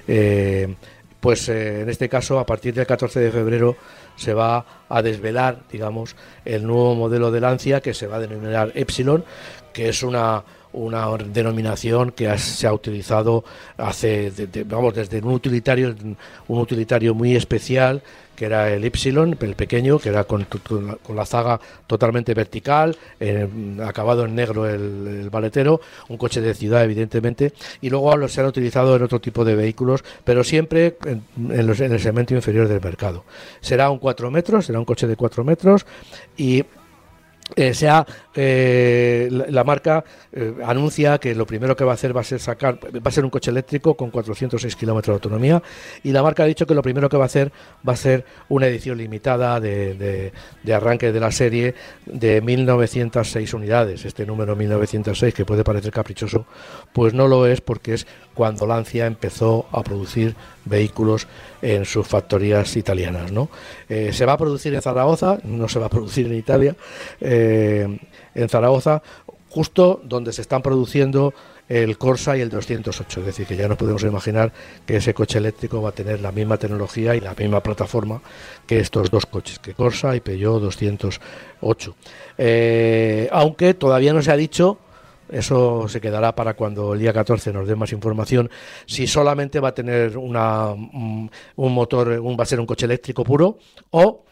Eh, 0.06 0.74
pues 1.20 1.48
eh, 1.48 1.82
en 1.82 1.88
este 1.88 2.08
caso, 2.08 2.38
a 2.38 2.46
partir 2.46 2.74
del 2.74 2.86
14 2.86 3.18
de 3.20 3.30
febrero, 3.32 3.76
se 4.16 4.32
va 4.34 4.64
a 4.88 5.02
desvelar, 5.02 5.60
digamos, 5.70 6.14
el 6.44 6.64
nuevo 6.66 6.94
modelo 6.94 7.30
de 7.30 7.40
Lancia 7.40 7.80
que 7.80 7.94
se 7.94 8.06
va 8.06 8.16
a 8.16 8.20
denominar 8.20 8.72
Epsilon, 8.74 9.24
que 9.72 9.88
es 9.88 10.02
una 10.02 10.44
una 10.70 11.08
denominación 11.16 12.12
que 12.12 12.36
se 12.36 12.66
ha 12.66 12.74
utilizado 12.74 13.42
hace 13.78 14.30
de- 14.30 14.64
vamos 14.64 14.94
desde 14.94 15.18
un 15.18 15.32
utilitario 15.32 15.94
un 16.46 16.58
utilitario 16.58 17.14
muy 17.14 17.34
especial 17.34 18.02
que 18.38 18.44
era 18.46 18.72
el 18.72 18.84
Epsilon, 18.84 19.36
el 19.40 19.56
pequeño, 19.56 19.98
que 19.98 20.10
era 20.10 20.22
con, 20.22 20.44
con 20.44 21.16
la- 21.16 21.26
zaga 21.26 21.58
totalmente 21.88 22.34
vertical, 22.34 22.96
acabado 23.84 24.24
en 24.26 24.36
negro 24.36 24.68
el, 24.68 25.28
maletero, 25.32 25.80
un 26.08 26.16
coche 26.16 26.40
de 26.40 26.54
ciudad 26.54 26.84
evidentemente, 26.84 27.52
y 27.80 27.90
luego 27.90 28.28
se 28.28 28.40
han 28.40 28.46
utilizado 28.46 28.94
en 28.94 29.02
otro 29.02 29.20
tipo 29.20 29.44
de 29.44 29.56
vehículos, 29.56 30.04
pero 30.22 30.44
siempre 30.44 30.96
en 31.04 31.22
el 31.50 32.00
segmento 32.00 32.32
inferior 32.34 32.68
del 32.68 32.80
mercado. 32.80 33.24
Será 33.60 33.90
un 33.90 33.98
4 33.98 34.30
metros, 34.30 34.66
será 34.66 34.78
un 34.78 34.84
coche 34.84 35.08
de 35.08 35.16
4 35.16 35.42
metros 35.42 35.84
y 36.36 36.64
eh, 37.56 37.74
sea 37.74 38.06
eh, 38.34 39.28
la, 39.30 39.64
marca 39.64 40.04
eh, 40.32 40.54
anuncia 40.64 41.18
que 41.18 41.34
lo 41.34 41.46
primero 41.46 41.74
que 41.74 41.84
va 41.84 41.92
a 41.92 41.94
hacer 41.94 42.16
va 42.16 42.20
a 42.20 42.24
ser 42.24 42.40
sacar 42.40 42.78
va 42.78 43.00
a 43.08 43.10
ser 43.10 43.24
un 43.24 43.30
coche 43.30 43.50
eléctrico 43.50 43.94
con 43.96 44.10
406 44.10 44.76
kilómetros 44.76 45.12
de 45.14 45.16
autonomía 45.16 45.62
y 46.02 46.12
la 46.12 46.22
marca 46.22 46.42
ha 46.44 46.46
dicho 46.46 46.66
que 46.66 46.74
lo 46.74 46.82
primero 46.82 47.08
que 47.08 47.16
va 47.16 47.24
a 47.24 47.26
hacer 47.26 47.50
va 47.88 47.94
a 47.94 47.96
ser 47.96 48.24
una 48.48 48.66
edición 48.66 48.98
limitada 48.98 49.58
de, 49.60 49.94
de- 49.94 50.32
de 50.62 50.74
arranque 50.74 51.10
de 51.12 51.20
la 51.20 51.30
serie 51.32 51.74
de 52.06 52.40
1906 52.40 53.54
unidades. 53.54 54.04
Este 54.04 54.26
número 54.26 54.54
1906 54.56 55.34
que 55.34 55.44
puede 55.44 55.64
parecer 55.64 55.90
caprichoso 55.92 56.46
pues 56.92 57.14
no 57.14 57.28
lo 57.28 57.46
es 57.46 57.60
porque 57.60 57.94
es 57.94 58.06
cuando 58.34 58.66
Lancia 58.66 59.06
empezó 59.06 59.66
a 59.72 59.82
producir 59.82 60.34
vehículos 60.68 61.26
en 61.62 61.84
sus 61.84 62.06
factorías 62.06 62.76
italianas. 62.76 63.32
¿no? 63.32 63.48
Eh, 63.88 64.12
se 64.12 64.24
va 64.26 64.34
a 64.34 64.38
producir 64.38 64.74
en 64.74 64.82
Zaragoza, 64.82 65.38
no 65.44 65.68
se 65.68 65.78
va 65.78 65.86
a 65.86 65.90
producir 65.90 66.26
en 66.26 66.34
Italia, 66.34 66.76
eh, 67.20 67.98
en 68.34 68.48
Zaragoza, 68.48 69.02
justo 69.48 70.00
donde 70.04 70.32
se 70.32 70.42
están 70.42 70.62
produciendo 70.62 71.32
el 71.68 71.98
Corsa 71.98 72.36
y 72.36 72.40
el 72.40 72.48
208. 72.48 73.20
Es 73.20 73.26
decir, 73.26 73.46
que 73.46 73.56
ya 73.56 73.68
nos 73.68 73.76
podemos 73.76 74.02
imaginar 74.02 74.52
que 74.86 74.96
ese 74.96 75.14
coche 75.14 75.38
eléctrico 75.38 75.82
va 75.82 75.90
a 75.90 75.92
tener 75.92 76.20
la 76.20 76.32
misma 76.32 76.56
tecnología 76.56 77.14
y 77.14 77.20
la 77.20 77.34
misma 77.34 77.62
plataforma 77.62 78.20
que 78.66 78.80
estos 78.80 79.10
dos 79.10 79.26
coches, 79.26 79.58
que 79.58 79.74
Corsa 79.74 80.16
y 80.16 80.20
Peugeot 80.20 80.62
208. 80.62 81.94
Eh, 82.38 83.28
aunque 83.32 83.74
todavía 83.74 84.12
no 84.12 84.22
se 84.22 84.32
ha 84.32 84.36
dicho 84.36 84.78
eso 85.30 85.88
se 85.88 86.00
quedará 86.00 86.34
para 86.34 86.54
cuando 86.54 86.94
el 86.94 87.00
día 87.00 87.12
14 87.12 87.52
nos 87.52 87.68
dé 87.68 87.76
más 87.76 87.92
información. 87.92 88.50
Si 88.86 89.06
solamente 89.06 89.60
va 89.60 89.68
a 89.68 89.74
tener 89.74 90.16
una, 90.16 90.70
un, 90.70 91.30
un 91.56 91.74
motor, 91.74 92.08
un, 92.20 92.36
va 92.38 92.42
a 92.42 92.46
ser 92.46 92.60
un 92.60 92.66
coche 92.66 92.86
eléctrico 92.86 93.24
puro 93.24 93.58
o 93.90 94.24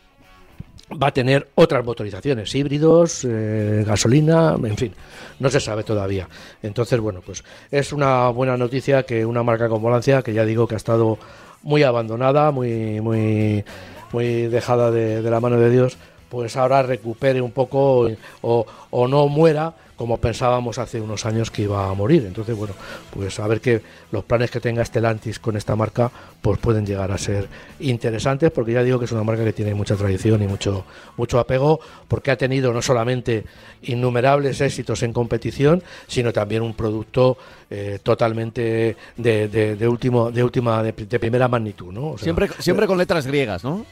va 0.91 1.09
a 1.09 1.13
tener 1.13 1.49
otras 1.57 1.85
motorizaciones, 1.85 2.55
híbridos, 2.55 3.25
eh, 3.25 3.83
gasolina, 3.85 4.57
en 4.63 4.77
fin, 4.77 4.93
no 5.41 5.51
se 5.51 5.61
sabe 5.61 5.83
todavía. 5.83 6.29
Entonces, 6.63 7.01
bueno, 7.01 7.21
pues 7.25 7.43
es 7.71 7.93
una 7.93 8.29
buena 8.29 8.57
noticia 8.57 9.03
que 9.03 9.27
una 9.27 9.43
marca 9.43 9.69
como 9.69 9.91
Lancia, 9.91 10.23
que 10.23 10.33
ya 10.33 10.45
digo 10.45 10.69
que 10.69 10.75
ha 10.75 10.79
estado 10.79 11.19
muy 11.63 11.83
abandonada, 11.83 12.53
muy, 12.53 13.01
muy, 13.01 13.65
muy 14.13 14.47
dejada 14.47 14.91
de, 14.91 15.23
de 15.23 15.31
la 15.31 15.41
mano 15.41 15.59
de 15.59 15.71
Dios, 15.71 15.99
pues 16.29 16.57
ahora 16.57 16.83
recupere 16.83 17.41
un 17.41 17.53
poco 17.53 18.09
o, 18.43 18.67
o 18.91 19.09
no 19.09 19.29
muera 19.29 19.75
como 19.97 20.19
pensábamos 20.19 20.79
hace 20.79 21.01
unos 21.01 21.25
años 21.27 21.51
que 21.51 21.63
iba 21.63 21.89
a 21.89 21.95
morir. 21.95 22.25
Entonces, 22.27 22.55
bueno, 22.55 22.75
pues 23.13 23.39
a 23.41 23.47
ver 23.47 23.61
que 23.61 23.81
los 24.13 24.25
planes 24.25 24.51
que 24.51 24.61
tenga 24.61 24.85
Stellantis 24.85 25.39
con 25.39 25.57
esta 25.57 25.75
marca 25.75 26.11
pues 26.43 26.59
pueden 26.59 26.85
llegar 26.87 27.11
a 27.11 27.19
ser 27.19 27.49
interesantes, 27.81 28.51
porque 28.51 28.73
ya 28.73 28.83
digo 28.83 28.99
que 28.99 29.07
es 29.07 29.13
una 29.13 29.25
marca 29.25 29.43
que 29.43 29.53
tiene 29.53 29.75
mucha 29.75 29.97
tradición 29.97 30.43
y 30.43 30.47
mucho, 30.47 30.85
mucho 31.17 31.39
apego, 31.39 31.81
porque 32.09 32.31
ha 32.31 32.37
tenido 32.37 32.73
no 32.73 32.83
solamente 32.83 33.45
innumerables 33.83 34.61
éxitos 34.61 35.03
en 35.03 35.13
competición, 35.13 35.83
sino 36.07 36.33
también 36.33 36.63
un 36.63 36.75
producto 36.75 37.39
eh, 37.71 37.99
totalmente 38.03 38.97
de, 39.17 39.49
de, 39.49 39.77
de 39.77 39.89
último, 39.89 40.31
de 40.31 40.45
última, 40.45 40.83
de, 40.83 40.93
de 40.93 41.19
primera 41.19 41.49
magnitud, 41.49 41.93
¿no? 41.93 42.11
O 42.11 42.19
sea, 42.19 42.25
siempre 42.25 42.49
siempre 42.59 42.87
con 42.87 42.99
letras 42.99 43.27
griegas 43.27 43.65
no 43.65 43.85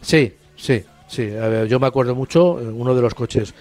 Sí, 0.00 0.32
sí, 0.56 0.84
sí. 1.08 1.30
Yo 1.68 1.80
me 1.80 1.86
acuerdo 1.86 2.14
mucho, 2.14 2.60
eh, 2.60 2.68
uno 2.68 2.94
de 2.94 3.02
los 3.02 3.14
coches 3.14 3.54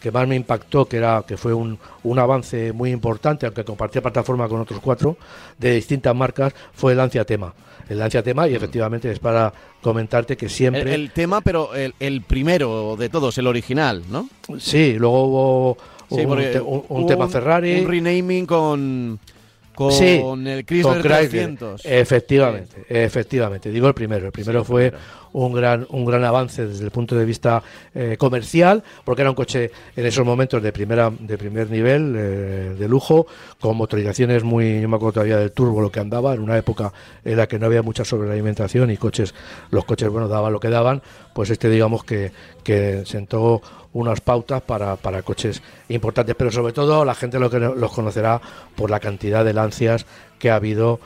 que 0.00 0.10
más 0.10 0.26
me 0.26 0.36
impactó, 0.36 0.86
que 0.86 0.96
era 0.96 1.24
que 1.26 1.36
fue 1.36 1.52
un, 1.54 1.78
un 2.02 2.18
avance 2.18 2.72
muy 2.72 2.90
importante, 2.90 3.46
aunque 3.46 3.64
compartía 3.64 4.02
plataforma 4.02 4.48
con 4.48 4.60
otros 4.60 4.80
cuatro 4.80 5.16
de 5.58 5.74
distintas 5.74 6.14
marcas, 6.14 6.52
fue 6.74 6.92
el 6.92 6.98
Lancia 6.98 7.24
Tema. 7.24 7.54
El 7.88 7.98
Lancia 7.98 8.22
Tema, 8.22 8.46
y 8.48 8.54
efectivamente 8.54 9.10
es 9.10 9.18
para 9.18 9.52
comentarte 9.80 10.36
que 10.36 10.48
siempre... 10.48 10.94
el 10.94 11.10
tema 11.12 11.40
pero 11.40 11.74
el, 11.74 11.94
el 12.00 12.20
primero 12.22 12.96
de 12.98 13.08
todos 13.08 13.38
el 13.38 13.46
original 13.46 14.02
no 14.10 14.28
Sí, 14.58 14.94
luego 14.98 15.24
hubo 15.24 15.78
Sí, 16.10 16.20
un, 16.22 16.26
porque 16.26 16.46
te- 16.46 16.60
un- 16.60 16.84
un 16.88 17.00
hubo 17.02 17.06
tema 17.06 17.28
Ferrari. 17.28 17.80
un 17.80 17.88
renaming 17.88 18.46
con 18.46 19.18
con 19.74 20.44
el 20.48 20.64
Chrysler, 20.66 21.00
300. 21.02 21.82
Efectivamente, 21.84 22.84
efectivamente. 22.88 23.70
Digo 23.70 23.86
el 23.86 23.94
primero. 23.94 24.26
El 24.26 24.32
primero 24.32 24.64
fue 24.64 24.92
un 25.32 25.52
gran, 25.52 25.86
un 25.90 26.04
gran 26.04 26.24
avance 26.24 26.66
desde 26.66 26.84
el 26.84 26.90
punto 26.90 27.14
de 27.14 27.24
vista 27.24 27.62
eh, 27.94 28.16
comercial, 28.18 28.82
porque 29.04 29.22
era 29.22 29.30
un 29.30 29.36
coche 29.36 29.70
en 29.96 30.06
esos 30.06 30.24
momentos 30.24 30.62
de 30.62 30.72
primera, 30.72 31.10
de 31.18 31.38
primer 31.38 31.70
nivel, 31.70 32.14
eh, 32.16 32.74
de 32.78 32.88
lujo, 32.88 33.26
con 33.60 33.76
motorizaciones 33.76 34.44
muy, 34.44 34.80
yo 34.80 34.88
me 34.88 34.96
acuerdo 34.96 35.14
todavía 35.14 35.38
del 35.38 35.52
turbo 35.52 35.80
lo 35.80 35.90
que 35.90 36.00
andaba, 36.00 36.34
en 36.34 36.40
una 36.40 36.56
época 36.56 36.92
en 37.24 37.36
la 37.36 37.46
que 37.46 37.58
no 37.58 37.66
había 37.66 37.82
mucha 37.82 38.04
sobrealimentación 38.04 38.90
y 38.90 38.96
coches, 38.96 39.34
los 39.70 39.84
coches 39.84 40.08
bueno 40.08 40.28
daban 40.28 40.52
lo 40.52 40.60
que 40.60 40.70
daban, 40.70 41.02
pues 41.34 41.50
este 41.50 41.68
digamos 41.70 42.04
que, 42.04 42.32
que 42.64 43.04
sentó 43.04 43.62
unas 43.92 44.20
pautas 44.20 44.60
para, 44.62 44.96
para 44.96 45.22
coches 45.22 45.62
importantes, 45.88 46.34
pero 46.38 46.50
sobre 46.50 46.72
todo 46.72 47.04
la 47.04 47.14
gente 47.14 47.38
lo 47.38 47.50
que 47.50 47.58
los 47.58 47.92
conocerá 47.92 48.40
por 48.76 48.90
la 48.90 49.00
cantidad 49.00 49.44
de 49.44 49.54
lancias 49.54 50.04
que 50.38 50.50
ha 50.50 50.56
habido 50.56 51.00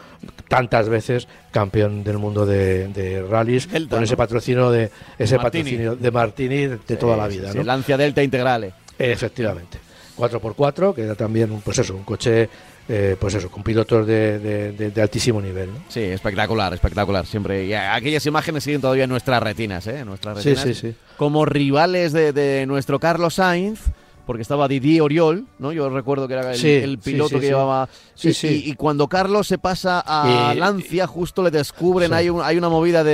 tantas 0.49 0.89
veces 0.89 1.27
campeón 1.53 2.05
del 2.05 2.19
mundo 2.19 2.45
de, 2.45 2.89
de 2.89 3.23
rallies 3.23 3.69
con 3.89 4.03
ese 4.03 4.17
patrocinio 4.17 4.71
de 4.71 4.91
ese 5.19 5.37
Martini. 5.39 5.63
patrocinio 5.65 5.97
de 5.97 6.11
Martini 6.11 6.67
de 6.67 6.97
toda 6.97 7.17
la 7.17 7.29
vida, 7.29 7.53
Sí, 7.53 7.59
¿no? 7.59 7.65
Lancia 7.65 7.97
Delta 7.97 8.23
Integrale. 8.23 8.73
Efectivamente. 8.99 9.79
4x4, 10.17 10.95
que 10.95 11.03
era 11.05 11.15
también 11.15 11.51
un, 11.51 11.61
pues 11.63 11.79
eso, 11.79 11.95
un 11.97 12.05
coche 12.05 12.49
eh, 12.89 13.17
pues 13.21 13.35
eso, 13.35 13.51
con 13.51 13.63
pilotos 13.63 14.07
de, 14.07 14.39
de- 14.39 14.73
de- 14.73 14.91
de 14.91 15.03
altísimo 15.03 15.41
nivel. 15.41 15.73
¿no? 15.73 15.79
Sí, 15.89 16.01
espectacular, 16.01 16.73
espectacular. 16.75 17.25
Siempre. 17.27 17.65
Y 17.67 17.75
aquellas 17.75 18.25
imágenes 18.27 18.65
siguen 18.65 18.81
todavía 18.81 19.05
en 19.05 19.11
nuestras 19.11 19.43
retinas, 19.43 19.87
¿eh? 19.87 20.05
Nuestras 20.05 20.43
Sí, 20.43 20.55
retinas. 20.55 20.79
sí, 20.79 20.89
sí. 20.91 20.95
Como 21.17 21.45
rivales 21.45 22.13
de, 22.13 22.65
nuestro 22.67 22.99
Carlos 22.99 23.35
Sainz. 23.35 23.81
Porque 24.25 24.43
estaba 24.43 24.69
Didier 24.69 25.03
Oriol, 25.03 25.47
¿no? 25.59 25.73
Yo 25.73 25.91
recuerdo 25.91 26.29
que 26.29 26.35
era 26.35 26.53
el, 26.53 26.57
Sí, 26.57 26.71
el 26.71 26.93
sí, 27.03 27.11
piloto 27.11 27.31
sí, 27.31 27.35
que 27.35 27.41
sí. 27.41 27.47
llevaba. 27.49 27.89
Sí, 28.15 28.33
sí. 28.33 28.63
y- 28.67 28.71
y 28.71 28.75
cuando 28.75 29.09
Carlos 29.09 29.49
se 29.49 29.59
pasa 29.59 30.01
a 30.07 30.55
Y- 30.55 30.59
Lancia, 30.61 31.09
justo 31.09 31.43
le 31.43 31.51
descubren, 31.51 32.11
Sí. 32.11 32.15
hay, 32.15 32.31
un- 32.31 32.41
hay 32.41 32.57
una 32.57 32.69
movida 32.69 33.03
de, 33.03 33.11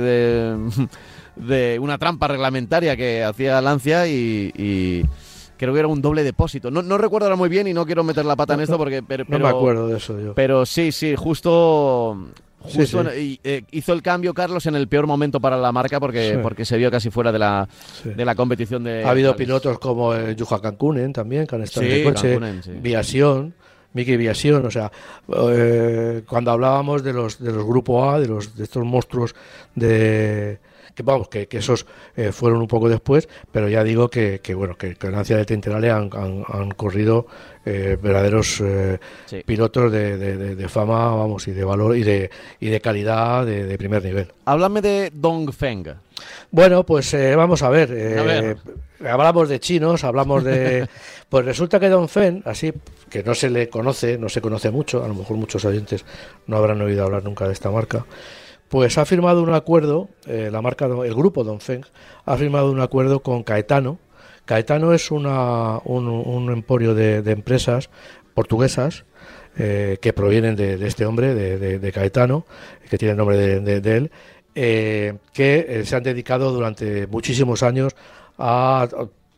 de, 0.00 0.86
de 1.36 1.78
una 1.78 1.98
trampa 1.98 2.26
reglamentaria 2.26 2.96
que 2.96 3.22
hacía 3.22 3.60
Lancia 3.60 4.08
y, 4.08 4.52
y 4.56 5.04
creo 5.60 5.74
que 5.74 5.78
era 5.80 5.88
un 5.88 6.00
doble 6.00 6.22
depósito. 6.24 6.70
No, 6.70 6.80
no 6.82 6.96
recuerdo 6.98 7.26
ahora 7.26 7.36
muy 7.36 7.48
bien 7.50 7.66
y 7.68 7.74
no 7.74 7.84
quiero 7.84 8.02
meter 8.02 8.24
la 8.24 8.34
pata 8.34 8.54
en 8.54 8.60
esto 8.60 8.78
porque. 8.78 9.02
Pero, 9.02 9.24
No 9.28 9.38
me 9.38 9.48
acuerdo 9.48 9.86
de 9.88 9.98
eso 9.98 10.18
yo. 10.18 10.34
pero 10.34 10.64
sí, 10.64 10.90
sí, 10.90 11.14
justo, 11.16 12.16
sí. 12.66 13.38
eh, 13.44 13.62
hizo 13.70 13.92
el 13.92 14.00
cambio 14.02 14.32
Carlos 14.32 14.64
en 14.66 14.74
el 14.74 14.88
peor 14.88 15.06
momento 15.06 15.38
para 15.38 15.58
la 15.58 15.70
marca 15.70 16.00
porque, 16.00 16.32
Sí. 16.34 16.38
porque 16.42 16.64
se 16.64 16.78
vio 16.78 16.90
casi 16.90 17.10
fuera 17.10 17.30
de 17.30 17.38
la, 17.38 17.68
de 18.04 18.24
la 18.24 18.34
competición 18.34 18.82
de. 18.84 19.04
Ha 19.04 19.10
habido 19.10 19.36
pilotos 19.36 19.78
como 19.78 20.14
eh, 20.14 20.34
Juha 20.38 20.60
Cancunen 20.62 21.12
también, 21.12 21.46
que 21.46 21.54
han 21.56 21.62
estado 21.62 21.86
en 21.86 21.92
el 21.92 22.04
coche, 22.04 22.30
Cancunen. 22.38 22.82
Viación, 22.82 23.54
Mickey 23.92 24.16
Viación, 24.16 24.64
o 24.64 24.70
sea, 24.70 24.90
eh, 25.50 26.22
cuando 26.28 26.50
hablábamos 26.52 27.02
de 27.02 27.12
los 27.12 27.38
de 27.38 27.52
los 27.52 27.64
Grupo 27.66 28.08
A, 28.10 28.18
de 28.20 28.28
los 28.28 28.56
de 28.56 28.64
estos 28.64 28.84
monstruos 28.84 29.34
de 29.74 30.58
que 30.94 31.02
vamos, 31.02 31.28
que, 31.28 31.46
que 31.48 31.58
esos 31.58 31.86
eh, 32.16 32.32
fueron 32.32 32.60
un 32.60 32.66
poco 32.68 32.88
después, 32.88 33.28
pero 33.52 33.68
ya 33.68 33.82
digo 33.84 34.08
que, 34.08 34.40
que 34.42 34.54
bueno, 34.54 34.76
que 34.76 34.96
con 34.96 35.12
Lancia 35.12 35.36
de 35.36 35.44
Tenterale 35.44 35.90
han, 35.90 36.10
han, 36.14 36.44
han 36.48 36.70
corrido 36.72 37.26
eh, 37.64 37.96
verdaderos 38.02 38.60
eh, 38.60 38.98
Sí. 39.26 39.42
pilotos 39.44 39.92
de, 39.92 40.16
de- 40.16 40.36
de- 40.36 40.56
de 40.56 40.68
fama, 40.68 41.14
vamos, 41.14 41.46
y 41.48 41.52
de 41.52 41.64
valor 41.64 41.96
y 41.96 42.02
de 42.02 42.30
y 42.60 42.68
de 42.68 42.80
calidad 42.80 43.44
de, 43.46 43.76
primer 43.78 44.02
nivel. 44.04 44.28
Háblame 44.44 44.80
de 44.82 45.10
Dongfeng. 45.14 45.84
Bueno, 46.50 46.84
pues 46.84 47.14
eh, 47.14 47.34
vamos 47.36 47.62
a 47.62 47.68
ver. 47.70 47.90
A 48.18 48.22
ver. 48.22 48.56
Hablamos 49.08 49.48
de 49.48 49.58
chinos, 49.60 50.04
hablamos 50.04 50.44
de... 50.44 50.86
Pues 51.30 51.44
resulta 51.46 51.78
que 51.80 51.88
Don 51.88 52.08
Fen, 52.08 52.42
así 52.44 52.72
que 53.08 53.22
no 53.22 53.34
se 53.36 53.48
le 53.50 53.68
conoce, 53.68 54.18
no 54.18 54.28
se 54.28 54.40
conoce 54.40 54.70
mucho, 54.72 55.02
a 55.04 55.08
lo 55.08 55.14
mejor 55.14 55.36
muchos 55.36 55.64
oyentes 55.64 56.04
no 56.48 56.56
habrán 56.56 56.82
oído 56.82 57.04
hablar 57.04 57.22
nunca 57.22 57.46
de 57.46 57.52
esta 57.52 57.70
marca, 57.70 58.04
pues 58.70 58.98
ha 58.98 59.04
firmado 59.04 59.42
un 59.42 59.52
acuerdo, 59.52 60.08
eh, 60.26 60.48
la 60.50 60.62
marca, 60.62 60.86
el 60.86 61.14
grupo 61.14 61.42
Don 61.42 61.60
Feng 61.60 61.82
ha 62.24 62.36
firmado 62.36 62.70
un 62.70 62.80
acuerdo 62.80 63.20
con 63.20 63.42
Caetano. 63.42 63.98
Caetano 64.44 64.92
es 64.94 65.10
una, 65.10 65.78
un, 65.84 66.06
un 66.06 66.52
emporio 66.52 66.94
de, 66.94 67.18
empresas 67.32 67.90
portuguesas 68.32 69.04
eh, 69.58 69.98
que 70.00 70.12
provienen 70.12 70.54
de, 70.54 70.86
este 70.86 71.04
hombre, 71.04 71.34
de, 71.34 71.92
Caetano, 71.92 72.46
que 72.88 72.96
tiene 72.96 73.10
el 73.12 73.18
nombre 73.18 73.36
de, 73.60 73.96
él, 73.96 74.12
eh, 74.54 75.14
que 75.34 75.82
se 75.84 75.96
han 75.96 76.04
dedicado 76.04 76.52
durante 76.52 77.08
muchísimos 77.08 77.64
años 77.64 77.96
a 78.38 78.88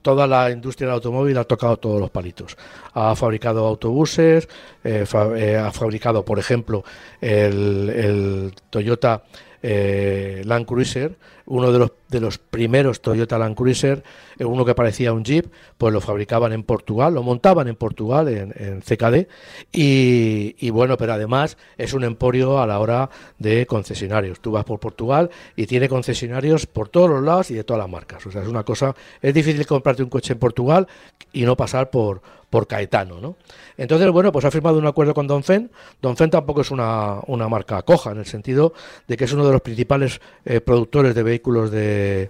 toda 0.03 0.27
la 0.27 0.51
industria 0.51 0.89
del 0.89 0.95
automóvil 0.97 1.39
ha 1.39 1.45
tocado 1.45 1.77
todos 1.79 2.01
los 2.01 2.11
palitos. 2.11 2.57
Ha 2.95 3.15
fabricado 3.17 3.67
autobuses, 3.67 4.49
eh, 4.85 5.05
eh, 5.37 5.57
ha 5.57 5.73
fabricado, 5.73 6.25
por 6.25 6.39
ejemplo, 6.39 6.85
el, 7.21 7.89
el 7.91 8.55
Toyota 8.69 9.23
eh, 9.63 10.43
Land 10.45 10.67
Cruiser, 10.67 11.17
uno 11.47 11.72
de 11.72 11.78
los, 11.78 11.93
de 12.09 12.20
los 12.20 12.38
primeros 12.38 13.01
Toyota 13.01 13.38
Land 13.38 13.57
Cruiser, 13.57 14.03
eh, 14.38 14.45
uno 14.45 14.64
que 14.64 14.74
parecía 14.74 15.12
un 15.12 15.24
Jeep, 15.24 15.47
pues 15.78 15.93
lo 15.93 16.01
fabricaban 16.01 16.53
en 16.53 16.62
Portugal, 16.62 17.14
lo 17.14 17.22
montaban 17.22 17.68
en 17.68 17.76
Portugal, 17.76 18.28
en, 18.28 18.80
CKD, 18.80 19.28
y, 19.72 20.70
bueno, 20.70 20.97
pero 20.97 21.14
además 21.14 21.57
es 21.78 21.93
un 21.93 22.05
emporio 22.05 22.61
a 22.61 22.66
la 22.66 22.78
hora 22.78 23.11
de 23.38 23.66
concesionarios. 23.66 24.40
Tú 24.40 24.53
vas 24.53 24.64
por 24.64 24.80
Portugal 24.80 25.30
y 25.57 25.66
tiene 25.66 25.88
concesionarios 25.88 26.66
por 26.66 26.88
todos 26.88 27.11
los 27.11 27.22
lados 27.22 27.51
y 27.51 27.55
de 27.55 27.64
todas 27.64 27.80
las 27.80 27.90
marcas. 27.90 28.24
O 28.26 28.30
sea, 28.30 28.43
es 28.43 28.49
una 28.49 28.64
cosa, 28.64 28.95
es 29.20 29.34
difícil 29.34 29.66
comprarte 29.66 30.03
un 30.03 30.09
coche 30.09 30.32
en 30.32 30.38
Portugal 30.38 30.86
y 31.32 31.43
no 31.43 31.57
pasar 31.57 31.90
por, 31.90 32.22
por 32.53 32.66
Caetano, 32.66 33.18
¿no? 33.18 33.36
Entonces, 33.78 34.11
bueno, 34.11 34.30
pues 34.30 34.45
ha 34.45 34.51
firmado 34.51 34.76
un 34.76 34.86
acuerdo 34.86 35.14
con 35.14 35.26
Dongfeng. 35.26 35.70
Dongfeng 36.03 36.28
tampoco 36.28 36.61
es 36.61 36.70
una, 36.70 37.18
una 37.26 37.49
marca 37.49 37.80
coja, 37.80 38.12
en 38.12 38.18
el 38.18 38.26
sentido 38.26 38.74
de 39.09 39.16
que 39.16 39.24
es 39.24 39.32
uno 39.32 39.47
de 39.47 39.53
los 39.53 39.62
principales 39.62 40.20
eh, 40.45 40.61
productores 40.61 41.14
de 41.14 41.22
vehículos 41.33 41.70
de, 41.70 42.28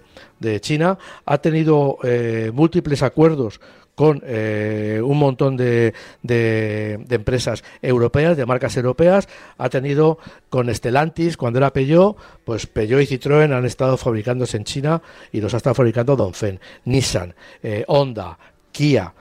China. 0.61 0.97
Ha 1.25 1.37
tenido 1.39 1.97
eh, 2.03 2.51
múltiples 2.53 3.03
acuerdos 3.03 3.59
con 3.95 4.21
eh, 4.25 4.99
un 5.03 5.17
montón 5.19 5.55
de, 5.57 5.93
de- 6.23 7.05
empresas 7.09 7.63
europeas, 7.81 8.35
de 8.37 8.45
marcas 8.45 8.75
europeas. 8.77 9.27
Ha 9.57 9.69
tenido 9.69 10.17
con 10.49 10.73
Stellantis, 10.73 11.37
cuando 11.37 11.59
era 11.59 11.71
Peugeot, 11.73 12.15
pues 12.45 12.65
Peugeot 12.65 13.01
y 13.01 13.05
Citroën 13.07 13.51
han 13.53 13.65
estado 13.65 13.97
fabricándose 13.97 14.57
en 14.57 14.63
China 14.63 15.01
y 15.31 15.41
los 15.41 15.53
ha 15.53 15.57
estado 15.57 15.75
fabricando 15.75 16.15
Dongfeng, 16.15 16.59
Nissan, 16.85 17.35
eh, 17.61 17.83
Honda, 17.87 18.37
Kia. 18.71 19.13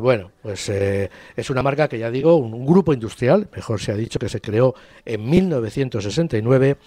Bueno, 0.00 0.30
pues 0.40 0.70
es 0.70 1.50
una 1.50 1.62
marca 1.62 1.88
que 1.88 1.98
ya 1.98 2.10
digo, 2.10 2.36
un, 2.36 2.54
un 2.54 2.64
grupo 2.64 2.94
industrial, 2.94 3.48
mejor 3.54 3.78
se 3.82 3.92
ha 3.92 3.96
dicho, 3.96 4.18
que 4.18 4.30
se 4.30 4.40
creó 4.40 4.74
en 5.04 5.28
1969 5.28 6.78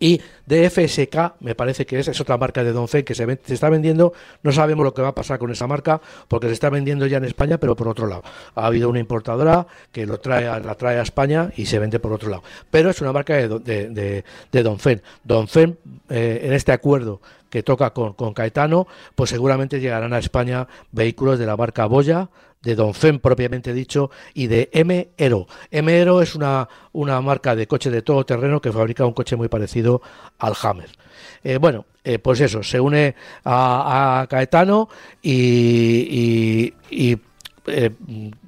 y 0.00 0.20
DFSK, 0.46 1.40
me 1.40 1.54
parece 1.54 1.84
que 1.84 1.98
es, 1.98 2.20
otra 2.20 2.36
marca 2.36 2.62
de 2.62 2.72
Dongfeng 2.72 3.04
que 3.04 3.14
se, 3.14 3.26
está 3.48 3.68
vendiendo. 3.68 4.12
No 4.42 4.52
sabemos 4.52 4.84
lo 4.84 4.94
que 4.94 5.02
va 5.02 5.08
a 5.08 5.14
pasar 5.14 5.38
con 5.38 5.50
esa 5.50 5.66
marca 5.66 6.00
porque 6.28 6.46
se 6.46 6.52
está 6.52 6.70
vendiendo 6.70 7.06
ya 7.06 7.18
en 7.18 7.24
España, 7.24 7.58
pero 7.58 7.76
por 7.76 7.88
otro 7.88 8.06
lado. 8.06 8.22
Ha 8.54 8.66
habido 8.66 8.88
una 8.88 9.00
importadora 9.00 9.66
que 9.92 10.06
lo 10.06 10.18
trae, 10.18 10.44
la 10.44 10.74
trae 10.74 10.98
a 10.98 11.02
España 11.02 11.50
y 11.56 11.66
se 11.66 11.78
vende 11.78 11.98
por 11.98 12.12
otro 12.12 12.30
lado. 12.30 12.42
Pero 12.70 12.90
es 12.90 13.00
una 13.00 13.12
marca 13.12 13.34
de, 13.34 13.48
de, 13.48 13.88
de, 13.90 14.24
de 14.52 14.62
Dongfeng. 14.62 15.02
Dongfeng, 15.24 15.76
eh, 16.08 16.40
en 16.44 16.52
este 16.52 16.72
acuerdo 16.72 17.20
que 17.50 17.62
toca 17.62 17.90
con, 17.90 18.12
con 18.12 18.34
Caetano, 18.34 18.86
pues 19.14 19.30
seguramente 19.30 19.80
llegarán 19.80 20.12
a 20.12 20.18
España 20.18 20.68
vehículos 20.92 21.38
de 21.38 21.46
la 21.46 21.56
marca 21.56 21.86
Boya, 21.86 22.28
de 22.62 22.74
Dongfeng 22.74 23.20
propiamente 23.20 23.72
dicho, 23.72 24.10
y 24.34 24.46
de 24.48 24.68
M 24.72 25.10
Aero. 25.18 25.46
M 25.70 26.00
es 26.22 26.34
una, 26.34 26.68
una 26.92 27.20
marca 27.20 27.54
de 27.54 27.66
coche 27.66 27.90
de 27.90 28.02
todo 28.02 28.24
terreno 28.26 28.60
que 28.60 28.72
fabrica 28.72 29.06
un 29.06 29.12
coche 29.12 29.36
muy 29.36 29.48
parecido 29.48 30.02
al 30.38 30.54
Hammer. 30.62 30.90
Eh, 31.44 31.58
bueno, 31.58 31.84
eh, 32.04 32.18
pues 32.18 32.40
eso, 32.40 32.62
se 32.62 32.80
une 32.80 33.14
a, 33.44 34.26
Caetano 34.28 34.88
y, 35.22 36.74
y- 36.90 37.10
y, 37.10 37.18
eh, 37.66 37.90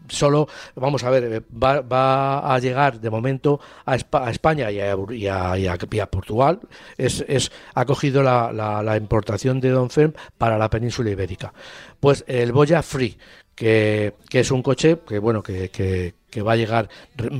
solo, 0.08 0.48
vamos 0.74 1.04
a 1.04 1.10
ver, 1.10 1.44
va, 1.52 1.80
va 1.82 2.54
a 2.54 2.58
llegar 2.58 3.00
de 3.00 3.10
momento 3.10 3.60
a, 3.84 3.94
Espa- 3.96 4.26
a 4.26 4.30
España 4.30 4.70
y 4.70 4.80
a, 4.80 4.96
y 5.10 5.26
a- 5.28 6.06
Portugal. 6.06 6.60
Es, 6.96 7.24
es- 7.28 7.52
ha 7.74 7.84
cogido 7.84 8.22
la, 8.22 8.52
la- 8.52 8.82
la 8.82 8.96
importación 8.96 9.60
de 9.60 9.70
Dongfeng 9.70 10.14
para 10.38 10.58
la 10.58 10.68
península 10.70 11.10
ibérica. 11.10 11.52
Pues 12.00 12.24
el 12.26 12.52
Boya 12.52 12.82
Free, 12.82 13.18
que, 13.54 14.14
que 14.28 14.40
es 14.40 14.50
un 14.50 14.62
coche 14.62 14.98
que 15.06 15.18
bueno 15.18 15.42
que, 15.42 15.70
que- 15.70 16.14
que 16.30 16.42
va 16.42 16.52
a 16.52 16.56
llegar 16.56 16.88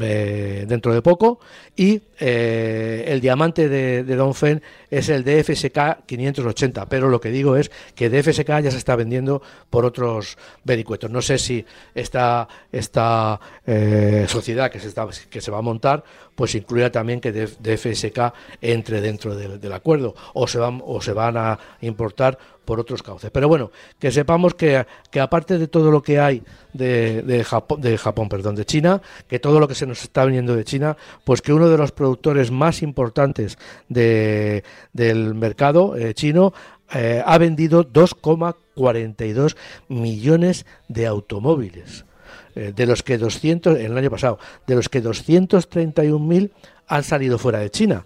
eh, 0.00 0.64
dentro 0.68 0.92
de 0.92 1.00
poco. 1.02 1.40
Y 1.76 2.02
eh, 2.18 3.04
el 3.08 3.20
diamante 3.20 3.68
de, 3.68 4.04
de 4.04 4.16
Dongfeng 4.16 4.60
es 4.90 5.08
el 5.08 5.24
DFSK 5.24 6.04
580 6.06 6.86
pero 6.88 7.08
lo 7.08 7.20
que 7.20 7.30
digo 7.30 7.56
es 7.56 7.70
que 7.94 8.10
DFSK 8.10 8.48
ya 8.60 8.70
se 8.70 8.76
está 8.76 8.96
vendiendo 8.96 9.40
por 9.70 9.84
otros 9.84 10.36
vericuetos. 10.64 11.10
No 11.10 11.22
sé 11.22 11.38
si 11.38 11.64
esta 11.94 12.48
esta 12.72 13.40
eh, 13.66 14.26
sociedad 14.28 14.70
que 14.70 14.80
se 14.80 14.88
está 14.88 15.06
que 15.30 15.40
se 15.40 15.50
va 15.50 15.58
a 15.58 15.62
montar 15.62 16.04
pues 16.34 16.54
incluya 16.54 16.90
también 16.90 17.20
que 17.20 17.34
DF- 17.34 17.58
DFSK 17.60 18.34
entre 18.62 19.00
dentro 19.00 19.34
del, 19.36 19.60
del 19.60 19.72
acuerdo 19.72 20.14
o 20.34 20.46
se 20.46 20.58
van 20.58 20.80
o 20.84 21.00
se 21.00 21.12
van 21.12 21.36
a 21.36 21.58
importar 21.82 22.38
por 22.64 22.78
otros 22.78 23.02
cauces. 23.02 23.30
Pero 23.32 23.48
bueno, 23.48 23.72
que 23.98 24.12
sepamos 24.12 24.54
que, 24.54 24.86
que 25.10 25.18
aparte 25.20 25.58
de 25.58 25.66
todo 25.66 25.90
lo 25.90 26.02
que 26.02 26.20
hay 26.20 26.42
de, 26.72 27.22
de 27.22 27.42
Japón, 27.42 27.80
de 27.80 27.98
Japón, 27.98 28.28
perdón, 28.28 28.54
de 28.54 28.64
China, 28.64 28.79
China, 28.80 29.02
que 29.28 29.38
todo 29.38 29.60
lo 29.60 29.68
que 29.68 29.74
se 29.74 29.86
nos 29.86 30.02
está 30.02 30.24
viniendo 30.24 30.56
de 30.56 30.64
China, 30.64 30.96
pues 31.24 31.42
que 31.42 31.52
uno 31.52 31.68
de 31.68 31.76
los 31.76 31.92
productores 31.92 32.50
más 32.50 32.82
importantes 32.82 33.58
de, 33.90 34.64
del 34.94 35.34
mercado 35.34 35.96
eh, 35.96 36.14
chino 36.14 36.54
eh, 36.94 37.22
ha 37.24 37.36
vendido 37.36 37.84
2,42 37.84 39.56
millones 39.88 40.64
de 40.88 41.06
automóviles, 41.06 42.06
eh, 42.54 42.72
de 42.74 42.86
los 42.86 43.02
que 43.02 43.18
200, 43.18 43.78
en 43.78 43.92
el 43.92 43.98
año 43.98 44.10
pasado, 44.10 44.38
de 44.66 44.76
los 44.76 44.88
que 44.88 45.02
231.000 45.02 46.50
han 46.86 47.04
salido 47.04 47.38
fuera 47.38 47.58
de 47.58 47.70
China 47.70 48.04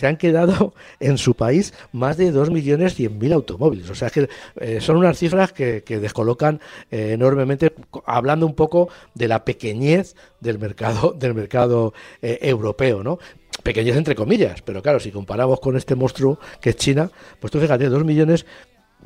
se 0.00 0.06
han 0.06 0.16
quedado 0.16 0.72
en 1.00 1.18
su 1.18 1.34
país 1.34 1.74
más 1.92 2.16
de 2.16 2.32
2.100.000 2.32 3.32
automóviles. 3.34 3.90
O 3.90 3.94
sea 3.94 4.08
que 4.08 4.28
eh, 4.58 4.80
son 4.80 4.96
unas 4.96 5.18
cifras 5.18 5.52
que, 5.52 5.82
descolocan 6.00 6.60
eh, 6.90 7.12
enormemente, 7.12 7.74
hablando 8.06 8.46
un 8.46 8.54
poco 8.54 8.88
de 9.14 9.28
la 9.28 9.44
pequeñez 9.44 10.16
del 10.40 10.58
mercado, 10.58 11.12
del 11.18 11.34
mercado 11.34 11.92
eh, 12.22 12.38
europeo, 12.40 13.04
¿no? 13.04 13.18
Pequeñez 13.62 13.96
entre 13.96 14.14
comillas, 14.14 14.62
pero 14.62 14.80
claro, 14.80 15.00
si 15.00 15.10
comparamos 15.10 15.60
con 15.60 15.76
este 15.76 15.94
monstruo 15.94 16.38
que 16.62 16.70
es 16.70 16.76
China, 16.76 17.10
pues 17.38 17.50
tú 17.50 17.60
fíjate, 17.60 17.90
2 17.90 18.04
millones 18.04 18.46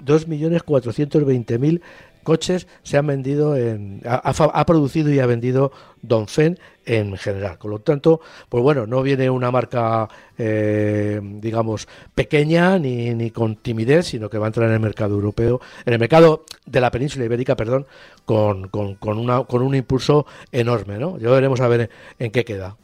2.420.000 0.05 1.81
coches 2.25 2.67
se 2.83 2.97
han 2.97 3.07
vendido 3.07 3.57
en 3.57 4.01
ha, 4.05 4.67
producido 4.67 5.13
y 5.13 5.21
ha 5.21 5.27
vendido 5.27 5.71
Dongfeng 6.03 6.59
en 6.85 7.17
general. 7.17 7.59
Con 7.59 7.71
lo 7.71 7.79
tanto, 7.81 8.21
pues 8.49 8.63
bueno, 8.63 8.87
no 8.87 9.03
viene 9.03 9.31
una 9.31 9.51
marca, 9.51 10.09
eh, 10.37 11.21
digamos, 11.23 11.89
pequeña 12.15 12.79
ni, 12.79 13.15
ni, 13.15 13.31
con 13.31 13.57
timidez, 13.57 14.07
sino 14.07 14.29
que 14.29 14.39
va 14.39 14.47
a 14.47 14.49
entrar 14.49 14.69
en 14.69 14.75
el 14.75 14.81
mercado 14.81 15.15
europeo, 15.15 15.61
en 15.87 15.93
el 15.95 15.99
mercado 15.99 16.45
de 16.67 16.81
la 16.81 16.91
península 16.91 17.25
ibérica, 17.25 17.57
perdón, 17.57 17.87
con, 18.25 18.69
con, 18.69 18.97
con, 18.97 19.19
una, 19.19 19.45
con 19.45 19.63
un 19.63 19.75
impulso 19.75 20.27
enorme, 20.53 20.99
¿no? 20.99 21.19
Ya 21.19 21.31
veremos 21.31 21.61
a 21.61 21.69
ver 21.69 21.91
en, 22.19 22.31
qué 22.31 22.45
queda. 22.45 22.77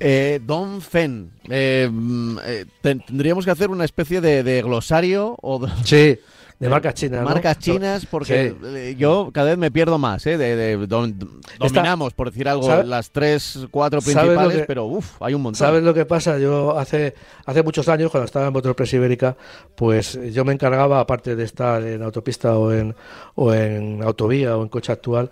Eh, 0.00 0.40
Don 0.44 0.80
Fen, 0.80 1.32
eh, 1.48 1.88
mm, 1.90 2.38
eh, 2.44 2.64
tendríamos 2.80 3.44
que 3.44 3.50
hacer 3.50 3.70
una 3.70 3.84
especie 3.84 4.20
de, 4.20 4.42
de 4.42 4.62
glosario 4.62 5.36
o 5.42 5.66
sí 5.84 6.18
de 6.58 6.68
marcas 6.68 6.94
chinas. 6.94 7.24
Marcas 7.24 7.58
chinas, 7.58 8.06
porque 8.06 8.54
eh, 8.64 8.96
yo 8.98 9.30
cada 9.32 9.50
vez 9.50 9.58
me 9.58 9.70
pierdo 9.70 9.96
más. 9.98 10.26
¿eh? 10.26 10.36
De, 10.36 10.76
dominamos, 10.86 12.14
por 12.14 12.30
decir 12.30 12.48
algo, 12.48 12.82
las 12.82 13.10
tres, 13.10 13.66
cuatro 13.70 14.00
principales, 14.00 14.64
pero 14.66 14.86
uff, 14.86 15.22
hay 15.22 15.34
un 15.34 15.42
montón. 15.42 15.58
¿Sabes 15.58 15.84
lo 15.84 15.94
que 15.94 16.04
pasa? 16.04 16.38
Yo 16.38 16.76
hace, 16.76 17.14
hace 17.46 17.62
muchos 17.62 17.88
años, 17.88 18.10
cuando 18.10 18.24
estaba 18.24 18.48
en 18.48 18.52
Motorpress 18.52 18.92
Ibérica, 18.94 19.36
pues 19.76 20.18
yo 20.32 20.44
me 20.44 20.52
encargaba, 20.52 20.98
aparte 20.98 21.36
de 21.36 21.44
estar 21.44 21.82
en 21.84 22.02
autopista 22.02 22.58
o 22.58 22.72
en, 22.72 22.94
o 23.36 23.54
en 23.54 24.02
autovía 24.02 24.56
o 24.56 24.62
en 24.62 24.68
coche 24.68 24.90
actual, 24.90 25.30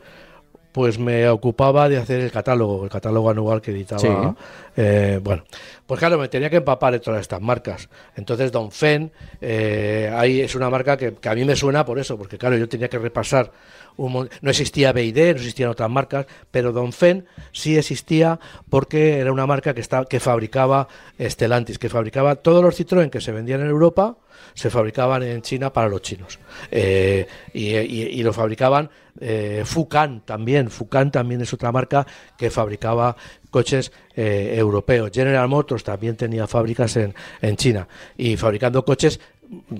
pues 0.76 0.98
me 0.98 1.26
ocupaba 1.30 1.88
de 1.88 1.96
hacer 1.96 2.20
el 2.20 2.30
catálogo, 2.30 2.84
el 2.84 2.90
catálogo 2.90 3.30
anual 3.30 3.62
que 3.62 3.70
editaba. 3.70 4.36
Eh, 4.76 5.18
bueno, 5.22 5.42
pues 5.86 5.98
claro, 5.98 6.18
me 6.18 6.28
tenía 6.28 6.50
que 6.50 6.56
empapar 6.56 6.92
de 6.92 7.00
todas 7.00 7.22
estas 7.22 7.40
marcas. 7.40 7.88
Entonces, 8.14 8.52
Don 8.52 8.70
Fen, 8.70 9.10
eh, 9.40 10.12
ahí 10.14 10.42
es 10.42 10.54
una 10.54 10.68
marca 10.68 10.98
que, 10.98 11.14
a 11.24 11.34
mí 11.34 11.46
me 11.46 11.56
suena 11.56 11.82
por 11.86 11.98
eso, 11.98 12.18
porque 12.18 12.36
claro, 12.36 12.58
yo 12.58 12.68
tenía 12.68 12.90
que 12.90 12.98
repasar. 12.98 13.50
No 13.98 14.50
existía 14.50 14.92
BID, 14.92 15.16
no 15.16 15.30
existían 15.30 15.70
otras 15.70 15.90
marcas, 15.90 16.26
pero 16.50 16.72
Don 16.72 16.92
Fen 16.92 17.26
sí 17.52 17.76
existía 17.76 18.38
porque 18.68 19.18
era 19.18 19.32
una 19.32 19.46
marca 19.46 19.74
que, 19.74 19.82
que 20.08 20.20
fabricaba 20.20 20.88
Stellantis, 21.18 21.78
que 21.78 21.88
fabricaba 21.88 22.36
todos 22.36 22.62
los 22.62 22.78
Citroën 22.78 23.10
que 23.10 23.20
se 23.20 23.32
vendían 23.32 23.60
en 23.60 23.68
Europa, 23.68 24.16
se 24.54 24.70
fabricaban 24.70 25.22
en 25.22 25.42
China 25.42 25.72
para 25.72 25.88
los 25.88 26.02
chinos. 26.02 26.38
Eh, 26.70 27.26
y, 27.52 28.22
lo 28.22 28.32
fabricaban 28.32 28.90
eh, 29.20 29.62
Fucan 29.64 30.22
también. 30.24 30.70
Fucan 30.70 31.10
también 31.10 31.40
es 31.42 31.52
otra 31.52 31.72
marca 31.72 32.06
que 32.36 32.50
fabricaba 32.50 33.16
coches 33.50 33.92
eh, 34.14 34.54
europeos. 34.56 35.10
General 35.12 35.48
Motors 35.48 35.84
también 35.84 36.16
tenía 36.16 36.46
fábricas 36.46 36.96
en, 36.96 37.14
en 37.40 37.56
China 37.56 37.86
y 38.16 38.36
fabricando 38.36 38.84
coches 38.84 39.20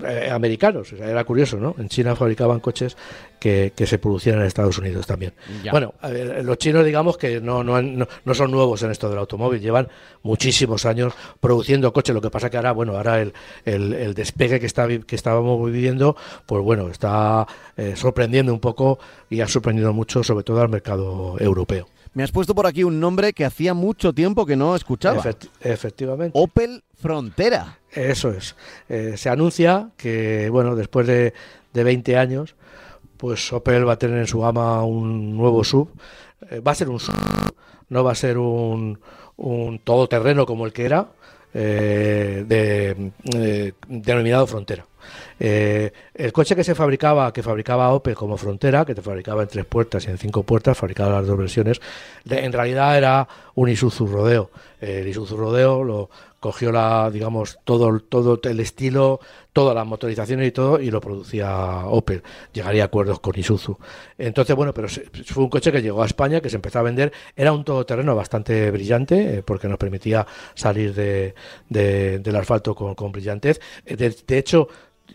eh, 0.05 0.31
americanos. 0.31 0.93
era 0.93 1.25
curioso, 1.25 1.57
¿no? 1.59 1.75
En 1.79 1.89
China 1.89 2.17
fabricaban 2.17 2.61
coches 2.61 2.97
que, 3.39 3.73
se 3.77 3.99
producían 3.99 4.41
en 4.41 4.47
Estados 4.47 4.79
Unidos 4.79 5.07
también. 5.07 5.33
Bueno, 5.71 5.95
los 6.43 6.59
chinos, 6.59 6.85
digamos 6.85 7.17
que 7.17 7.41
no, 7.41 7.63
no, 7.63 7.81
no, 7.81 8.35
son 8.35 8.51
nuevos 8.51 8.83
en 8.83 8.91
esto 8.91 9.09
del 9.09 9.19
automóvil, 9.19 9.61
llevan 9.61 9.89
muchísimos 10.23 10.85
años 10.87 11.13
produciendo 11.41 11.93
coches. 11.93 12.15
Lo 12.15 12.21
que 12.21 12.31
pasa 12.31 12.51
que 12.51 12.57
ahora, 12.57 12.73
bueno, 12.73 12.97
ahora 12.97 13.21
el, 13.21 13.33
el, 13.65 14.15
despegue 14.15 14.59
que, 14.61 14.67
está, 14.67 14.87
que 14.87 15.17
estábamos 15.17 15.65
viviendo, 15.71 16.17
pues 16.47 16.63
bueno, 16.63 16.89
está 16.89 17.47
eh, 17.77 17.95
sorprendiendo 17.97 18.53
un 18.53 18.61
poco 18.61 18.99
y 19.31 19.41
ha 19.41 19.49
sorprendido 19.49 19.93
mucho, 19.93 20.23
sobre 20.23 20.45
todo 20.45 20.61
al 20.61 20.69
mercado 20.69 21.37
europeo. 21.39 21.87
Me 22.17 22.23
has 22.23 22.33
puesto 22.33 22.55
por 22.55 22.67
aquí 22.67 22.83
un 22.83 22.99
nombre 22.99 23.35
que 23.35 23.45
hacía 23.45 23.75
mucho 23.75 24.15
tiempo 24.15 24.47
que 24.47 24.57
no 24.57 24.75
escuchaba. 24.75 25.23
efectivamente. 25.61 26.33
Opel 26.33 26.83
Frontera. 26.95 27.79
Eso 27.97 28.31
es. 28.31 28.55
Eh, 28.91 29.15
se 29.17 29.31
anuncia 29.31 29.89
que, 29.97 30.51
bueno, 30.51 30.77
después 30.77 31.07
de, 31.07 31.33
de 31.73 31.85
20 31.85 32.19
años, 32.19 32.55
pues 33.17 33.51
Opel 33.53 33.89
va 33.89 33.95
a 33.95 33.99
tener 33.99 34.19
en 34.19 34.27
su 34.27 34.41
gama 34.41 34.85
un 34.85 35.35
nuevo 35.35 35.65
sub. 35.65 35.89
Eh, 36.51 36.61
va 36.61 36.73
a 36.73 36.75
ser 36.75 36.91
un 36.91 37.01
sub, 37.01 37.15
no 37.89 38.05
va 38.05 38.13
a 38.13 38.15
ser 38.15 38.37
un, 38.37 38.99
un 39.37 39.79
todoterreno 39.79 40.45
como 40.45 40.67
el 40.67 40.75
que 40.75 40.85
era, 40.85 41.07
eh, 41.55 42.45
de, 42.47 43.73
denominado 43.89 44.47
Frontera. 44.47 44.87
El 45.39 46.33
coche 46.33 46.55
que 46.55 46.65
se 46.65 46.75
fabricaba, 46.75 47.33
que 47.33 47.43
fabricaba 47.43 47.93
Opel 47.95 48.15
como 48.15 48.37
Frontera, 48.37 48.85
que 48.85 48.95
te 48.95 49.01
fabricaba 49.01 49.43
en 49.43 49.49
tres 49.49 49.65
puertas 49.65 50.07
y 50.07 50.11
en 50.11 50.19
cinco 50.19 50.43
puertas, 50.43 50.77
fabricaba 50.77 51.13
las 51.13 51.27
dos 51.27 51.39
versiones, 51.39 51.81
en 52.29 52.53
realidad 52.53 52.99
era 52.99 53.29
un 53.55 53.69
Isuzu 53.71 54.07
Rodeo. 54.07 54.51
el 54.81 55.07
Isuzu 55.09 55.37
Rodeo 55.37 55.85
lo 55.85 56.11
cogió 56.41 56.73
la, 56.73 57.11
digamos, 57.11 57.59
todo, 57.65 58.01
todo 58.01 58.41
el 58.43 58.61
estilo, 58.61 59.21
todas 59.53 59.75
las 59.75 59.87
motorizaciones 59.87 60.49
y 60.49 60.53
todo, 60.53 60.81
y 60.81 60.91
lo 60.91 61.01
producía 61.01 61.87
Opel. 61.87 62.23
Llegaría 62.53 62.83
a 62.83 62.87
acuerdos 62.87 63.21
con 63.21 63.39
Isuzu. 63.39 63.77
Entonces, 64.19 64.55
bueno, 64.55 64.75
pero 64.75 64.89
fue 64.89 65.45
un 65.45 65.51
coche 65.51 65.73
que 65.73 65.83
llegó 65.83 66.03
a 66.03 66.07
España, 66.07 66.41
que 66.41 66.51
se 66.51 66.57
empezó 66.57 66.79
a 66.79 66.83
vender. 66.83 67.13
Era 67.35 67.53
un 67.53 67.65
todoterreno 67.65 68.15
bastante 68.15 68.71
brillante, 68.71 69.39
eh, 69.39 69.43
porque 69.43 69.69
nos 69.69 69.79
permitía 69.79 70.27
salir 70.55 70.95
de, 70.95 71.35
del 71.69 72.37
asfalto 72.37 72.75
con, 72.75 72.95
con 72.95 73.13
brillantez. 73.13 73.61
Eh, 73.85 73.97
de 73.97 74.39
hecho, 74.39 74.69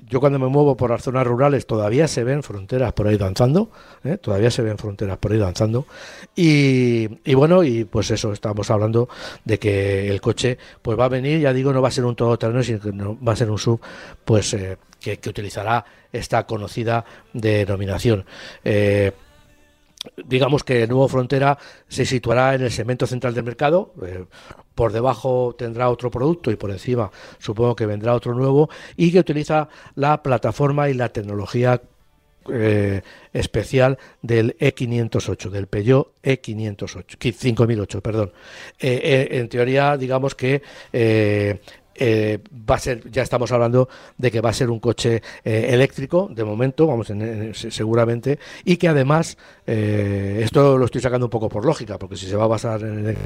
yo 0.07 0.19
cuando 0.19 0.39
me 0.39 0.47
muevo 0.47 0.75
por 0.75 0.89
las 0.89 1.03
zonas 1.03 1.25
rurales 1.25 1.65
todavía 1.65 2.07
se 2.07 2.23
ven 2.23 2.43
fronteras 2.43 2.93
por 2.93 3.07
ahí 3.07 3.17
danzando, 3.17 3.71
¿eh? 4.03 4.17
todavía 4.17 4.51
se 4.51 4.61
ven 4.61 4.77
fronteras 4.77 5.17
por 5.17 5.31
ahí 5.31 5.37
danzando. 5.37 5.85
Y, 6.35 7.07
bueno, 7.33 7.63
y 7.63 7.85
pues 7.85 8.11
eso, 8.11 8.33
estamos 8.33 8.69
hablando 8.71 9.09
de 9.45 9.59
que 9.59 10.09
el 10.09 10.21
coche 10.21 10.57
pues 10.81 10.99
va 10.99 11.05
a 11.05 11.09
venir, 11.09 11.39
ya 11.39 11.53
digo, 11.53 11.71
no 11.71 11.81
va 11.81 11.89
a 11.89 11.91
ser 11.91 12.05
un 12.05 12.15
todoterreno, 12.15 12.63
sino 12.63 12.79
que 12.79 12.91
no, 12.91 13.17
va 13.23 13.33
a 13.33 13.35
ser 13.35 13.49
un 13.49 13.57
sub, 13.57 13.79
pues 14.25 14.53
eh, 14.53 14.77
que, 14.99 15.17
utilizará 15.27 15.85
esta 16.11 16.45
conocida 16.45 17.05
denominación. 17.33 18.25
Eh, 18.63 19.11
digamos 20.25 20.63
que 20.63 20.83
el 20.83 20.89
nuevo 20.89 21.07
Frontera 21.07 21.57
se 21.87 22.05
situará 22.05 22.55
en 22.55 22.61
el 22.61 22.71
segmento 22.71 23.05
central 23.07 23.33
del 23.33 23.43
mercado. 23.43 23.93
Eh, 24.05 24.25
por 24.75 24.91
debajo 24.91 25.55
tendrá 25.57 25.89
otro 25.89 26.09
producto 26.09 26.49
y 26.49 26.55
por 26.55 26.71
encima 26.71 27.11
supongo 27.37 27.75
que 27.75 27.85
vendrá 27.85 28.15
otro 28.15 28.33
nuevo 28.33 28.69
y 28.95 29.11
que 29.11 29.19
utiliza 29.19 29.69
la 29.95 30.23
plataforma 30.23 30.89
y 30.89 30.93
la 30.93 31.09
tecnología 31.09 31.81
eh, 32.49 33.03
especial 33.33 33.99
del 34.23 34.57
E508, 34.57 35.49
del 35.51 35.67
Peugeot 35.67 36.13
E508, 36.23 37.33
5008, 37.33 38.01
perdón. 38.01 38.33
Eh, 38.79 39.27
en 39.31 39.47
teoría, 39.47 39.95
digamos 39.97 40.33
que 40.33 40.63
eh, 41.93 42.39
va 42.51 42.75
a 42.75 42.79
ser, 42.79 43.11
ya 43.11 43.21
estamos 43.21 43.51
hablando 43.51 43.89
de 44.17 44.31
que 44.31 44.39
va 44.39 44.49
a 44.49 44.53
ser 44.53 44.69
un 44.69 44.79
coche 44.79 45.21
eh, 45.43 45.67
eléctrico, 45.69 46.29
de 46.31 46.43
momento, 46.43 46.87
vamos, 46.87 47.09
en, 47.09 47.53
seguramente, 47.53 48.39
y 48.63 48.77
que 48.77 48.87
además, 48.87 49.37
eh, 49.67 50.41
esto 50.43 50.77
lo 50.77 50.85
estoy 50.85 51.01
sacando 51.01 51.25
un 51.25 51.29
poco 51.29 51.49
por 51.49 51.65
lógica, 51.65 51.99
porque 51.99 52.15
si 52.15 52.27
se 52.27 52.35
va 52.35 52.45
a 52.45 52.47
basar 52.47 52.81
en 52.81 53.07
el 53.09 53.17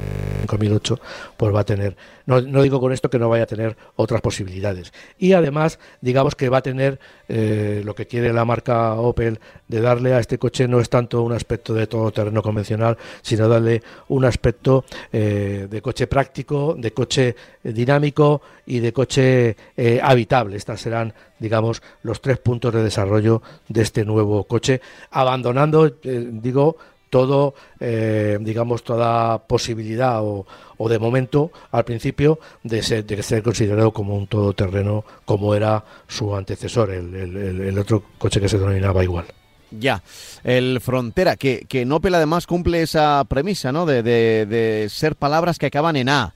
5008, 0.48 1.00
pues 1.36 1.54
va 1.54 1.60
a 1.60 1.64
tener, 1.64 1.96
no, 2.26 2.40
no, 2.40 2.60
digo 2.62 2.80
con 2.80 2.92
esto 2.92 3.08
que 3.08 3.18
no 3.18 3.28
vaya 3.28 3.44
a 3.44 3.46
tener 3.46 3.76
otras 3.94 4.20
posibilidades. 4.20 4.92
Y 5.16 5.32
además, 5.32 5.78
digamos 6.00 6.34
que 6.34 6.48
va 6.48 6.58
a 6.58 6.62
tener 6.62 6.98
lo 7.28 7.94
que 7.94 8.06
quiere 8.06 8.32
la 8.32 8.44
marca 8.44 8.94
Opel 8.94 9.40
de 9.66 9.80
darle 9.80 10.14
a 10.14 10.20
este 10.20 10.38
coche 10.38 10.68
no 10.68 10.80
es 10.80 10.88
tanto 10.88 11.22
un 11.22 11.32
aspecto 11.32 11.74
de 11.74 11.86
todo 11.86 12.12
terreno 12.12 12.42
convencional, 12.42 12.96
sino 13.22 13.48
darle 13.48 13.82
un 14.08 14.24
aspecto 14.24 14.84
de 15.10 15.80
coche 15.82 16.06
práctico, 16.06 16.76
de 16.78 16.92
coche 16.92 17.34
dinámico, 17.62 18.42
y 18.66 18.80
de 18.80 18.92
coche 18.92 19.56
eh, 19.76 20.00
habitable. 20.02 20.56
Estas 20.56 20.80
serán, 20.80 21.14
digamos, 21.38 21.82
los 22.02 22.20
tres 22.20 22.38
puntos 22.38 22.74
de 22.74 22.82
desarrollo 22.82 23.42
de 23.68 23.82
este 23.82 24.04
nuevo 24.04 24.44
coche, 24.44 24.80
abandonando, 25.10 25.86
eh, 25.86 26.28
digo, 26.30 26.76
todo, 27.08 27.54
eh, 27.80 28.36
digamos, 28.40 28.82
toda 28.82 29.38
posibilidad 29.46 30.22
o, 30.22 30.46
o, 30.76 30.88
de 30.88 30.98
momento, 30.98 31.52
al 31.70 31.84
principio, 31.84 32.40
de 32.64 32.82
ser, 32.82 33.06
de 33.06 33.22
ser 33.22 33.42
considerado 33.42 33.92
como 33.92 34.16
un 34.16 34.26
todoterreno 34.26 35.04
como 35.24 35.54
era 35.54 35.84
su 36.08 36.34
antecesor, 36.34 36.90
el, 36.90 37.14
el 37.14 37.78
otro 37.78 38.02
coche 38.18 38.40
que 38.40 38.48
se 38.48 38.58
denominaba 38.58 39.04
igual. 39.04 39.26
Ya, 39.70 40.02
el 40.44 40.80
Frontera, 40.80 41.36
que, 41.36 41.66
que 41.68 41.84
Opel 41.90 42.14
además 42.14 42.46
cumple 42.46 42.82
esa 42.82 43.24
premisa, 43.28 43.72
¿no? 43.72 43.84
De, 43.84 44.02
de, 44.02 44.46
de 44.46 44.88
ser 44.88 45.16
palabras 45.16 45.58
que 45.58 45.66
acaban 45.66 45.96
en 45.96 46.08
A. 46.08 46.34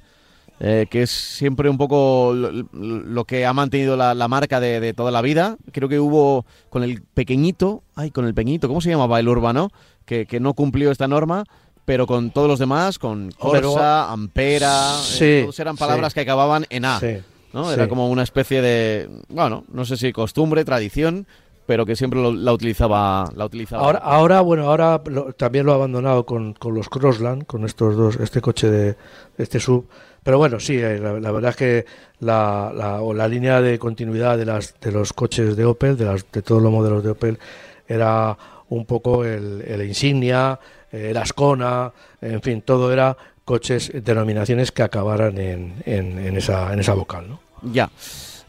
Eh, 0.63 0.87
que 0.91 1.03
es 1.03 1.11
siempre 1.11 1.71
un 1.71 1.79
poco 1.79 2.35
lo, 2.35 2.51
lo 2.53 3.25
que 3.25 3.47
ha 3.47 3.53
mantenido 3.55 3.97
la, 3.97 4.13
la 4.13 4.29
marca 4.29 4.61
de, 4.61 4.79
de, 4.79 4.93
toda 4.93 5.11
la 5.11 5.23
vida. 5.23 5.57
Creo 5.73 5.89
que 5.89 5.99
hubo 5.99 6.45
con 6.69 6.83
el 6.83 7.01
pequeñito, 7.01 7.83
ay, 7.95 8.11
con 8.11 8.27
el 8.27 8.35
pequeñito, 8.35 8.69
¿cómo 8.69 8.83
se 8.83 8.91
llamaba 8.91 9.19
el 9.19 9.29
urbano? 9.29 9.71
Que, 10.05 10.27
que 10.27 10.39
no 10.39 10.53
cumplió 10.53 10.91
esta 10.91 11.09
norma, 11.09 11.45
pero 11.87 12.07
con 12.07 12.31
todos 12.31 12.47
los 12.47 12.59
demás, 12.59 12.99
con 12.99 13.31
Corsa, 13.33 14.13
Ampera, 14.13 14.99
Sí, 15.03 15.25
eh, 15.25 15.41
todos 15.45 15.59
eran 15.61 15.79
palabras 15.79 16.13
sí. 16.13 16.17
que 16.17 16.21
acababan 16.21 16.67
en 16.69 16.85
A. 16.85 17.01
Sí, 17.01 17.17
¿no? 17.55 17.73
Era 17.73 17.89
como 17.89 18.11
una 18.11 18.23
especie 18.23 18.61
de, 18.61 19.09
bueno, 19.31 19.65
no 19.73 19.87
sé 19.87 19.97
si 19.97 20.13
costumbre, 20.13 20.67
tradición, 20.67 21.27
pero 21.71 21.87
que 21.87 21.95
siempre 21.95 22.21
lo- 22.21 22.33
la 22.33 22.53
utilizaba, 22.53 23.31
la 23.37 23.45
utilizaba. 23.45 23.85
Ahora, 23.85 23.99
ahora, 24.01 24.41
bueno, 24.41 24.65
ahora 24.69 25.01
lo- 25.07 25.33
también 25.35 25.65
lo 25.65 25.71
ha 25.71 25.77
abandonado 25.77 26.27
con, 26.27 26.53
con 26.55 26.75
los 26.75 26.89
Crossland, 26.89 27.47
con 27.47 27.65
estos 27.65 27.95
dos, 27.97 28.17
este 28.17 28.41
coche 28.41 28.69
de 28.69 28.97
este 29.39 29.61
sub. 29.61 29.87
Pero 30.25 30.37
bueno, 30.37 30.59
sí, 30.59 30.77
eh, 30.77 30.99
la, 30.99 31.21
la 31.21 31.31
verdad 31.31 31.51
es 31.51 31.57
que 31.57 31.87
la, 32.19 32.73
la, 32.75 33.01
o 33.03 33.15
la 33.15 33.29
línea 33.29 33.61
de 33.61 33.79
continuidad 33.79 34.37
de, 34.37 34.47
las, 34.47 34.75
de 34.81 34.91
los 34.91 35.13
coches 35.13 35.55
de 35.57 35.65
Opel, 35.65 35.97
de, 35.97 36.07
las, 36.07 36.27
de 36.33 36.43
todos 36.43 36.61
los 36.61 36.73
modelos 36.73 37.05
de 37.05 37.11
Opel, 37.11 37.39
era 37.87 38.37
un 38.69 38.85
poco 38.85 39.25
el, 39.25 39.63
el 39.63 39.87
Insignia, 39.87 40.59
eh, 40.91 41.11
el 41.11 41.17
Ascona, 41.19 41.93
en 42.21 42.43
fin, 42.43 42.63
todo 42.63 42.93
era 42.93 43.17
coches, 43.45 43.93
denominaciones 43.95 44.73
que 44.73 44.83
acabaran 44.83 45.39
en, 45.39 45.75
en, 45.87 46.19
en 46.19 46.37
esa, 46.37 46.73
en 46.73 46.81
esa 46.81 46.95
vocal, 46.95 47.29
¿no? 47.29 47.39
Ya. 47.63 47.89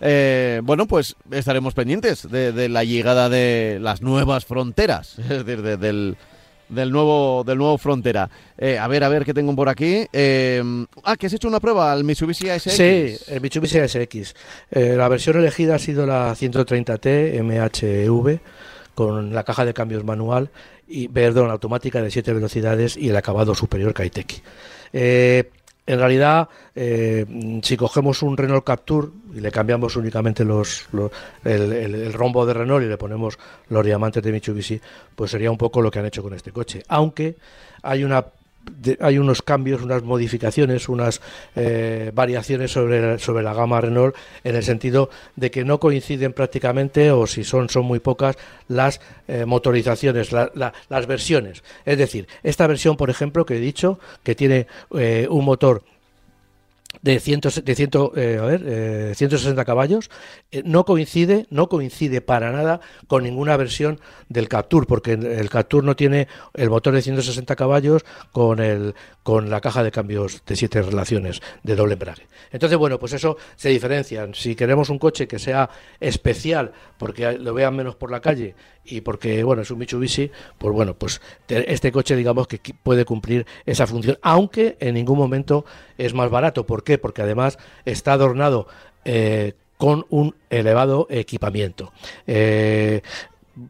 Eh, 0.01 0.61
bueno, 0.63 0.87
pues 0.87 1.15
estaremos 1.31 1.73
pendientes 1.75 2.29
de, 2.29 2.67
la 2.69 2.83
llegada 2.83 3.29
de 3.29 3.77
las 3.79 4.01
nuevas 4.01 4.45
fronteras, 4.45 5.17
es 5.19 5.29
decir, 5.45 5.61
de- 5.61 5.77
del, 5.77 6.17
del 6.69 6.91
nuevo 6.91 7.43
del 7.45 7.57
nuevo 7.59 7.77
frontera. 7.77 8.29
Eh, 8.57 8.79
a 8.79 8.87
ver, 8.87 9.03
a 9.03 9.09
ver 9.09 9.23
qué 9.25 9.33
tengo 9.33 9.55
por 9.55 9.69
aquí. 9.69 10.07
Eh, 10.11 10.63
ah, 11.03 11.15
que 11.15 11.27
has 11.27 11.33
hecho 11.33 11.47
una 11.47 11.59
prueba 11.59 11.91
al 11.91 12.03
Mitsubishi 12.03 12.49
ASX. 12.49 12.71
Sí, 12.73 13.15
el 13.27 13.41
Mitsubishi 13.41 13.77
ASX. 13.79 14.33
La 14.71 15.07
versión 15.07 15.37
elegida 15.37 15.75
ha 15.75 15.79
sido 15.79 16.05
la 16.07 16.31
130T 16.33 17.41
MHV 17.43 18.39
con 18.95 19.33
la 19.33 19.43
caja 19.43 19.65
de 19.65 19.73
cambios 19.73 20.03
manual 20.03 20.49
y 20.87 21.07
perdón, 21.07 21.49
automática 21.51 22.01
de 22.01 22.11
7 22.11 22.33
velocidades 22.33 22.97
y 22.97 23.09
el 23.09 23.15
acabado 23.15 23.55
superior 23.55 23.93
Kaiteki. 23.93 24.41
Eh, 24.93 25.49
en 25.87 25.99
realidad, 25.99 26.47
eh, 26.75 27.25
si 27.63 27.75
cogemos 27.75 28.21
un 28.21 28.37
Renault 28.37 28.63
Capture 28.63 29.07
y 29.33 29.39
le 29.41 29.51
cambiamos 29.51 29.95
únicamente 29.95 30.45
los, 30.45 30.87
los- 30.91 31.11
el, 31.43 31.73
el- 31.73 31.95
el 31.95 32.13
rombo 32.13 32.45
de 32.45 32.53
Renault 32.53 32.85
y 32.85 32.87
le 32.87 32.97
ponemos 32.97 33.37
los 33.69 33.85
diamantes 33.85 34.21
de 34.23 34.31
Mitsubishi, 34.31 34.79
pues 35.15 35.31
sería 35.31 35.51
un 35.51 35.57
poco 35.57 35.81
lo 35.81 35.89
que 35.91 35.99
han 35.99 36.05
hecho 36.05 36.21
con 36.23 36.33
este 36.33 36.51
coche. 36.51 36.83
Aunque 36.87 37.35
hay 37.81 38.03
una 38.03 38.23
de- 38.69 38.97
hay 39.01 39.17
unos 39.17 39.41
cambios, 39.41 39.81
unas 39.81 40.03
modificaciones, 40.03 40.89
unas 40.89 41.21
eh, 41.55 42.11
variaciones 42.13 42.71
sobre, 42.71 43.17
sobre 43.19 43.43
la 43.43 43.53
gama 43.53 43.81
Renault 43.81 44.15
en 44.43 44.55
el 44.55 44.63
sentido 44.63 45.09
de 45.35 45.51
que 45.51 45.63
no 45.65 45.79
coinciden 45.79 46.33
prácticamente 46.33 47.11
o 47.11 47.27
si 47.27 47.43
son 47.43 47.69
son 47.69 47.85
muy 47.85 47.99
pocas 47.99 48.37
las 48.67 49.01
eh, 49.27 49.45
motorizaciones, 49.45 50.31
la- 50.31 50.51
la- 50.55 50.73
las 50.89 51.07
versiones. 51.07 51.63
Es 51.85 51.97
decir, 51.97 52.27
esta 52.43 52.67
versión, 52.67 52.97
por 52.97 53.09
ejemplo, 53.09 53.45
que 53.45 53.55
he 53.57 53.59
dicho 53.59 53.99
que 54.23 54.35
tiene 54.35 54.67
eh, 54.97 55.27
un 55.29 55.45
motor 55.45 55.83
de, 57.01 57.19
100, 57.19 57.41
de 57.63 57.75
100, 57.75 57.91
eh, 58.15 58.37
a 58.39 58.45
ver, 58.45 58.63
eh, 58.65 59.13
160 59.15 59.65
caballos, 59.65 60.09
eh, 60.51 60.61
no 60.65 60.85
coincide, 60.85 61.47
no 61.49 61.69
coincide 61.69 62.21
para 62.21 62.51
nada 62.51 62.81
con 63.07 63.23
ninguna 63.23 63.57
versión 63.57 63.99
del 64.29 64.47
Captur, 64.47 64.87
porque 64.87 65.13
el, 65.13 65.49
Captur 65.49 65.83
no 65.83 65.95
tiene 65.95 66.27
el 66.53 66.69
motor 66.69 66.93
de 66.93 67.01
160 67.01 67.55
caballos 67.55 68.03
con 68.31 68.59
el 68.59 68.93
con 69.23 69.51
la 69.51 69.61
caja 69.61 69.83
de 69.83 69.91
cambios 69.91 70.43
de 70.45 70.55
siete 70.55 70.81
relaciones 70.81 71.41
de 71.61 71.75
doble 71.75 71.93
embrague. 71.93 72.27
Entonces, 72.51 72.77
bueno, 72.77 72.99
pues 72.99 73.13
eso 73.13 73.37
se 73.55 73.69
diferencian. 73.69 74.33
Si 74.33 74.55
queremos 74.55 74.89
un 74.89 74.97
coche 74.97 75.27
que 75.27 75.37
sea 75.37 75.69
especial, 75.99 76.71
porque 76.97 77.33
lo 77.33 77.53
vean 77.53 77.75
menos 77.75 77.95
por 77.95 78.09
la 78.09 78.19
calle 78.19 78.55
y 78.85 79.01
porque, 79.01 79.43
bueno, 79.43 79.61
es 79.61 79.71
un 79.71 79.77
Mitsubishi, 79.79 80.31
pues 80.57 80.73
bueno, 80.73 80.93
pues 80.95 81.21
te- 81.45 81.71
este 81.71 81.91
coche, 81.91 82.15
digamos 82.15 82.47
que 82.47 82.59
puede 82.83 83.05
cumplir 83.05 83.45
esa 83.65 83.85
función, 83.87 84.17
aunque 84.21 84.77
en 84.79 84.95
ningún 84.95 85.17
momento 85.17 85.65
es 85.97 86.13
más 86.13 86.29
barato. 86.29 86.65
¿Por 86.65 86.83
qué? 86.83 86.97
Porque 86.97 87.21
además 87.21 87.57
está 87.85 88.13
adornado 88.13 88.67
eh, 89.05 89.53
con 89.77 90.05
un 90.09 90.35
elevado 90.49 91.07
equipamiento. 91.09 91.91
Eh, 92.27 93.01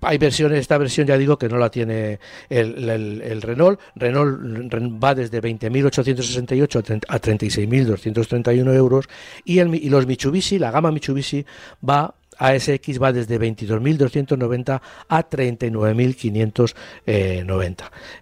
hay 0.01 0.17
versiones, 0.19 0.59
esta 0.59 0.77
versión 0.77 1.07
ya 1.07 1.17
digo 1.17 1.37
que 1.37 1.49
no 1.49 1.57
la 1.57 1.71
tiene 1.71 2.19
el, 2.49 2.87
el- 2.89 3.41
Renault. 3.41 3.79
Renault 3.95 5.03
va 5.03 5.15
desde 5.15 5.41
20.868 5.41 6.75
a 6.79 6.81
30 6.83 7.07
a 7.13 7.19
36.231 7.19 8.73
euros 8.75 9.05
y, 9.43 9.59
el, 9.59 9.73
y 9.75 9.89
los 9.89 10.05
Mitsubishi, 10.05 10.59
la 10.59 10.71
gama 10.71 10.91
Mitsubishi 10.91 11.45
va 11.87 12.13
ASX 12.41 13.01
va 13.01 13.13
desde 13.13 13.39
22.290 13.39 14.81
a 15.07 15.29
39.590. 15.29 17.75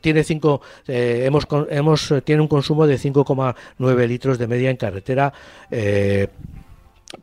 Tiene, 0.00 0.24
cinco, 0.24 0.60
eh, 0.86 1.22
hemos, 1.26 1.46
hemos, 1.70 2.14
tiene 2.24 2.42
un 2.42 2.48
consumo 2.48 2.86
de 2.86 2.96
5,9 2.96 4.06
litros 4.06 4.38
de 4.38 4.46
media 4.46 4.70
en 4.70 4.76
carretera. 4.76 5.32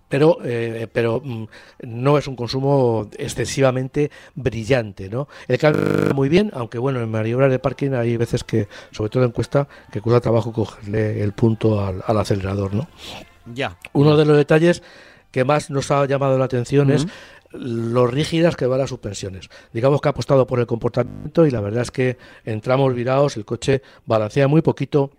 Pero 0.08 0.38
eh, 0.44 0.88
pero 0.92 1.22
mm, 1.24 1.46
no 1.84 2.18
es 2.18 2.28
un 2.28 2.36
consumo 2.36 3.10
excesivamente 3.18 4.12
brillante 4.36 5.10
no 5.10 5.28
el 5.48 5.58
cambio 5.58 6.14
muy 6.14 6.30
bien 6.30 6.52
aunque 6.54 6.78
bueno 6.78 7.02
en 7.02 7.10
maniobras 7.10 7.52
de 7.52 7.60
parking 7.60 7.92
hay 7.94 8.18
veces 8.18 8.44
que 8.44 8.68
sobre 8.92 9.10
todo 9.10 9.24
en 9.24 9.32
cuesta 9.32 9.68
que 9.92 10.02
cuesta 10.02 10.22
trabajo 10.22 10.54
cogerle 10.54 11.22
el 11.22 11.34
punto 11.34 11.84
al, 11.86 12.04
al 12.06 12.18
acelerador 12.18 12.74
no 12.74 12.88
Ya. 13.54 13.78
uno 13.94 14.16
de 14.18 14.26
los 14.26 14.38
detalles 14.38 14.84
que 15.32 15.44
más 15.46 15.70
nos 15.70 15.92
ha 15.92 16.06
llamado 16.06 16.38
la 16.38 16.46
atención 16.46 16.92
es 16.92 17.08
lo 17.54 18.08
rígidas 18.08 18.56
que 18.56 18.66
van 18.66 18.80
las 18.80 18.90
suspensiones. 18.90 19.50
Digamos 19.74 20.00
que 20.00 20.08
ha 20.08 20.12
apostado 20.12 20.48
por 20.48 20.60
el 20.60 20.68
comportamiento 20.68 21.46
y 21.46 21.52
la 21.52 21.60
verdad 21.60 21.82
es 21.82 21.92
que 21.92 22.18
en 22.46 22.62
tramos 22.62 22.94
virados 22.94 23.36
el 23.36 23.44
coche 23.46 23.82
balancea 24.06 24.48
muy 24.48 24.62
poquito 24.62 25.12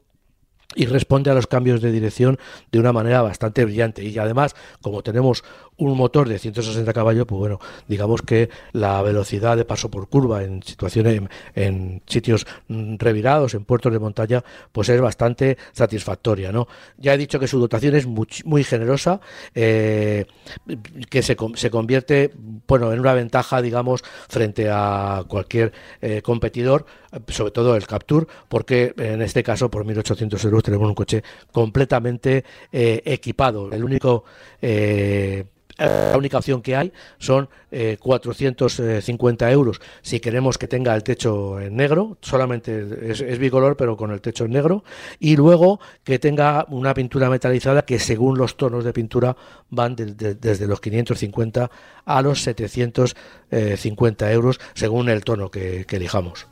y 0.75 0.87
responde 0.87 1.31
a 1.31 1.35
los 1.35 1.47
cambios 1.47 1.81
de 1.81 1.93
dirección 1.93 2.39
de 2.71 2.79
una 2.79 2.93
manera 2.93 3.23
bastante 3.23 3.65
brillante. 3.65 4.05
Y 4.05 4.19
además, 4.19 4.55
como 4.81 5.03
tenemos 5.03 5.45
un 5.91 5.97
motor 5.97 6.29
de 6.29 6.39
160 6.39 6.93
caballos, 6.93 7.27
pues 7.27 7.39
bueno, 7.39 7.59
digamos 7.89 8.23
que 8.23 8.49
la 8.73 9.03
velocidad 9.03 9.57
de 9.57 9.65
paso 9.65 9.91
por 9.91 10.09
curva 10.09 10.43
en 10.45 10.63
situaciones, 10.63 11.21
en, 11.55 12.03
sitios 12.07 12.47
mm, 12.69 12.97
revirados, 12.99 13.55
en 13.55 13.65
puertos 13.65 13.93
de 13.93 13.99
montaña, 13.99 14.45
pues 14.73 14.89
es 14.89 15.01
bastante 15.01 15.59
satisfactoria, 15.73 16.53
¿no? 16.53 16.69
Ya 16.99 17.15
he 17.15 17.19
dicho 17.19 17.39
que 17.39 17.49
su 17.49 17.59
dotación 17.59 17.95
es 17.97 18.07
muy, 18.07 18.65
generosa, 18.65 19.21
eh, 19.55 20.27
que 21.11 21.23
se, 21.23 21.37
con- 21.37 21.57
se 21.57 21.71
convierte, 21.71 22.33
bueno, 22.67 22.93
en 22.93 23.01
una 23.01 23.15
ventaja, 23.15 23.61
digamos, 23.63 24.03
frente 24.29 24.69
a 24.71 25.25
cualquier 25.29 25.73
eh, 26.01 26.23
competidor, 26.23 26.87
sobre 27.29 27.51
todo 27.51 27.77
el 27.77 27.87
Capture, 27.87 28.27
porque 28.49 28.95
en 28.97 29.21
este 29.23 29.43
caso 29.43 29.71
por 29.71 29.85
1.800 29.85 30.45
euros 30.45 30.63
tenemos 30.63 30.89
un 30.89 30.95
coche 30.95 31.23
completamente 31.51 32.45
eh, 32.73 33.03
equipado. 33.05 33.71
El 33.73 33.85
único 33.85 34.25
la 35.79 36.15
única 36.17 36.39
opción 36.39 36.63
que 36.63 36.77
hay 36.77 36.93
son 37.19 37.49
eh, 37.71 37.97
450 38.01 39.51
euros 39.51 39.81
si 40.03 40.21
queremos 40.21 40.59
que 40.59 40.69
tenga 40.69 40.95
el 40.95 41.03
techo 41.03 41.59
en 41.61 41.77
negro, 41.77 42.19
solamente 42.21 43.11
es, 43.11 43.39
bicolor 43.39 43.77
pero 43.77 43.97
con 43.97 44.11
el 44.11 44.21
techo 44.21 44.45
en 44.45 44.53
negro, 44.53 44.85
y 45.19 45.37
luego 45.37 45.81
que 46.05 46.19
tenga 46.19 46.67
una 46.69 46.95
pintura 46.95 47.31
metalizada 47.31 47.83
que 47.83 47.99
según 47.99 48.39
los 48.39 48.57
tonos 48.57 48.85
de 48.85 48.93
pintura 48.93 49.37
van 49.71 49.97
de- 49.97 50.15
de- 50.15 50.35
desde 50.35 50.67
los 50.67 50.81
550 50.81 51.71
a 52.05 52.23
los 52.23 52.43
750 52.43 54.33
euros 54.33 54.61
según 54.75 55.09
el 55.09 55.25
tono 55.25 55.51
que, 55.51 55.85
que 55.87 55.97
elijamos. 55.97 56.47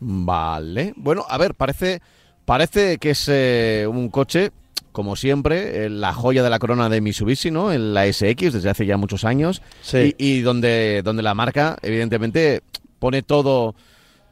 Vale. 0.00 0.94
Bueno, 0.96 1.24
a 1.28 1.38
ver, 1.38 1.54
parece, 1.54 2.00
parece 2.44 2.98
que 2.98 3.10
es 3.10 3.28
eh, 3.28 3.86
un 3.88 4.08
coche 4.08 4.50
como 4.92 5.16
siempre, 5.16 5.86
eh, 5.86 5.88
la 5.90 6.12
joya 6.12 6.42
de 6.42 6.50
la 6.50 6.58
corona 6.58 6.88
de 6.88 7.00
Mitsubishi, 7.00 7.50
¿no? 7.50 7.72
En 7.72 7.94
la 7.94 8.06
SX 8.12 8.52
desde 8.52 8.68
hace 8.70 8.86
ya 8.86 8.96
muchos 8.96 9.24
años. 9.24 9.62
Sí. 9.82 10.14
Y, 10.18 10.38
y 10.38 10.40
donde, 10.42 11.02
donde 11.02 11.22
la 11.22 11.34
marca, 11.34 11.76
evidentemente, 11.82 12.62
pone 12.98 13.22
todo, 13.22 13.74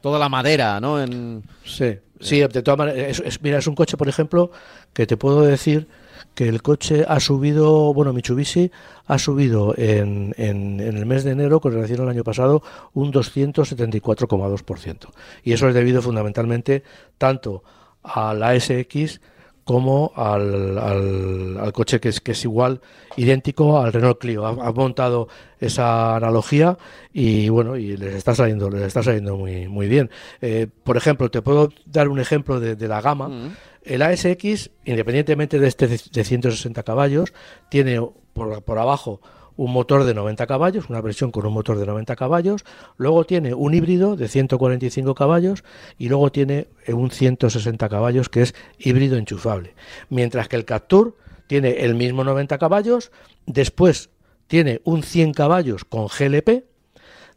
toda 0.01 0.19
la 0.19 0.29
madera, 0.29 0.79
¿no? 0.79 1.01
En, 1.01 1.43
Sí, 1.65 1.97
sí, 2.19 2.39
de 2.39 2.61
todas 2.61 2.77
maneras, 2.77 3.19
es- 3.19 3.23
es- 3.25 3.41
mira, 3.41 3.57
es 3.57 3.67
un 3.67 3.75
coche, 3.75 3.97
por 3.97 4.07
ejemplo, 4.07 4.51
que 4.93 5.05
te 5.07 5.17
puedo 5.17 5.41
decir 5.41 5.87
que 6.35 6.47
el 6.47 6.61
coche 6.61 7.03
ha 7.07 7.19
subido, 7.19 7.93
bueno, 7.93 8.13
Mitsubishi 8.13 8.71
ha 9.07 9.17
subido 9.19 9.73
en, 9.77 10.33
en, 10.37 10.79
en 10.79 10.95
el 10.97 11.05
mes 11.05 11.23
de 11.25 11.31
enero 11.31 11.59
con 11.59 11.73
relación 11.73 12.01
al 12.01 12.09
año 12.09 12.23
pasado 12.23 12.61
un 12.93 13.11
274,2%. 13.11 15.09
Y 15.43 15.53
eso 15.53 15.67
es 15.67 15.73
debido 15.73 16.01
fundamentalmente 16.01 16.83
tanto 17.17 17.63
a 18.03 18.33
la 18.33 18.57
SX 18.59 19.19
como 19.63 20.11
al, 20.15 20.77
al, 20.77 21.57
al 21.59 21.73
coche 21.73 21.99
que 21.99 22.09
es, 22.09 22.21
que 22.21 22.31
es 22.31 22.43
igual, 22.43 22.81
idéntico 23.15 23.79
al 23.79 23.93
Renault 23.93 24.19
Clio. 24.19 24.45
Ha, 24.45 24.49
ha 24.49 24.71
montado 24.71 25.27
esa 25.59 26.15
analogía 26.15 26.77
y 27.13 27.49
bueno, 27.49 27.77
y 27.77 27.95
les 27.97 28.15
está 28.15 28.33
saliendo, 28.35 28.69
les 28.69 28.83
está 28.83 29.03
saliendo 29.03 29.37
muy, 29.37 29.67
muy 29.67 29.87
bien. 29.87 30.09
Eh, 30.41 30.67
por 30.83 30.97
ejemplo, 30.97 31.29
te 31.29 31.41
puedo 31.41 31.69
dar 31.85 32.09
un 32.09 32.19
ejemplo 32.19 32.59
de, 32.59 32.75
de 32.75 32.87
la 32.87 33.01
gama. 33.01 33.29
Mm. 33.29 33.55
El 33.83 34.01
ASX, 34.01 34.69
independientemente 34.85 35.59
de 35.59 35.67
este 35.67 35.87
de 35.87 36.23
160 36.23 36.83
caballos, 36.83 37.33
tiene 37.69 37.99
por, 38.33 38.63
por 38.63 38.77
abajo 38.79 39.21
un 39.57 39.71
motor 39.71 40.03
de 40.03 40.13
90 40.13 40.47
caballos, 40.47 40.89
una 40.89 41.01
versión 41.01 41.31
con 41.31 41.45
un 41.45 41.53
motor 41.53 41.77
de 41.77 41.85
90 41.85 42.15
caballos, 42.15 42.63
luego 42.97 43.25
tiene 43.25 43.53
un 43.53 43.73
híbrido 43.73 44.15
de 44.15 44.27
145 44.27 45.15
caballos 45.15 45.63
y 45.97 46.09
luego 46.09 46.31
tiene 46.31 46.67
eh, 46.85 46.93
un 46.93 47.11
160 47.11 47.89
caballos 47.89 48.29
que 48.29 48.41
es 48.41 48.55
híbrido 48.77 49.17
enchufable. 49.17 49.75
Mientras 50.09 50.47
que 50.47 50.55
el 50.55 50.65
Captur 50.65 51.15
tiene 51.47 51.81
el 51.81 51.95
mismo 51.95 52.23
90 52.23 52.57
caballos, 52.57 53.11
después 53.45 54.09
tiene 54.47 54.81
un 54.83 55.03
100 55.03 55.33
caballos 55.33 55.85
con 55.85 56.07
GLP, 56.07 56.65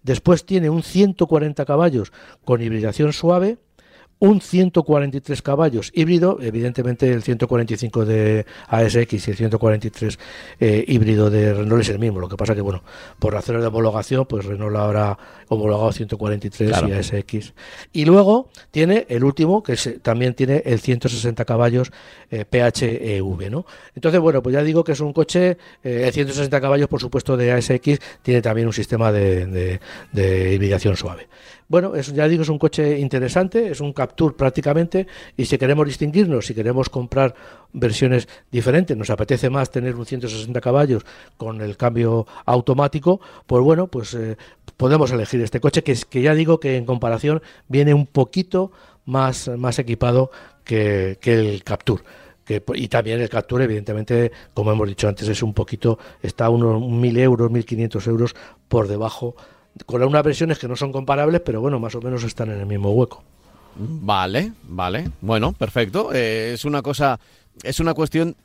después 0.02 0.44
tiene 0.44 0.70
un 0.70 0.82
140 0.82 1.64
caballos 1.64 2.12
con 2.44 2.62
hibridación 2.62 3.12
suave, 3.12 3.58
un 4.24 4.40
143 4.40 5.42
caballos 5.42 5.90
híbrido, 5.94 6.38
evidentemente 6.40 7.12
el 7.12 7.22
145 7.22 8.04
de 8.06 8.46
ASX 8.68 9.28
y 9.28 9.30
el 9.30 9.36
143 9.36 10.18
eh, 10.60 10.84
híbrido 10.88 11.28
de 11.28 11.52
Renault 11.52 11.82
es 11.82 11.90
el 11.90 11.98
mismo, 11.98 12.20
lo 12.20 12.28
que 12.28 12.36
pasa 12.36 12.54
que 12.54 12.62
bueno, 12.62 12.82
por 13.18 13.34
razones 13.34 13.60
de 13.60 13.68
homologación, 13.68 14.24
pues 14.26 14.46
Renault 14.46 14.76
habrá 14.76 15.18
homologado 15.48 15.92
143 15.92 16.70
Claro. 16.70 16.88
y 16.88 16.92
ASX. 16.92 17.52
Y 17.92 18.06
luego 18.06 18.48
tiene 18.70 19.04
el 19.10 19.24
último, 19.24 19.62
que 19.62 19.74
es- 19.74 19.96
también 20.02 20.32
tiene 20.34 20.62
el 20.64 20.80
160 20.80 21.44
caballos 21.44 21.92
eh, 22.30 22.44
PHEV, 22.46 23.50
¿no? 23.50 23.66
Entonces, 23.94 24.20
bueno, 24.20 24.42
pues 24.42 24.54
ya 24.54 24.62
digo 24.62 24.82
que 24.84 24.92
es 24.92 25.00
un 25.00 25.12
coche, 25.12 25.58
eh, 25.84 26.04
el 26.06 26.12
160 26.12 26.60
caballos, 26.62 26.88
por 26.88 27.00
supuesto, 27.00 27.36
de 27.36 27.52
ASX, 27.52 27.98
tiene 28.22 28.40
también 28.40 28.66
un 28.66 28.72
sistema 28.72 29.12
de, 29.12 29.46
de- 29.46 29.80
de 30.12 30.54
hibridación 30.54 30.96
suave. 30.96 31.28
Bueno, 31.68 31.94
es, 31.94 32.12
ya 32.12 32.28
digo, 32.28 32.42
es 32.42 32.48
un 32.48 32.58
coche 32.58 32.98
interesante, 32.98 33.70
es 33.70 33.80
un 33.80 33.92
Captur 33.92 34.36
prácticamente, 34.36 35.06
y 35.36 35.46
si 35.46 35.56
queremos 35.56 35.86
distinguirnos, 35.86 36.46
si 36.46 36.54
queremos 36.54 36.90
comprar 36.90 37.34
versiones 37.72 38.28
diferentes, 38.50 38.96
nos 38.96 39.10
apetece 39.10 39.48
más 39.48 39.70
tener 39.70 39.96
un 39.96 40.04
160 40.04 40.60
caballos 40.60 41.04
con 41.36 41.60
el 41.62 41.76
cambio 41.76 42.26
automático, 42.44 43.20
pues 43.46 43.62
bueno, 43.62 43.86
pues 43.86 44.14
eh, 44.14 44.36
podemos 44.76 45.10
elegir 45.10 45.40
este 45.40 45.60
coche, 45.60 45.82
que, 45.82 45.92
es, 45.92 46.04
que 46.04 46.20
ya 46.22 46.34
digo 46.34 46.60
que 46.60 46.76
en 46.76 46.84
comparación 46.84 47.42
viene 47.68 47.94
un 47.94 48.06
poquito 48.06 48.70
más, 49.06 49.48
más 49.48 49.78
equipado 49.78 50.30
que, 50.64 51.18
que 51.20 51.34
el 51.34 51.64
Captur. 51.64 52.04
Que, 52.44 52.62
y 52.74 52.88
también 52.88 53.22
el 53.22 53.30
Captur, 53.30 53.62
evidentemente, 53.62 54.30
como 54.52 54.70
hemos 54.70 54.86
dicho 54.86 55.08
antes, 55.08 55.26
es 55.28 55.42
un 55.42 55.54
poquito, 55.54 55.98
está 56.22 56.46
a 56.46 56.50
unos 56.50 56.80
1.000 56.82 57.18
euros, 57.20 57.50
1.500 57.50 58.06
euros 58.06 58.36
por 58.68 58.86
debajo, 58.86 59.34
con 59.86 60.02
unas 60.02 60.22
versiones 60.22 60.58
que 60.58 60.68
no 60.68 60.76
son 60.76 60.92
comparables, 60.92 61.40
pero 61.44 61.60
bueno, 61.60 61.78
más 61.78 61.94
o 61.94 62.00
menos 62.00 62.22
están 62.24 62.50
en 62.50 62.60
el 62.60 62.66
mismo 62.66 62.92
hueco. 62.92 63.22
Vale, 63.76 64.52
vale. 64.68 65.10
Bueno, 65.20 65.52
perfecto. 65.52 66.10
Eh, 66.12 66.52
es 66.54 66.64
una 66.64 66.82
cosa, 66.82 67.18
es 67.62 67.80
una 67.80 67.94
cuestión 67.94 68.36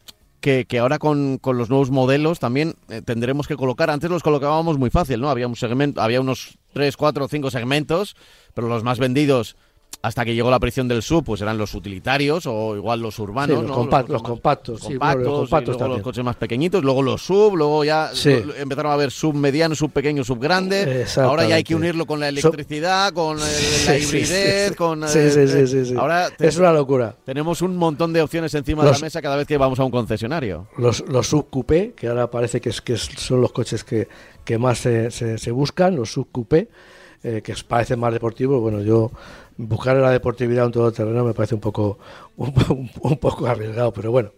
que, 0.41 0.65
que 0.65 0.79
ahora 0.79 0.99
con, 0.99 1.37
con 1.37 1.57
los 1.57 1.69
nuevos 1.69 1.91
modelos 1.91 2.39
también 2.39 2.75
eh, 2.89 3.01
tendremos 3.01 3.47
que 3.47 3.55
colocar. 3.55 3.89
Antes 3.89 4.09
los 4.09 4.23
colocábamos 4.23 4.77
muy 4.77 4.89
fácil, 4.89 5.21
¿no? 5.21 5.29
Había 5.29 5.47
un 5.47 5.55
segmento, 5.55 6.01
había 6.01 6.21
unos 6.21 6.57
3, 6.73 6.97
4, 6.97 7.27
5 7.27 7.51
segmentos, 7.51 8.15
pero 8.53 8.67
los 8.67 8.83
más 8.83 8.99
vendidos 8.99 9.55
hasta 10.01 10.23
que 10.23 10.33
llegó 10.33 10.49
la 10.49 10.55
aparición 10.55 10.87
del 10.87 11.01
sub, 11.01 11.25
pues 11.25 11.41
eran 11.41 11.57
los 11.57 11.73
utilitarios 11.75 12.45
o 12.45 12.73
igual 12.75 13.01
los 13.01 13.19
urbanos, 13.19 13.57
Sí, 13.59 13.67
los 13.67 13.69
¿no? 13.77 13.83
compa- 13.83 14.07
los 14.07 14.23
compactos, 14.23 14.79
compactos, 14.79 14.97
bueno, 14.97 15.15
los 15.15 15.27
y 15.27 15.35
compactos 15.51 15.77
luego 15.77 15.93
los 15.95 16.01
coches 16.03 16.23
más 16.23 16.35
pequeñitos, 16.37 16.83
luego 16.85 17.01
los 17.01 17.21
sub, 17.21 17.57
luego 17.57 17.83
ya 17.83 18.11
Sí. 18.13 18.33
empezaron 18.57 18.91
a 18.91 18.95
haber 18.95 19.11
sub 19.11 19.33
mediano, 19.35 19.75
sub 19.75 19.91
pequeño, 19.91 20.23
sub 20.23 20.39
grande. 20.39 21.05
Ahora 21.17 21.45
ya 21.45 21.55
hay 21.55 21.63
que 21.65 21.75
unirlo 21.75 22.05
con 22.05 22.21
la 22.21 22.29
electricidad, 22.29 23.11
con 23.11 23.39
el- 23.39 23.85
la 23.87 23.97
hibridez, 23.97 24.75
con 24.77 25.03
eh. 25.03 25.95
Ahora 25.97 26.29
Es 26.39 26.57
una 26.57 26.71
locura. 26.71 27.15
tenemos 27.25 27.61
un 27.61 27.75
montón 27.75 28.13
de 28.13 28.21
opciones 28.21 28.53
encima 28.53 28.85
de 28.85 28.91
la 28.91 28.99
mesa 28.99 29.21
cada 29.21 29.35
vez 29.35 29.47
que 29.47 29.57
vamos 29.57 29.79
a 29.79 29.83
un 29.83 29.91
concesionario. 29.91 30.67
Los, 30.77 31.03
los 31.09 31.27
subcoupé, 31.27 31.93
que 31.95 32.07
ahora 32.07 32.31
parece 32.31 32.61
que, 32.61 32.69
es, 32.69 32.81
que 32.81 32.95
son 32.97 33.41
los 33.41 33.51
coches 33.51 33.83
que, 33.83 34.07
que 34.45 34.57
más 34.57 34.79
se, 34.79 35.11
se, 35.11 35.37
se 35.37 35.51
buscan, 35.51 35.95
los 35.95 36.11
subcoupé, 36.13 36.69
eh, 37.23 37.41
que 37.43 37.53
parecen 37.67 37.99
más 37.99 38.13
deportivos. 38.13 38.61
Bueno, 38.61 38.81
yo 38.81 39.11
buscar 39.57 39.97
la 39.97 40.11
deportividad 40.11 40.65
en 40.65 40.71
todo 40.71 40.91
terreno 40.91 41.23
me 41.25 41.33
parece 41.33 41.55
un 41.55 41.61
poco 41.61 41.97
un, 42.37 42.53
un- 42.69 42.91
un 43.01 43.17
poco 43.17 43.47
arriesgado, 43.47 43.91
pero 43.93 44.11
bueno, 44.11 44.31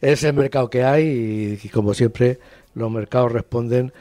es 0.00 0.22
el 0.24 0.34
mercado 0.34 0.68
que 0.70 0.84
hay 0.84 1.58
y, 1.62 1.68
como 1.68 1.94
siempre 1.94 2.38
los 2.74 2.90
mercados 2.90 3.32
responden 3.32 3.92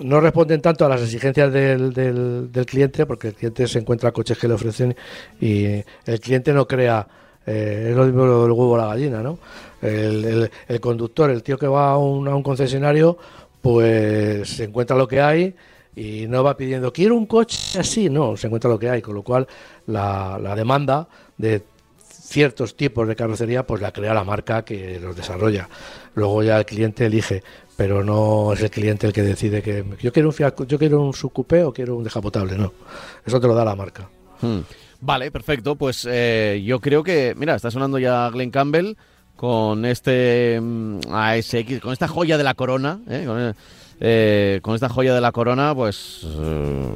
no 0.00 0.20
responden 0.20 0.60
tanto 0.60 0.84
a 0.84 0.88
las 0.90 1.00
exigencias 1.00 1.50
del, 1.50 1.94
del, 1.94 2.66
cliente 2.66 3.06
porque 3.06 3.28
el 3.28 3.34
cliente 3.34 3.66
se 3.66 3.78
encuentra 3.78 4.12
coches 4.12 4.36
que 4.36 4.46
le 4.46 4.52
ofrecen 4.54 4.94
y 5.40 5.64
el 6.04 6.20
cliente 6.20 6.52
no 6.52 6.66
crea 6.68 7.08
eh, 7.46 7.86
es 7.90 7.96
lo 7.96 8.04
mismo 8.04 8.22
del 8.42 8.52
huevo 8.52 8.72
o 8.72 8.76
la 8.76 8.88
gallina, 8.88 9.22
¿no? 9.22 9.38
El, 9.80 10.24
el- 10.26 10.50
el 10.68 10.80
conductor, 10.80 11.30
el 11.30 11.42
tío 11.42 11.56
que 11.56 11.66
va 11.66 11.92
a 11.92 11.96
un, 11.98 12.28
a 12.28 12.34
un 12.36 12.42
concesionario, 12.42 13.16
pues 13.62 14.48
se 14.50 14.64
encuentra 14.64 14.94
lo 14.96 15.08
que 15.08 15.20
hay 15.22 15.54
y 15.98 16.28
no 16.28 16.44
va 16.44 16.56
pidiendo, 16.56 16.92
quiero 16.92 17.16
un 17.16 17.26
coche 17.26 17.78
así, 17.80 18.08
no, 18.08 18.36
se 18.36 18.46
encuentra 18.46 18.70
lo 18.70 18.78
que 18.78 18.88
hay, 18.88 19.02
con 19.02 19.14
lo 19.14 19.22
cual 19.22 19.46
la, 19.86 20.38
la 20.40 20.54
demanda 20.54 21.08
de 21.36 21.62
ciertos 21.98 22.76
tipos 22.76 23.08
de 23.08 23.16
carrocería, 23.16 23.66
pues 23.66 23.80
la 23.80 23.90
crea 23.90 24.14
la 24.14 24.22
marca 24.22 24.62
que 24.62 25.00
los 25.00 25.16
desarrolla. 25.16 25.68
Luego 26.14 26.42
ya 26.42 26.58
el 26.58 26.66
cliente 26.66 27.06
elige, 27.06 27.42
pero 27.76 28.04
no 28.04 28.52
es 28.52 28.62
el 28.62 28.70
cliente 28.70 29.06
el 29.06 29.12
que 29.12 29.22
decide 29.22 29.62
que 29.62 29.84
yo 30.00 30.12
quiero 30.12 30.28
un 30.28 30.34
Fiat, 30.34 30.54
yo 30.66 30.78
quiero 30.78 31.02
un 31.02 31.14
subcoupé 31.14 31.64
o 31.64 31.72
quiero 31.72 31.96
un 31.96 32.04
descapotable, 32.04 32.56
no. 32.56 32.72
Eso 33.24 33.40
te 33.40 33.46
lo 33.46 33.54
da 33.54 33.64
la 33.64 33.74
marca. 33.74 34.08
Hmm. 34.40 34.60
Vale, 35.00 35.30
perfecto. 35.30 35.76
Pues 35.76 36.06
eh, 36.10 36.62
yo 36.64 36.80
creo 36.80 37.02
que, 37.02 37.34
mira, 37.36 37.54
está 37.54 37.70
sonando 37.70 37.98
ya 37.98 38.28
Glenn 38.30 38.50
Campbell 38.50 38.96
con 39.36 39.84
este 39.84 40.60
mm, 40.60 41.00
ASX, 41.10 41.80
con 41.80 41.92
esta 41.92 42.08
joya 42.08 42.36
de 42.36 42.44
la 42.44 42.54
corona, 42.54 43.00
¿eh? 43.08 43.22
con, 43.24 43.54
eh, 44.00 44.60
con 44.62 44.74
esta 44.74 44.88
joya 44.88 45.14
de 45.14 45.20
la 45.20 45.32
corona, 45.32 45.74
pues 45.74 46.20
eh, 46.24 46.86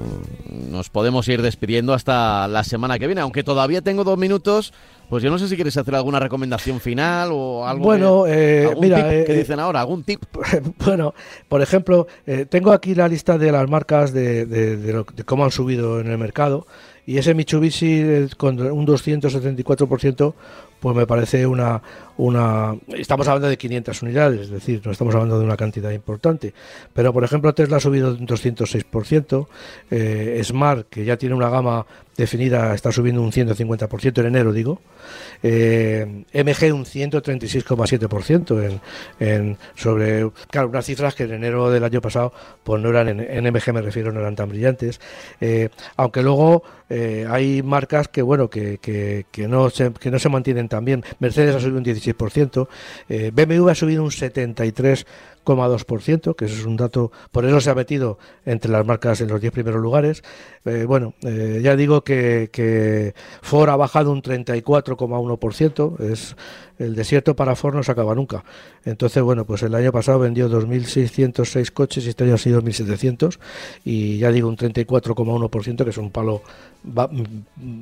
nos 0.70 0.88
podemos 0.90 1.26
ir 1.28 1.42
despidiendo 1.42 1.94
hasta 1.94 2.46
la 2.48 2.64
semana 2.64 2.98
que 2.98 3.07
viene. 3.07 3.20
Aunque 3.20 3.42
todavía 3.42 3.82
tengo 3.82 4.05
dos 4.05 4.18
minutos, 4.18 4.72
pues 5.09 5.22
yo 5.22 5.30
no 5.30 5.38
sé 5.38 5.48
si 5.48 5.57
quieres 5.57 5.76
hacer 5.76 5.94
alguna 5.94 6.20
recomendación 6.20 6.80
final 6.80 7.30
o 7.32 7.66
algo. 7.66 7.84
Bueno, 7.84 8.24
que, 8.24 8.62
eh, 8.62 8.66
algún 8.68 8.80
mira, 8.84 8.96
tip 8.98 9.07
eh, 9.12 9.24
que 9.26 9.34
dicen 9.34 9.61
ahora, 9.61 9.80
algún 9.80 10.05
tip. 10.05 10.22
Bueno, 10.84 11.14
por 11.48 11.61
ejemplo, 11.62 12.07
eh, 12.26 12.46
tengo 12.48 12.72
aquí 12.72 12.94
la 12.94 13.09
lista 13.09 13.36
de 13.38 13.53
las 13.53 13.68
marcas 13.68 14.12
de, 14.12 14.46
de- 14.46 14.76
de 14.76 14.92
lo- 14.92 15.07
de 15.14 15.24
cómo 15.24 15.44
han 15.44 15.50
subido 15.50 16.00
en 16.00 16.09
el 16.11 16.18
mercado 16.18 16.66
y 17.05 17.18
ese 17.18 17.34
Mitsubishi 17.34 18.28
con 18.36 18.61
un 18.61 18.86
274%, 18.86 20.34
pues 20.83 20.97
me 20.97 21.07
parece 21.07 21.47
una, 21.47 21.80
una... 22.16 22.74
Estamos 22.89 23.28
hablando 23.28 23.49
de 23.49 23.57
500 23.57 24.03
unidades, 24.03 24.41
es 24.41 24.51
decir, 24.51 24.83
no 24.85 24.91
estamos 24.91 25.14
hablando 25.14 25.39
de 25.39 25.45
una 25.45 25.57
cantidad 25.57 25.93
importante. 25.93 26.53
Pero, 26.93 27.12
por 27.12 27.22
ejemplo, 27.22 27.55
Tesla 27.55 27.76
ha 27.76 27.80
subido 27.80 28.11
un 28.11 28.26
206%, 28.26 29.47
eh, 29.93 30.41
Smart, 30.43 30.89
que 30.91 31.05
ya 31.05 31.16
tiene 31.16 31.37
una 31.37 31.49
gama 31.51 31.87
definida, 32.16 32.74
está 32.74 32.93
subiendo 32.93 33.22
un 33.22 33.33
150% 33.33 34.18
en 34.18 34.26
enero, 34.26 34.53
digo. 34.53 34.80
Eh, 35.43 36.24
MG 36.33 36.74
un 36.74 36.85
136,7% 36.85 38.62
en, 38.62 38.80
en 39.18 39.59
sobre 39.74 40.30
claro 40.51 40.68
unas 40.68 40.85
cifras 40.85 41.14
que 41.14 41.24
en 41.24 41.33
enero 41.33 41.70
del 41.70 41.83
año 41.83 42.01
pasado 42.01 42.33
pues 42.62 42.80
no 42.80 42.91
eran 42.91 43.09
en, 43.09 43.20
en 43.20 43.53
MG 43.53 43.72
me 43.72 43.83
refiero 43.83 44.12
no 44.12 44.20
eran 44.20 44.37
tan 44.37 44.49
brillantes 44.49 45.01
Eh, 45.41 45.70
aunque 45.97 46.22
luego 46.22 46.62
hay 47.28 47.62
marcas 47.62 48.09
que 48.09 48.20
bueno 48.20 48.51
que, 48.51 48.76
que, 48.76 49.24
que 49.33 49.49
no 49.49 49.70
se, 49.70 49.93
que 49.95 50.11
no 50.11 50.18
se 50.18 50.28
mantienen 50.28 50.68
tan 50.73 50.87
bien 50.87 51.05
Mercedes 51.18 51.55
ha 51.55 51.61
subido 51.61 51.79
un 51.79 51.85
16% 51.85 52.66
eh, 53.11 53.31
BMW 53.31 53.68
ha 53.68 53.75
subido 53.75 54.03
un 54.03 54.11
2,2%, 55.45 56.34
que 56.34 56.45
eso 56.45 56.55
es 56.55 56.64
un 56.64 56.76
dato, 56.76 57.12
por 57.30 57.45
eso 57.45 57.61
se 57.61 57.70
ha 57.70 57.74
metido 57.74 58.18
entre 58.45 58.70
las 58.70 58.86
marcas 58.86 59.20
en 59.20 59.28
los 59.28 59.40
10 59.40 59.53
primeros 59.53 59.80
lugares. 59.80 60.22
Eh, 60.64 60.84
bueno, 60.86 61.14
eh, 61.22 61.61
ya 61.62 61.76
digo 61.76 62.03
que, 62.03 62.51
que 62.53 63.14
Ford 63.40 63.68
ha 63.70 63.76
bajado 63.76 64.12
un 64.12 64.22
34,1%, 64.22 66.01
es 66.01 66.36
el 66.78 66.95
desierto 66.95 67.36
para 67.36 67.55
Ford 67.55 67.74
no 67.74 67.82
se 67.82 67.93
acaba 67.93 68.14
nunca. 68.14 68.45
Entonces, 68.84 69.22
bueno, 69.22 69.45
pues 69.45 69.62
el 69.62 69.74
año 69.74 69.93
pasado 69.93 70.18
vendió 70.18 70.49
2.606 70.49 71.70
coches 71.70 72.05
y 72.07 72.09
este 72.09 72.24
año 72.24 72.34
ha 72.34 72.38
sido 72.38 72.61
1.700 72.61 73.38
y 73.84 74.18
ya 74.18 74.32
digo 74.32 74.49
un 74.49 74.57
34,1% 74.57 75.84
que 75.84 75.90
es 75.90 75.99
un 75.99 76.11
palo, 76.11 76.43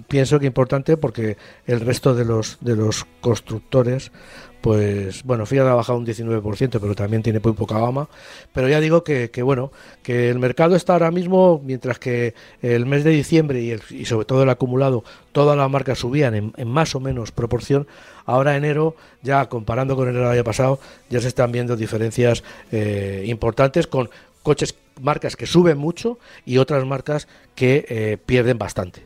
pienso 0.09 0.39
que 0.39 0.47
importante 0.47 0.97
porque 0.97 1.37
el 1.67 1.81
resto 1.81 2.15
de 2.15 2.25
los, 2.25 2.59
de 2.61 2.77
los 2.77 3.07
constructores 3.21 4.13
pues 4.61 5.23
bueno, 5.25 5.47
Fiat 5.47 5.67
ha 5.67 5.75
bajado 5.75 5.99
un 5.99 6.07
19%, 6.07 6.79
pero 6.81 6.95
también 6.95 7.23
tiene 7.23 7.41
muy 7.43 7.53
poca 7.53 7.79
gama. 7.79 8.09
Pero 8.53 8.69
ya 8.69 8.81
digo 8.81 9.05
que, 9.05 9.31
bueno, 9.43 9.73
que 10.03 10.29
el 10.29 10.39
mercado 10.39 10.77
está 10.77 10.95
ahora 10.95 11.11
mismo, 11.11 11.61
mientras 11.65 11.99
que 11.99 12.35
el 12.63 12.87
mes 12.87 13.05
de 13.05 13.11
diciembre 13.11 13.61
y, 13.61 13.73
y 13.95 14.05
sobre 14.05 14.27
todo 14.27 14.43
el 14.43 14.51
acumulado, 14.51 15.03
todas 15.33 15.57
las 15.57 15.71
marcas 15.71 15.99
subían 15.99 16.53
en, 16.57 16.69
más 16.69 16.95
o 16.95 17.01
menos 17.01 17.33
proporción. 17.33 17.87
Ahora 18.27 18.57
enero, 18.57 18.97
ya 19.23 19.49
comparando 19.49 19.97
con 19.97 20.09
enero 20.09 20.25
del 20.25 20.35
año 20.35 20.45
pasado, 20.45 20.79
ya 21.09 21.21
se 21.21 21.29
están 21.29 21.53
viendo 21.53 21.77
diferencias 21.77 22.45
eh, 22.71 23.25
importantes 23.27 23.87
con 23.87 24.11
coches, 24.43 24.75
marcas 25.01 25.37
que 25.37 25.47
suben 25.47 25.79
mucho 25.79 26.19
y 26.45 26.59
otras 26.59 26.85
marcas 26.85 27.29
que 27.55 27.87
eh, 27.89 28.19
pierden 28.25 28.59
bastante. 28.59 29.03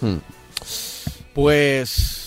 Hmm. 0.00 0.18
Pues 1.34 2.23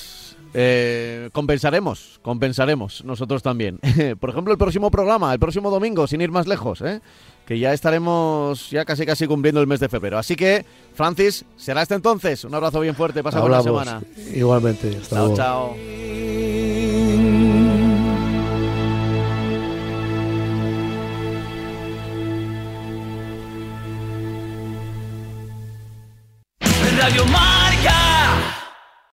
eh, 0.53 1.29
compensaremos, 1.33 2.19
compensaremos 2.21 3.03
nosotros 3.03 3.43
también. 3.43 3.79
Por 4.19 4.29
ejemplo, 4.29 4.51
el 4.51 4.57
próximo 4.57 4.91
programa, 4.91 5.33
el 5.33 5.39
próximo 5.39 5.69
domingo, 5.69 6.07
sin 6.07 6.21
ir 6.21 6.31
más 6.31 6.47
lejos, 6.47 6.81
¿eh? 6.81 7.01
que 7.45 7.57
ya 7.57 7.73
estaremos 7.73 8.69
ya 8.69 8.83
casi 8.83 9.05
casi 9.05 9.25
cumpliendo 9.25 9.61
el 9.61 9.67
mes 9.67 9.79
de 9.79 9.87
febrero. 9.87 10.17
Así 10.17 10.35
que, 10.35 10.65
Francis, 10.93 11.45
será 11.55 11.81
hasta 11.81 11.95
entonces. 11.95 12.43
Un 12.43 12.53
abrazo 12.53 12.81
bien 12.81 12.95
fuerte, 12.95 13.23
pasa 13.23 13.39
buena 13.39 13.61
semana. 13.61 14.01
Igualmente, 14.33 14.97
hasta 15.01 15.15
chao, 15.15 15.35
chao. 15.35 15.75
Radio 26.99 27.25
Mar 27.27 27.66